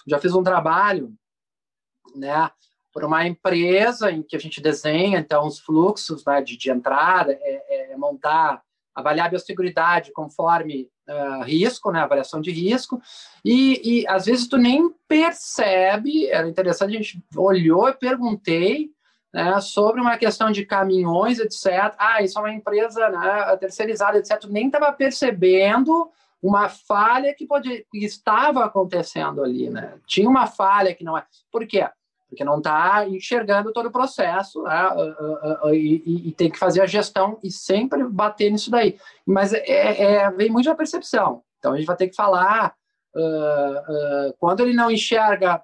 já 0.07 0.19
fiz 0.19 0.33
um 0.33 0.43
trabalho 0.43 1.13
né, 2.15 2.49
por 2.93 3.03
uma 3.03 3.27
empresa 3.27 4.09
em 4.09 4.23
que 4.23 4.35
a 4.35 4.39
gente 4.39 4.61
desenha 4.61 5.19
então 5.19 5.45
os 5.45 5.59
fluxos 5.59 6.23
né, 6.25 6.41
de, 6.41 6.55
de 6.55 6.71
entrada, 6.71 7.33
é, 7.41 7.91
é 7.91 7.97
montar, 7.97 8.61
avaliar 8.95 9.27
a 9.27 9.29
biosseguridade 9.29 10.13
conforme 10.13 10.89
uh, 11.07 11.43
risco, 11.43 11.91
né, 11.91 11.99
avaliação 11.99 12.41
de 12.41 12.51
risco, 12.51 13.01
e, 13.43 14.01
e 14.01 14.07
às 14.07 14.25
vezes 14.25 14.47
tu 14.47 14.57
nem 14.57 14.89
percebe, 15.07 16.27
era 16.27 16.47
interessante, 16.47 16.95
a 16.95 17.01
gente 17.01 17.23
olhou 17.35 17.87
e 17.89 17.93
perguntei, 17.93 18.91
né, 19.33 19.59
sobre 19.61 20.01
uma 20.01 20.17
questão 20.17 20.51
de 20.51 20.65
caminhões, 20.65 21.39
etc. 21.39 21.93
Ah, 21.97 22.21
isso 22.21 22.37
é 22.39 22.41
uma 22.41 22.53
empresa 22.53 23.09
né, 23.09 23.57
terceirizada, 23.57 24.17
etc. 24.17 24.39
Tu 24.39 24.51
nem 24.51 24.67
estava 24.67 24.91
percebendo 24.91 26.09
uma 26.41 26.69
falha 26.69 27.33
que, 27.33 27.45
pode, 27.45 27.85
que 27.91 28.05
estava 28.05 28.63
acontecendo 28.63 29.43
ali, 29.43 29.69
né? 29.69 29.95
Tinha 30.05 30.29
uma 30.29 30.47
falha 30.47 30.93
que 30.93 31.03
não 31.03 31.17
é. 31.17 31.25
Por 31.51 31.65
quê? 31.65 31.87
Porque 32.27 32.43
não 32.43 32.57
está 32.57 33.07
enxergando 33.07 33.71
todo 33.71 33.87
o 33.87 33.91
processo 33.91 34.61
né? 34.63 34.89
uh, 34.89 35.65
uh, 35.65 35.67
uh, 35.67 35.73
e, 35.73 36.27
e, 36.27 36.31
tem 36.33 36.51
que 36.51 36.59
fazer 36.59 36.81
a 36.81 36.85
gestão 36.85 37.39
e 37.43 37.49
sempre 37.49 38.03
bater 38.03 38.51
nisso 38.51 38.69
daí. 38.69 38.97
Mas 39.25 39.53
é, 39.53 39.63
é, 39.65 40.31
vem 40.31 40.49
muito 40.49 40.65
da 40.65 40.75
percepção. 40.75 41.41
Então 41.57 41.73
a 41.73 41.77
gente 41.77 41.87
vai 41.87 41.95
ter 41.95 42.09
que 42.09 42.15
falar 42.15 42.75
quando 44.37 44.59
ele 44.59 44.75
não 44.75 44.91
enxerga, 44.91 45.59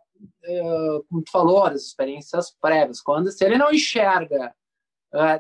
como 1.08 1.22
tu 1.22 1.32
falou, 1.32 1.66
as 1.66 1.84
experiências 1.84 2.50
prévias, 2.60 3.00
quando 3.00 3.32
se 3.32 3.46
ele 3.46 3.60
não 3.60 3.72
enxerga 3.72 4.52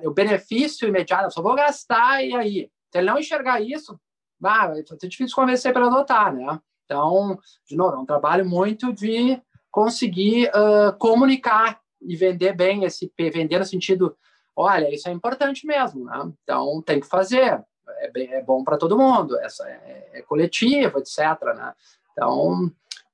o 0.03 0.11
benefício 0.11 0.88
imediato, 0.88 1.34
só 1.34 1.41
vou 1.41 1.55
gastar 1.55 2.24
e 2.24 2.36
aí. 2.36 2.71
Se 2.91 2.99
ele 2.99 3.07
não 3.07 3.17
enxergar 3.17 3.61
isso, 3.61 3.99
ah, 4.43 4.71
ser 4.86 5.07
difícil 5.07 5.36
convencer 5.36 5.74
para 5.74 5.88
adotar, 5.88 6.32
né? 6.32 6.59
Então, 6.86 7.39
de 7.67 7.76
novo, 7.76 7.95
é 7.95 7.99
um 7.99 8.05
trabalho 8.05 8.45
muito 8.45 8.93
de 8.93 9.41
conseguir 9.74 10.49
uh, 10.49 10.95
comunicar 10.99 11.82
e 11.99 12.15
vender 12.15 12.53
bem 12.53 12.84
esse 12.84 13.11
vender 13.17 13.57
no 13.57 13.65
sentido, 13.65 14.15
olha, 14.55 14.93
isso 14.93 15.09
é 15.09 15.11
importante 15.11 15.65
mesmo, 15.65 16.05
né? 16.05 16.32
então 16.43 16.80
tem 16.84 16.99
que 16.99 17.07
fazer, 17.07 17.59
é, 17.88 18.11
bem, 18.11 18.32
é 18.32 18.43
bom 18.43 18.63
para 18.63 18.78
todo 18.78 18.97
mundo, 18.97 19.36
essa 19.39 19.67
é, 19.67 20.11
é 20.13 20.21
coletivo, 20.21 20.99
etc. 20.99 21.17
Né? 21.55 21.74
Então 22.11 22.71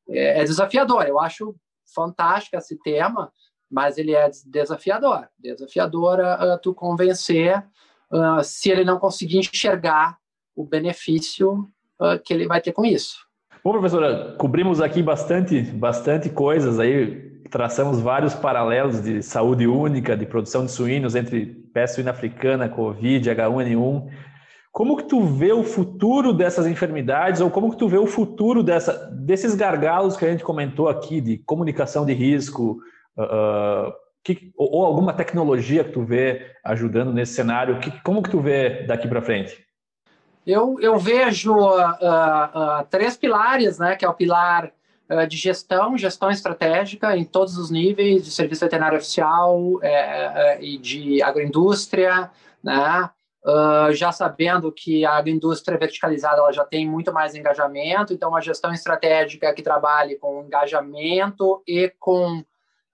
é, 0.09 0.41
é, 0.41 0.43
desafiador. 0.43 1.07
Eu 1.07 1.17
acho 1.17 1.55
fantástico 1.95 2.57
esse 2.57 2.77
tema, 2.77 3.31
mas 3.71 3.97
ele 3.97 4.13
é 4.13 4.29
desafiador. 4.45 5.29
Desafiador 5.39 6.19
uh, 6.19 6.59
tu 6.61 6.73
convencer 6.73 7.65
uh, 8.11 8.43
se 8.43 8.69
ele 8.69 8.83
não 8.83 8.99
conseguir 8.99 9.37
enxergar 9.37 10.17
o 10.53 10.65
benefício 10.65 11.69
uh, 12.01 12.19
que 12.21 12.33
ele 12.33 12.47
vai 12.47 12.59
ter 12.59 12.73
com 12.73 12.83
isso. 12.83 13.28
Bom, 13.61 13.73
professora, 13.73 14.35
cobrimos 14.37 14.79
aqui 14.79 15.03
bastante, 15.03 15.61
bastante 15.61 16.29
coisas 16.29 16.79
aí, 16.79 17.41
traçamos 17.49 17.99
vários 17.99 18.33
paralelos 18.33 19.01
de 19.01 19.21
saúde 19.21 19.67
única, 19.67 20.15
de 20.15 20.25
produção 20.25 20.65
de 20.65 20.71
suínos 20.71 21.13
entre 21.13 21.45
peste 21.73 21.95
suína 21.95 22.11
africana, 22.11 22.69
Covid, 22.69 23.29
H1N1. 23.29 24.09
Como 24.71 24.95
que 24.95 25.03
tu 25.03 25.21
vê 25.25 25.51
o 25.51 25.63
futuro 25.63 26.31
dessas 26.31 26.67
enfermidades 26.67 27.41
ou 27.41 27.51
como 27.51 27.69
que 27.69 27.77
tu 27.77 27.89
vê 27.89 27.97
o 27.97 28.07
futuro 28.07 28.63
dessa, 28.63 28.93
desses 29.11 29.55
gargalos 29.55 30.15
que 30.15 30.25
a 30.25 30.31
gente 30.31 30.43
comentou 30.43 30.87
aqui 30.87 31.19
de 31.19 31.39
comunicação 31.39 32.05
de 32.05 32.13
risco, 32.13 32.79
uh, 33.17 33.91
que, 34.23 34.53
ou, 34.55 34.85
alguma 34.85 35.11
tecnologia 35.11 35.83
que 35.83 35.91
tu 35.91 36.05
vê 36.05 36.53
ajudando 36.63 37.11
nesse 37.11 37.33
cenário? 37.33 37.77
Que, 37.79 37.91
como 38.03 38.23
que 38.23 38.29
tu 38.29 38.39
vê 38.39 38.85
daqui 38.85 39.05
para 39.05 39.21
frente? 39.21 39.68
Eu, 40.45 40.79
eu 40.79 40.97
vejo 40.97 41.53
uh, 41.53 41.91
uh, 41.91 42.85
três 42.89 43.15
pilares, 43.17 43.77
né, 43.77 43.95
que 43.95 44.05
é 44.05 44.09
o 44.09 44.13
pilar 44.13 44.71
uh, 45.09 45.27
de 45.27 45.37
gestão, 45.37 45.97
gestão 45.97 46.31
estratégica 46.31 47.15
em 47.15 47.23
todos 47.23 47.57
os 47.57 47.69
níveis, 47.69 48.23
de 48.23 48.31
serviço 48.31 48.61
veterinário 48.65 48.97
oficial 48.97 49.79
é, 49.81 49.91
é, 49.91 50.63
e 50.63 50.77
de 50.77 51.21
agroindústria, 51.21 52.31
né, 52.63 53.09
já 53.93 54.11
sabendo 54.11 54.69
que 54.69 55.05
a 55.05 55.13
agroindústria 55.13 55.77
verticalizada 55.77 56.39
ela 56.39 56.51
já 56.51 56.65
tem 56.65 56.87
muito 56.87 57.11
mais 57.13 57.33
engajamento, 57.33 58.13
então 58.13 58.29
uma 58.29 58.41
gestão 58.41 58.73
estratégica 58.73 59.53
que 59.53 59.63
trabalhe 59.63 60.17
com 60.17 60.43
engajamento 60.43 61.63
e 61.65 61.91
com 61.97 62.43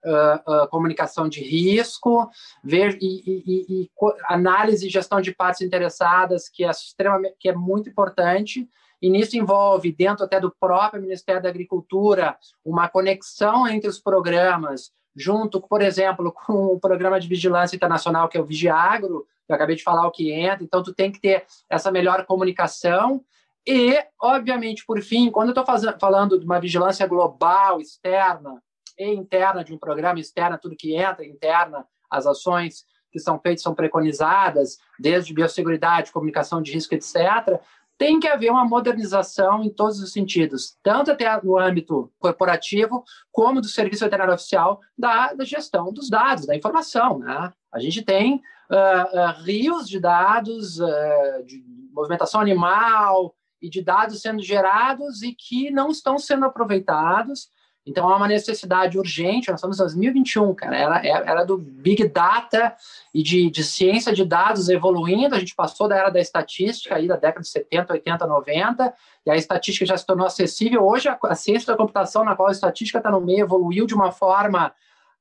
uh, 0.06 0.68
comunicação 0.68 1.28
de 1.28 1.40
risco, 1.40 2.30
ver, 2.62 2.96
e, 3.00 3.42
e, 3.46 3.82
e, 3.82 3.90
análise 4.24 4.86
e 4.86 4.90
gestão 4.90 5.20
de 5.20 5.34
partes 5.34 5.62
interessadas, 5.62 6.48
que 6.48 6.64
é, 6.64 6.70
extremamente, 6.70 7.36
que 7.38 7.48
é 7.48 7.54
muito 7.54 7.88
importante. 7.88 8.68
E 9.00 9.10
nisso 9.10 9.36
envolve, 9.36 9.92
dentro 9.92 10.24
até 10.24 10.40
do 10.40 10.54
próprio 10.58 11.02
Ministério 11.02 11.42
da 11.42 11.48
Agricultura, 11.48 12.36
uma 12.64 12.88
conexão 12.88 13.68
entre 13.68 13.88
os 13.88 13.98
programas, 13.98 14.90
junto, 15.14 15.60
por 15.60 15.82
exemplo, 15.82 16.32
com 16.32 16.66
o 16.66 16.80
programa 16.80 17.20
de 17.20 17.28
vigilância 17.28 17.76
internacional, 17.76 18.28
que 18.28 18.38
é 18.38 18.40
o 18.40 18.46
Vigiagro, 18.46 19.26
que 19.46 19.52
eu 19.52 19.56
acabei 19.56 19.76
de 19.76 19.82
falar 19.82 20.06
o 20.06 20.10
que 20.10 20.30
entra. 20.32 20.64
Então, 20.64 20.82
tu 20.82 20.94
tem 20.94 21.10
que 21.12 21.20
ter 21.20 21.44
essa 21.68 21.90
melhor 21.90 22.24
comunicação. 22.24 23.22
E, 23.66 23.98
obviamente, 24.20 24.84
por 24.86 25.00
fim, 25.02 25.30
quando 25.30 25.48
eu 25.48 25.60
estou 25.60 25.98
falando 25.98 26.38
de 26.38 26.44
uma 26.44 26.60
vigilância 26.60 27.06
global, 27.06 27.80
externa, 27.80 28.62
e 28.98 29.12
interna 29.12 29.62
de 29.62 29.72
um 29.72 29.78
programa, 29.78 30.20
externa 30.20 30.58
tudo 30.58 30.76
que 30.76 30.94
entra, 30.94 31.24
interna 31.24 31.86
as 32.10 32.26
ações 32.26 32.84
que 33.10 33.18
são 33.18 33.38
feitas, 33.38 33.62
são 33.62 33.74
preconizadas, 33.74 34.78
desde 34.98 35.32
biosseguridade, 35.32 36.12
comunicação 36.12 36.60
de 36.60 36.72
risco, 36.72 36.94
etc., 36.94 37.60
tem 37.98 38.20
que 38.20 38.28
haver 38.28 38.50
uma 38.50 38.64
modernização 38.64 39.64
em 39.64 39.70
todos 39.70 40.00
os 40.00 40.12
sentidos, 40.12 40.76
tanto 40.82 41.10
até 41.10 41.40
no 41.42 41.58
âmbito 41.58 42.12
corporativo, 42.18 43.02
como 43.32 43.60
do 43.60 43.68
serviço 43.68 44.04
veterinário 44.04 44.34
oficial, 44.34 44.80
da, 44.98 45.32
da 45.32 45.44
gestão 45.44 45.90
dos 45.92 46.10
dados, 46.10 46.46
da 46.46 46.54
informação. 46.54 47.18
Né? 47.18 47.50
A 47.72 47.78
gente 47.78 48.02
tem 48.02 48.42
uh, 48.70 49.18
uh, 49.18 49.42
rios 49.44 49.88
de 49.88 49.98
dados, 49.98 50.78
uh, 50.78 51.44
de 51.46 51.64
movimentação 51.90 52.38
animal 52.38 53.34
e 53.62 53.70
de 53.70 53.82
dados 53.82 54.20
sendo 54.20 54.42
gerados 54.42 55.22
e 55.22 55.32
que 55.32 55.70
não 55.70 55.90
estão 55.90 56.18
sendo 56.18 56.44
aproveitados 56.44 57.48
Então, 57.86 58.08
há 58.08 58.16
uma 58.16 58.26
necessidade 58.26 58.98
urgente, 58.98 59.48
nós 59.48 59.60
estamos 59.60 59.78
em 59.78 59.82
2021, 59.82 60.54
cara, 60.56 60.76
era, 60.76 61.06
era 61.06 61.44
do 61.44 61.56
Big 61.56 62.08
Data 62.08 62.74
e 63.14 63.22
de, 63.22 63.48
de 63.48 63.62
ciência 63.62 64.12
de 64.12 64.24
dados 64.24 64.68
evoluindo, 64.68 65.36
a 65.36 65.38
gente 65.38 65.54
passou 65.54 65.86
da 65.86 65.96
era 65.96 66.10
da 66.10 66.18
estatística, 66.18 66.96
aí 66.96 67.06
da 67.06 67.14
década 67.14 67.42
de 67.42 67.48
70, 67.48 67.92
80, 67.92 68.26
90, 68.26 68.94
e 69.24 69.30
a 69.30 69.36
estatística 69.36 69.86
já 69.86 69.96
se 69.96 70.04
tornou 70.04 70.26
acessível. 70.26 70.84
Hoje, 70.84 71.08
a, 71.08 71.16
a 71.22 71.34
ciência 71.36 71.68
da 71.68 71.76
computação, 71.76 72.24
na 72.24 72.34
qual 72.34 72.48
a 72.48 72.52
estatística 72.52 72.98
está 72.98 73.08
no 73.08 73.20
meio, 73.20 73.42
evoluiu 73.42 73.86
de 73.86 73.94
uma 73.94 74.10
forma 74.10 74.74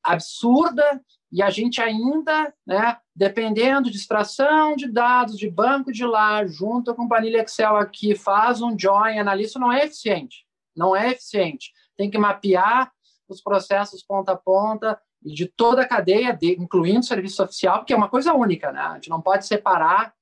absurda, 0.03 0.99
e 1.31 1.43
a 1.43 1.51
gente 1.51 1.79
ainda, 1.79 2.51
né, 2.65 2.97
dependendo 3.15 3.91
de 3.91 3.97
extração 3.97 4.75
de 4.75 4.91
dados 4.91 5.37
de 5.37 5.49
banco 5.49 5.91
de 5.91 6.03
lá, 6.03 6.43
junto 6.47 6.95
com 6.95 7.07
planilha 7.07 7.43
Excel 7.43 7.75
aqui, 7.75 8.15
faz 8.15 8.59
um 8.59 8.75
join, 8.77 9.19
analisa, 9.19 9.59
não 9.59 9.71
é 9.71 9.85
eficiente. 9.85 10.45
Não 10.75 10.95
é 10.95 11.11
eficiente 11.11 11.74
tem 11.97 12.09
que 12.09 12.17
mapear 12.17 12.91
os 13.27 13.41
processos 13.41 14.03
ponta 14.03 14.33
a 14.33 14.37
ponta 14.37 14.99
e 15.23 15.33
de 15.33 15.47
toda 15.47 15.81
a 15.81 15.87
cadeia, 15.87 16.33
de, 16.33 16.53
incluindo 16.53 16.99
o 16.99 17.03
serviço 17.03 17.43
oficial, 17.43 17.79
porque 17.79 17.93
é 17.93 17.97
uma 17.97 18.09
coisa 18.09 18.33
única, 18.33 18.71
né? 18.71 18.81
A 18.81 18.93
gente 18.95 19.09
não 19.09 19.21
pode 19.21 19.45
separar 19.45 20.13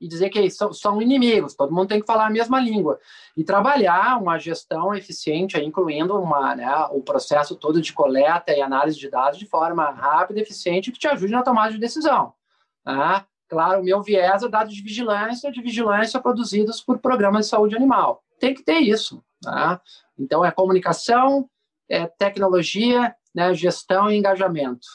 e 0.00 0.08
dizer 0.08 0.30
que 0.30 0.50
são, 0.50 0.72
são 0.72 1.02
inimigos, 1.02 1.54
todo 1.54 1.74
mundo 1.74 1.88
tem 1.88 2.00
que 2.00 2.06
falar 2.06 2.26
a 2.26 2.30
mesma 2.30 2.58
língua. 2.58 2.98
E 3.36 3.44
trabalhar 3.44 4.20
uma 4.20 4.38
gestão 4.38 4.94
eficiente, 4.94 5.58
incluindo 5.58 6.18
uma, 6.18 6.56
né, 6.56 6.74
o 6.90 7.02
processo 7.02 7.54
todo 7.54 7.82
de 7.82 7.92
coleta 7.92 8.52
e 8.52 8.62
análise 8.62 8.98
de 8.98 9.10
dados 9.10 9.38
de 9.38 9.46
forma 9.46 9.90
rápida 9.90 10.40
e 10.40 10.42
eficiente, 10.42 10.90
que 10.90 10.98
te 10.98 11.06
ajude 11.06 11.32
na 11.32 11.42
tomada 11.42 11.72
de 11.72 11.78
decisão. 11.78 12.32
Né? 12.84 13.24
Claro, 13.46 13.80
o 13.80 13.84
meu 13.84 14.00
viés 14.00 14.42
é 14.42 14.48
dados 14.48 14.74
de 14.74 14.82
vigilância, 14.82 15.52
de 15.52 15.60
vigilância 15.60 16.18
produzidos 16.18 16.80
por 16.80 16.98
programas 16.98 17.44
de 17.44 17.50
saúde 17.50 17.76
animal. 17.76 18.22
Tem 18.38 18.54
que 18.54 18.62
ter 18.62 18.78
isso. 18.78 19.22
Né? 19.44 19.80
Então, 20.20 20.44
é 20.44 20.50
comunicação, 20.50 21.48
é 21.88 22.06
tecnologia, 22.06 23.14
né, 23.34 23.54
gestão 23.54 24.10
e 24.10 24.16
engajamento. 24.16 24.86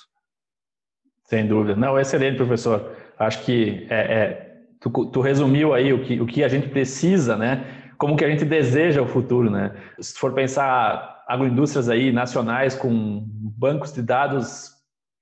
Sem 1.23 1.47
dúvida. 1.47 1.75
Não, 1.75 1.99
excelente, 1.99 2.37
professor. 2.37 2.95
Acho 3.17 3.43
que 3.43 3.87
é, 3.89 3.95
é, 3.95 4.57
tu, 4.79 5.05
tu, 5.07 5.21
resumiu 5.21 5.73
aí 5.73 5.91
o 5.91 6.03
que, 6.03 6.21
o 6.21 6.25
que 6.25 6.43
a 6.43 6.47
gente 6.47 6.69
precisa, 6.69 7.35
né? 7.35 7.91
Como 7.97 8.15
que 8.15 8.23
a 8.23 8.29
gente 8.29 8.45
deseja 8.45 9.01
o 9.01 9.07
futuro, 9.07 9.49
né? 9.49 9.75
Se 9.99 10.17
for 10.17 10.33
pensar 10.33 11.23
agroindústrias 11.27 11.89
aí 11.89 12.11
nacionais 12.11 12.75
com 12.75 13.23
bancos 13.25 13.91
de 13.91 14.03
dados 14.03 14.71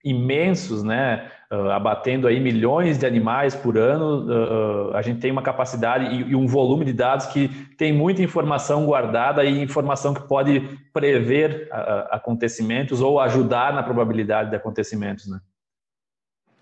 imensos, 0.03 0.83
né? 0.83 1.31
Uh, 1.53 1.69
abatendo 1.69 2.27
aí 2.27 2.39
milhões 2.39 2.97
de 2.97 3.05
animais 3.05 3.53
por 3.53 3.77
ano, 3.77 4.25
uh, 4.25 4.95
a 4.95 5.03
gente 5.03 5.19
tem 5.19 5.29
uma 5.29 5.43
capacidade 5.43 6.05
e, 6.05 6.31
e, 6.31 6.35
um 6.35 6.47
volume 6.47 6.83
de 6.83 6.93
dados 6.93 7.27
que 7.27 7.47
tem 7.77 7.93
muita 7.93 8.23
informação 8.23 8.87
guardada 8.87 9.43
e 9.43 9.61
informação 9.61 10.15
que 10.15 10.27
pode 10.27 10.61
prever 10.91 11.69
acontecimentos 12.09 13.01
ou 13.01 13.19
ajudar 13.19 13.71
na 13.71 13.83
probabilidade 13.83 14.49
de 14.49 14.55
acontecimentos, 14.55 15.27
né? 15.27 15.39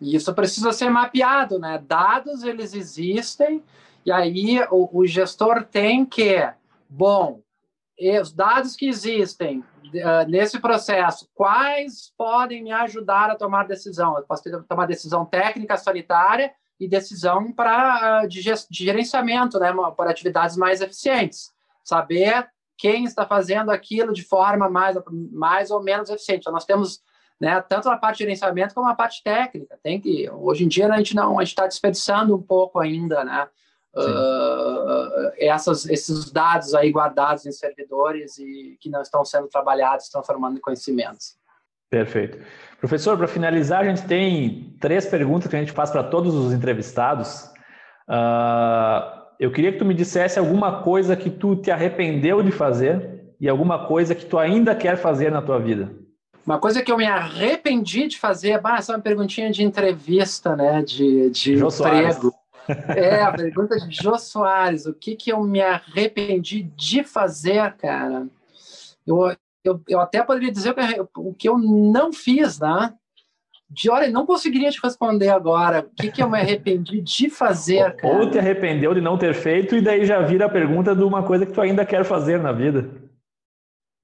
Isso 0.01 0.33
precisa 0.33 0.73
ser 0.73 0.89
mapeado, 0.89 1.57
né? 1.57 1.81
Dados 1.87 2.43
eles 2.43 2.73
existem 2.73 3.63
e 4.05 4.11
aí 4.11 4.59
o, 4.71 4.99
o 4.99 5.07
gestor 5.07 5.63
tem 5.63 6.05
que, 6.05 6.45
bom, 6.89 7.39
os 8.19 8.33
dados 8.33 8.75
que 8.75 8.87
existem, 8.87 9.59
uh, 9.59 10.27
nesse 10.27 10.59
processo, 10.59 11.29
quais 11.35 12.11
podem 12.17 12.63
me 12.63 12.71
ajudar 12.71 13.29
a 13.29 13.35
tomar 13.35 13.67
decisão? 13.67 14.17
Eu 14.17 14.23
posso 14.23 14.43
ter, 14.43 14.63
tomar 14.63 14.87
decisão 14.87 15.25
técnica, 15.25 15.77
sanitária 15.77 16.51
e 16.79 16.87
decisão 16.87 17.51
para 17.51 18.23
uh, 18.23 18.27
de, 18.27 18.41
de, 18.41 18.85
gerenciamento, 18.85 19.59
né, 19.59 19.71
para 19.95 20.09
atividades 20.09 20.57
mais 20.57 20.81
eficientes. 20.81 21.51
Saber 21.83 22.47
quem 22.77 23.03
está 23.03 23.25
fazendo 23.25 23.69
aquilo 23.69 24.13
de 24.13 24.23
forma 24.23 24.67
mais, 24.67 24.97
mais 25.31 25.69
ou 25.69 25.83
menos 25.83 26.09
eficiente. 26.09 26.41
Então, 26.41 26.53
nós 26.53 26.65
temos 26.65 27.01
né, 27.39 27.59
tanto 27.61 27.89
a 27.89 27.97
parte 27.97 28.17
de 28.17 28.23
gerenciamento 28.23 28.73
como 28.73 28.87
a 28.87 28.95
parte 28.95 29.23
técnica. 29.23 29.77
Tem 29.83 29.99
que 29.99 30.29
hoje 30.29 30.63
em 30.63 30.67
dia 30.67 30.87
a 30.87 30.97
gente 30.97 31.15
não 31.15 31.39
a 31.39 31.43
gente 31.43 31.53
está 31.53 31.67
desperdiçando 31.67 32.35
um 32.35 32.41
pouco 32.41 32.79
ainda, 32.79 33.23
né? 33.23 33.47
Uh, 33.95 35.31
essas, 35.37 35.85
esses 35.87 36.31
dados 36.31 36.73
aí 36.73 36.91
guardados 36.91 37.45
em 37.45 37.51
servidores 37.51 38.37
e 38.37 38.77
que 38.79 38.89
não 38.89 39.01
estão 39.01 39.23
sendo 39.25 39.47
trabalhados, 39.47 40.09
transformando 40.09 40.57
em 40.57 40.61
conhecimentos. 40.61 41.35
Perfeito. 41.89 42.37
Professor, 42.79 43.17
para 43.17 43.27
finalizar, 43.27 43.81
a 43.81 43.85
gente 43.85 44.07
tem 44.07 44.75
três 44.79 45.05
perguntas 45.05 45.49
que 45.49 45.55
a 45.55 45.59
gente 45.59 45.73
faz 45.73 45.91
para 45.91 46.03
todos 46.03 46.33
os 46.33 46.53
entrevistados. 46.53 47.51
Uh, 48.07 49.21
eu 49.37 49.51
queria 49.51 49.73
que 49.73 49.79
tu 49.79 49.85
me 49.85 49.93
dissesse 49.93 50.39
alguma 50.39 50.81
coisa 50.83 51.15
que 51.15 51.29
tu 51.29 51.55
te 51.55 51.69
arrependeu 51.69 52.41
de 52.41 52.51
fazer 52.51 53.21
e 53.39 53.49
alguma 53.49 53.87
coisa 53.87 54.15
que 54.15 54.25
tu 54.25 54.37
ainda 54.37 54.73
quer 54.73 54.95
fazer 54.97 55.31
na 55.31 55.41
tua 55.41 55.59
vida. 55.59 55.91
Uma 56.45 56.59
coisa 56.59 56.81
que 56.81 56.91
eu 56.91 56.97
me 56.97 57.05
arrependi 57.05 58.07
de 58.07 58.19
fazer, 58.19 58.59
bah, 58.59 58.77
essa 58.77 58.93
é 58.93 58.95
uma 58.95 59.01
perguntinha 59.01 59.51
de 59.51 59.63
entrevista, 59.63 60.55
né, 60.55 60.81
de, 60.81 61.29
de 61.29 61.53
emprego. 61.53 61.71
Soares. 61.71 62.19
É, 62.95 63.21
a 63.21 63.31
pergunta 63.31 63.77
de 63.77 63.95
Jô 63.95 64.17
Soares. 64.17 64.85
O 64.85 64.93
que, 64.93 65.15
que 65.15 65.31
eu 65.31 65.41
me 65.43 65.61
arrependi 65.61 66.63
de 66.75 67.03
fazer, 67.03 67.73
cara? 67.73 68.27
Eu, 69.05 69.35
eu, 69.63 69.81
eu 69.87 69.99
até 69.99 70.23
poderia 70.23 70.51
dizer 70.51 70.75
o 71.15 71.33
que 71.33 71.49
eu 71.49 71.57
não 71.57 72.13
fiz, 72.13 72.59
né? 72.59 72.93
De 73.69 73.89
olha, 73.89 74.09
não 74.09 74.25
conseguiria 74.25 74.69
te 74.69 74.79
responder 74.83 75.29
agora. 75.29 75.79
O 75.79 75.95
que, 75.95 76.11
que 76.11 76.21
eu 76.21 76.29
me 76.29 76.39
arrependi 76.39 76.99
de 77.01 77.29
fazer, 77.29 77.95
cara? 77.95 78.17
Ou 78.17 78.29
te 78.29 78.37
arrependeu 78.37 78.93
de 78.93 78.99
não 78.99 79.17
ter 79.17 79.33
feito, 79.33 79.75
e 79.75 79.81
daí 79.81 80.05
já 80.05 80.21
vira 80.21 80.45
a 80.45 80.49
pergunta 80.49 80.93
de 80.93 81.03
uma 81.03 81.23
coisa 81.23 81.45
que 81.45 81.53
tu 81.53 81.61
ainda 81.61 81.85
quer 81.85 82.03
fazer 82.03 82.39
na 82.39 82.51
vida. 82.51 82.89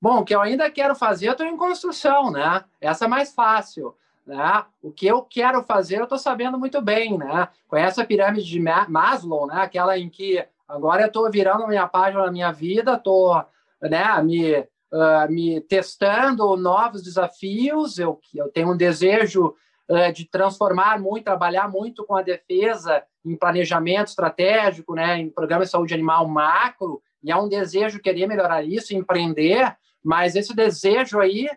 Bom, 0.01 0.19
o 0.19 0.23
que 0.23 0.33
eu 0.33 0.39
ainda 0.39 0.69
quero 0.69 0.95
fazer, 0.95 1.27
eu 1.27 1.31
estou 1.31 1.45
em 1.45 1.57
construção, 1.57 2.31
né? 2.31 2.63
Essa 2.79 3.05
é 3.05 3.07
mais 3.07 3.33
fácil. 3.33 3.93
Né? 4.27 4.65
O 4.81 4.91
que 4.91 5.07
eu 5.07 5.21
quero 5.21 5.63
fazer, 5.63 5.99
eu 5.99 6.03
estou 6.03 6.17
sabendo 6.17 6.59
muito 6.59 6.81
bem. 6.81 7.17
Né? 7.17 7.47
Conhece 7.67 8.01
a 8.01 8.05
pirâmide 8.05 8.45
de 8.45 8.59
Maslow, 8.59 9.47
né? 9.47 9.61
aquela 9.61 9.97
em 9.97 10.09
que 10.09 10.45
agora 10.67 11.03
eu 11.03 11.07
estou 11.07 11.31
virando 11.31 11.63
a 11.63 11.67
minha 11.67 11.87
página 11.87 12.25
na 12.25 12.31
minha 12.31 12.51
vida, 12.51 12.95
estou 12.95 13.41
né, 13.81 14.21
me, 14.21 14.59
uh, 14.59 15.29
me 15.29 15.61
testando 15.61 16.57
novos 16.57 17.01
desafios, 17.01 17.97
eu, 17.97 18.19
eu 18.35 18.49
tenho 18.49 18.73
um 18.73 18.77
desejo 18.77 19.55
uh, 19.89 20.11
de 20.11 20.25
transformar 20.25 20.99
muito, 20.99 21.23
trabalhar 21.23 21.69
muito 21.69 22.05
com 22.05 22.15
a 22.15 22.21
defesa 22.21 23.01
em 23.25 23.35
planejamento 23.37 24.07
estratégico, 24.07 24.93
né, 24.93 25.19
em 25.19 25.29
programa 25.29 25.63
de 25.63 25.71
saúde 25.71 25.93
animal 25.93 26.27
macro, 26.27 27.01
e 27.23 27.31
é 27.31 27.35
um 27.35 27.47
desejo 27.47 28.01
querer 28.01 28.27
melhorar 28.27 28.63
isso, 28.63 28.93
empreender, 28.93 29.75
mas 30.03 30.35
esse 30.35 30.53
desejo 30.53 31.19
aí 31.19 31.49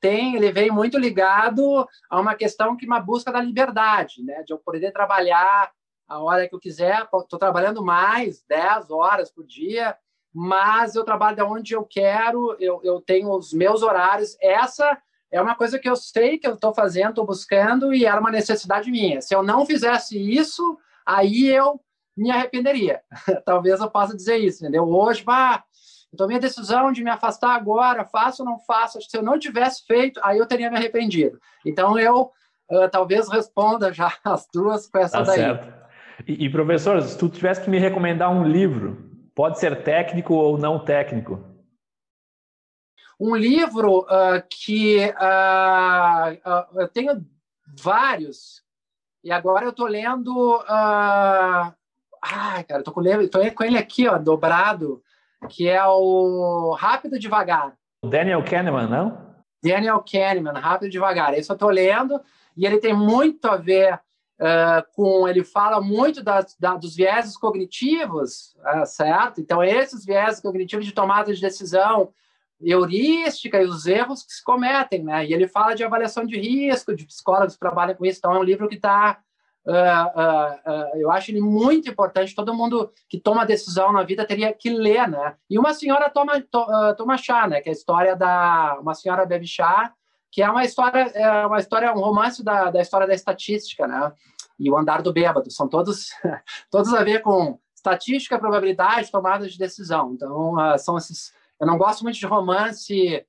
tem, 0.00 0.36
ele 0.36 0.52
vem 0.52 0.70
muito 0.70 0.98
ligado 0.98 1.86
a 2.10 2.20
uma 2.20 2.34
questão 2.34 2.76
que 2.76 2.86
uma 2.86 3.00
busca 3.00 3.32
da 3.32 3.40
liberdade, 3.40 4.22
né? 4.22 4.42
De 4.42 4.52
eu 4.52 4.58
poder 4.58 4.92
trabalhar 4.92 5.70
a 6.08 6.22
hora 6.22 6.48
que 6.48 6.54
eu 6.54 6.60
quiser. 6.60 7.02
Estou 7.02 7.38
trabalhando 7.38 7.84
mais, 7.84 8.42
10 8.48 8.90
horas 8.90 9.30
por 9.30 9.44
dia, 9.44 9.96
mas 10.32 10.94
eu 10.94 11.04
trabalho 11.04 11.36
de 11.36 11.42
onde 11.42 11.74
eu 11.74 11.84
quero, 11.84 12.56
eu, 12.60 12.80
eu 12.82 13.00
tenho 13.00 13.30
os 13.30 13.52
meus 13.52 13.82
horários. 13.82 14.36
Essa 14.40 14.98
é 15.30 15.40
uma 15.40 15.54
coisa 15.54 15.78
que 15.78 15.88
eu 15.88 15.96
sei 15.96 16.38
que 16.38 16.46
eu 16.46 16.54
estou 16.54 16.74
fazendo, 16.74 17.10
estou 17.10 17.26
buscando 17.26 17.92
e 17.92 18.04
era 18.04 18.20
uma 18.20 18.30
necessidade 18.30 18.90
minha. 18.90 19.20
Se 19.20 19.34
eu 19.34 19.42
não 19.42 19.66
fizesse 19.66 20.18
isso, 20.18 20.78
aí 21.04 21.48
eu 21.48 21.80
me 22.16 22.30
arrependeria. 22.30 23.02
Talvez 23.44 23.80
eu 23.80 23.90
possa 23.90 24.16
dizer 24.16 24.36
isso, 24.38 24.62
entendeu? 24.62 24.84
Hoje, 24.88 25.22
bah, 25.22 25.64
eu 26.12 26.16
tomei 26.16 26.36
a 26.38 26.40
decisão 26.40 26.90
de 26.90 27.04
me 27.04 27.10
afastar 27.10 27.54
agora, 27.54 28.04
faço 28.04 28.42
ou 28.42 28.48
não 28.48 28.58
faço. 28.58 29.00
Se 29.02 29.16
eu 29.16 29.22
não 29.22 29.38
tivesse 29.38 29.84
feito, 29.84 30.18
aí 30.22 30.38
eu 30.38 30.46
teria 30.46 30.70
me 30.70 30.76
arrependido. 30.76 31.38
Então 31.64 31.98
eu 31.98 32.32
uh, 32.70 32.88
talvez 32.90 33.28
responda 33.28 33.92
já 33.92 34.12
as 34.24 34.46
duas 34.52 34.88
com 34.88 34.98
essa 34.98 35.18
tá 35.18 35.24
daí. 35.24 35.38
Certo. 35.38 35.78
E, 36.26 36.46
e, 36.46 36.50
professor, 36.50 37.00
se 37.02 37.16
tu 37.16 37.28
tivesse 37.28 37.60
que 37.62 37.70
me 37.70 37.78
recomendar 37.78 38.30
um 38.30 38.44
livro, 38.44 39.08
pode 39.34 39.58
ser 39.58 39.82
técnico 39.82 40.34
ou 40.34 40.58
não 40.58 40.84
técnico? 40.84 41.44
Um 43.20 43.36
livro 43.36 44.00
uh, 44.00 44.42
que 44.48 44.98
uh, 45.10 46.80
eu 46.80 46.88
tenho 46.88 47.24
vários, 47.80 48.62
e 49.22 49.30
agora 49.30 49.64
eu 49.64 49.70
estou 49.70 49.86
lendo. 49.86 50.60
Ai, 52.20 52.64
cara, 52.64 52.80
estou 52.80 52.94
com, 52.94 53.02
com 53.02 53.64
ele 53.64 53.78
aqui, 53.78 54.08
ó, 54.08 54.18
dobrado 54.18 55.02
que 55.48 55.68
é 55.68 55.84
o 55.84 56.74
Rápido 56.78 57.18
Devagar. 57.18 57.76
Daniel 58.04 58.44
Kahneman, 58.44 58.88
não? 58.88 59.28
Daniel 59.62 60.02
Kahneman, 60.02 60.52
Rápido 60.52 60.90
Devagar. 60.90 61.34
Esse 61.34 61.50
eu 61.50 61.54
estou 61.54 61.70
lendo 61.70 62.20
e 62.56 62.66
ele 62.66 62.78
tem 62.78 62.94
muito 62.94 63.46
a 63.46 63.56
ver 63.56 63.94
uh, 63.94 64.82
com. 64.94 65.28
Ele 65.28 65.44
fala 65.44 65.80
muito 65.80 66.22
das, 66.22 66.56
da, 66.58 66.74
dos 66.74 66.94
vieses 66.94 67.36
cognitivos, 67.36 68.56
uh, 68.56 68.86
certo? 68.86 69.40
Então, 69.40 69.62
esses 69.62 70.04
vieses 70.04 70.40
cognitivos 70.40 70.84
de 70.86 70.92
tomada 70.92 71.32
de 71.32 71.40
decisão 71.40 72.12
heurística 72.60 73.62
e 73.62 73.66
os 73.66 73.86
erros 73.86 74.24
que 74.24 74.32
se 74.32 74.42
cometem, 74.42 75.04
né? 75.04 75.24
E 75.26 75.32
ele 75.32 75.46
fala 75.46 75.74
de 75.74 75.84
avaliação 75.84 76.24
de 76.24 76.38
risco, 76.38 76.94
de 76.94 77.06
psicólogos 77.06 77.54
que 77.54 77.60
trabalham 77.60 77.94
com 77.94 78.04
isso. 78.04 78.18
Então, 78.18 78.34
é 78.34 78.38
um 78.38 78.44
livro 78.44 78.68
que 78.68 78.76
está 78.76 79.18
uh, 79.70 80.70
uh, 80.70 80.96
eu 80.96 81.10
acho 81.10 81.30
ele 81.30 81.40
muito 81.40 81.90
importante. 81.90 82.34
Todo 82.34 82.54
mundo 82.54 82.90
que 83.08 83.20
toma 83.20 83.44
decisão 83.44 83.92
na 83.92 84.02
vida 84.02 84.26
teria 84.26 84.52
que 84.52 84.70
ler, 84.70 85.08
né? 85.08 85.36
E 85.48 85.58
uma 85.58 85.74
senhora 85.74 86.08
toma, 86.08 86.40
to, 86.40 86.66
toma 86.96 87.16
chá, 87.18 87.46
né? 87.46 87.60
Que 87.60 87.68
é 87.68 87.72
a 87.72 87.74
história 87.74 88.16
da 88.16 88.78
uma 88.80 88.94
senhora 88.94 89.26
bebe 89.26 89.46
chá, 89.46 89.92
que 90.30 90.42
é 90.42 90.50
uma 90.50 90.64
história, 90.64 91.00
é 91.14 91.46
uma 91.46 91.58
história, 91.58 91.92
um 91.92 92.00
romance 92.00 92.42
da, 92.42 92.70
da 92.70 92.80
história 92.80 93.06
da 93.06 93.14
estatística, 93.14 93.86
né? 93.86 94.12
E 94.58 94.70
o 94.70 94.76
andar 94.76 95.02
do 95.02 95.12
bêbado 95.12 95.50
são 95.50 95.68
todos 95.68 96.08
todos 96.70 96.92
a 96.94 97.04
ver 97.04 97.20
com 97.22 97.58
estatística, 97.74 98.38
probabilidade, 98.38 99.10
tomada 99.10 99.46
de 99.46 99.58
decisão. 99.58 100.12
Então 100.14 100.54
são 100.78 100.96
esses. 100.96 101.32
Eu 101.60 101.66
não 101.66 101.76
gosto 101.76 102.02
muito 102.02 102.18
de 102.18 102.26
romance 102.26 103.24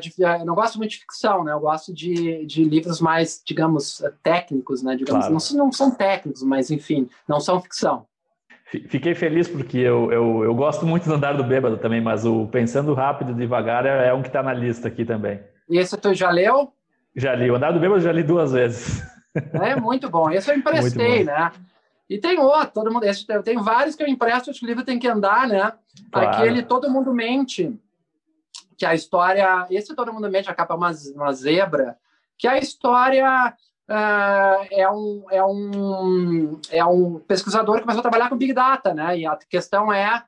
de, 0.00 0.24
é, 0.24 0.40
eu 0.40 0.46
não 0.46 0.54
gosto 0.54 0.76
muito 0.76 0.90
de 0.90 0.98
ficção, 0.98 1.44
né? 1.44 1.52
Eu 1.52 1.60
gosto 1.60 1.92
de, 1.92 2.44
de 2.46 2.64
livros 2.64 3.00
mais, 3.00 3.40
digamos, 3.44 4.02
técnicos, 4.22 4.82
né? 4.82 4.96
Digamos, 4.96 5.26
claro. 5.26 5.56
não, 5.56 5.66
não 5.66 5.72
são 5.72 5.90
técnicos, 5.90 6.42
mas 6.42 6.70
enfim, 6.70 7.08
não 7.28 7.38
são 7.38 7.60
ficção. 7.60 8.06
Fiquei 8.66 9.14
feliz 9.14 9.48
porque 9.48 9.78
eu, 9.78 10.12
eu, 10.12 10.44
eu 10.44 10.54
gosto 10.54 10.84
muito 10.84 11.08
do 11.08 11.14
Andar 11.14 11.34
do 11.34 11.44
Bêbado 11.44 11.78
também, 11.78 12.02
mas 12.02 12.26
o 12.26 12.46
Pensando 12.48 12.92
Rápido 12.92 13.32
e 13.32 13.34
Devagar 13.34 13.86
é, 13.86 14.08
é 14.08 14.14
um 14.14 14.20
que 14.20 14.28
está 14.28 14.42
na 14.42 14.52
lista 14.52 14.88
aqui 14.88 15.06
também. 15.06 15.40
E 15.70 15.78
esse 15.78 15.96
tu 15.96 16.12
já 16.12 16.30
leu? 16.30 16.72
Já 17.16 17.34
li. 17.34 17.50
O 17.50 17.56
Andar 17.56 17.72
do 17.72 17.80
Bêbado 17.80 18.00
já 18.00 18.12
li 18.12 18.22
duas 18.22 18.52
vezes. 18.52 19.02
É 19.54 19.74
muito 19.76 20.10
bom. 20.10 20.30
Esse 20.30 20.50
eu 20.50 20.56
emprestei, 20.58 21.24
né? 21.24 21.50
E 22.10 22.18
tem 22.18 22.38
outro, 22.38 22.72
todo 22.72 22.92
mundo, 22.92 23.04
esse, 23.04 23.26
tem 23.42 23.58
vários 23.58 23.94
que 23.94 24.02
eu 24.02 24.08
empresto, 24.08 24.50
o 24.50 24.66
livro 24.66 24.84
tem 24.84 24.98
que 24.98 25.06
andar, 25.06 25.46
né? 25.46 25.72
Claro. 26.10 26.28
Aquele 26.28 26.62
Todo 26.62 26.90
Mundo 26.90 27.12
Mente 27.12 27.78
que 28.78 28.86
a 28.86 28.94
história. 28.94 29.66
Esse 29.68 29.94
todo 29.94 30.12
mundo 30.12 30.30
mente, 30.30 30.48
a 30.48 30.54
capa 30.54 30.74
é 30.74 30.76
uma, 30.76 30.92
uma 31.16 31.32
zebra, 31.32 31.98
que 32.38 32.46
a 32.46 32.56
história 32.56 33.52
uh, 33.88 34.66
é, 34.70 34.88
um, 34.88 35.24
é, 35.30 35.44
um, 35.44 36.60
é 36.70 36.84
um 36.84 37.18
pesquisador 37.18 37.76
que 37.76 37.82
começou 37.82 38.00
a 38.00 38.02
trabalhar 38.02 38.28
com 38.28 38.38
Big 38.38 38.52
Data, 38.52 38.94
né? 38.94 39.18
E 39.18 39.26
a 39.26 39.36
questão 39.36 39.92
é 39.92 40.24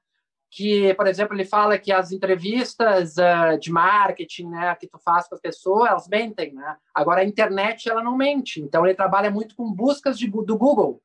que, 0.50 0.92
por 0.94 1.06
exemplo, 1.06 1.36
ele 1.36 1.44
fala 1.44 1.78
que 1.78 1.92
as 1.92 2.10
entrevistas 2.10 3.14
uh, 3.16 3.56
de 3.60 3.70
marketing, 3.70 4.48
né, 4.48 4.74
que 4.74 4.88
tu 4.88 4.98
faz 4.98 5.28
com 5.28 5.36
as 5.36 5.40
pessoas, 5.40 5.88
elas 5.88 6.08
mentem, 6.08 6.52
né? 6.52 6.76
Agora 6.92 7.20
a 7.20 7.24
internet 7.24 7.88
ela 7.88 8.02
não 8.02 8.16
mente. 8.16 8.60
Então 8.60 8.84
ele 8.84 8.96
trabalha 8.96 9.30
muito 9.30 9.54
com 9.54 9.72
buscas 9.72 10.18
de, 10.18 10.28
do 10.28 10.58
Google. 10.58 11.00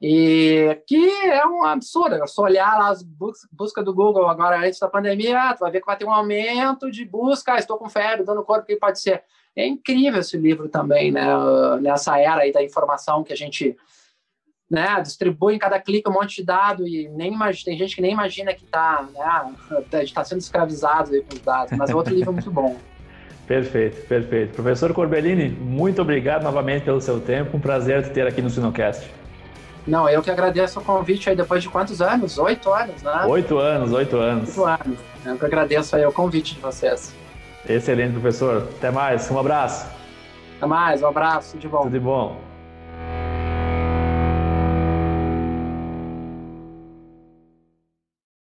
E 0.00 0.80
que 0.86 1.10
é 1.24 1.46
um 1.46 1.64
absurdo. 1.64 2.14
É 2.14 2.26
só 2.26 2.42
olhar 2.42 2.78
lá 2.78 2.88
as 2.88 3.02
buscas 3.02 3.48
busca 3.52 3.82
do 3.82 3.92
Google 3.92 4.26
agora 4.28 4.58
antes 4.66 4.78
da 4.78 4.88
pandemia, 4.88 5.54
tu 5.54 5.60
vai 5.60 5.70
ver 5.70 5.80
que 5.80 5.86
vai 5.86 5.96
ter 5.96 6.06
um 6.06 6.12
aumento 6.12 6.90
de 6.90 7.04
busca. 7.04 7.54
Ah, 7.54 7.58
estou 7.58 7.76
com 7.76 7.88
febre, 7.88 8.24
dando 8.24 8.42
corpo, 8.42 8.66
que 8.66 8.76
pode 8.76 9.00
ser? 9.00 9.22
É 9.54 9.66
incrível 9.66 10.20
esse 10.20 10.38
livro 10.38 10.68
também, 10.68 11.12
né? 11.12 11.26
Nessa 11.82 12.18
era 12.18 12.42
aí 12.42 12.52
da 12.52 12.62
informação 12.62 13.22
que 13.22 13.32
a 13.32 13.36
gente 13.36 13.76
né, 14.70 15.00
distribui 15.02 15.56
em 15.56 15.58
cada 15.58 15.80
clique 15.80 16.08
um 16.08 16.12
monte 16.12 16.36
de 16.36 16.44
dado 16.44 16.86
e 16.86 17.08
nem 17.08 17.36
tem 17.64 17.76
gente 17.76 17.96
que 17.96 18.00
nem 18.00 18.12
imagina 18.12 18.54
que 18.54 18.64
está 18.64 19.06
né, 19.12 20.04
tá 20.14 20.24
sendo 20.24 20.38
escravizado 20.38 21.10
com 21.24 21.34
os 21.34 21.40
dados, 21.40 21.76
mas 21.76 21.90
é 21.90 21.94
outro 21.94 22.14
livro 22.14 22.32
muito 22.32 22.50
bom. 22.50 22.78
Perfeito, 23.48 24.06
perfeito. 24.06 24.54
Professor 24.54 24.94
Corbellini, 24.94 25.48
muito 25.48 26.00
obrigado 26.00 26.44
novamente 26.44 26.84
pelo 26.84 27.00
seu 27.00 27.20
tempo. 27.20 27.56
Um 27.56 27.60
prazer 27.60 28.04
te 28.04 28.10
ter 28.10 28.24
aqui 28.24 28.40
no 28.40 28.48
Sinocast. 28.48 29.10
Não, 29.86 30.08
eu 30.08 30.22
que 30.22 30.30
agradeço 30.30 30.80
o 30.80 30.84
convite 30.84 31.28
aí 31.30 31.36
depois 31.36 31.62
de 31.62 31.68
quantos 31.68 32.00
anos? 32.02 32.38
Oito 32.38 32.72
anos, 32.72 33.02
né? 33.02 33.24
Oito 33.26 33.58
anos, 33.58 33.92
oito 33.92 34.16
anos. 34.16 34.48
Oito 34.50 34.64
anos. 34.64 34.98
Eu 35.24 35.36
que 35.36 35.44
agradeço 35.44 35.96
aí 35.96 36.04
o 36.04 36.12
convite 36.12 36.54
de 36.54 36.60
vocês. 36.60 37.14
Excelente, 37.68 38.12
professor. 38.12 38.68
Até 38.76 38.90
mais. 38.90 39.30
Um 39.30 39.38
abraço. 39.38 39.86
Até 40.56 40.66
mais, 40.66 41.02
um 41.02 41.06
abraço, 41.06 41.52
tudo 41.52 41.60
de 41.60 41.68
bom. 41.68 41.82
Tudo 41.82 41.92
de 41.92 42.00
bom. 42.00 42.49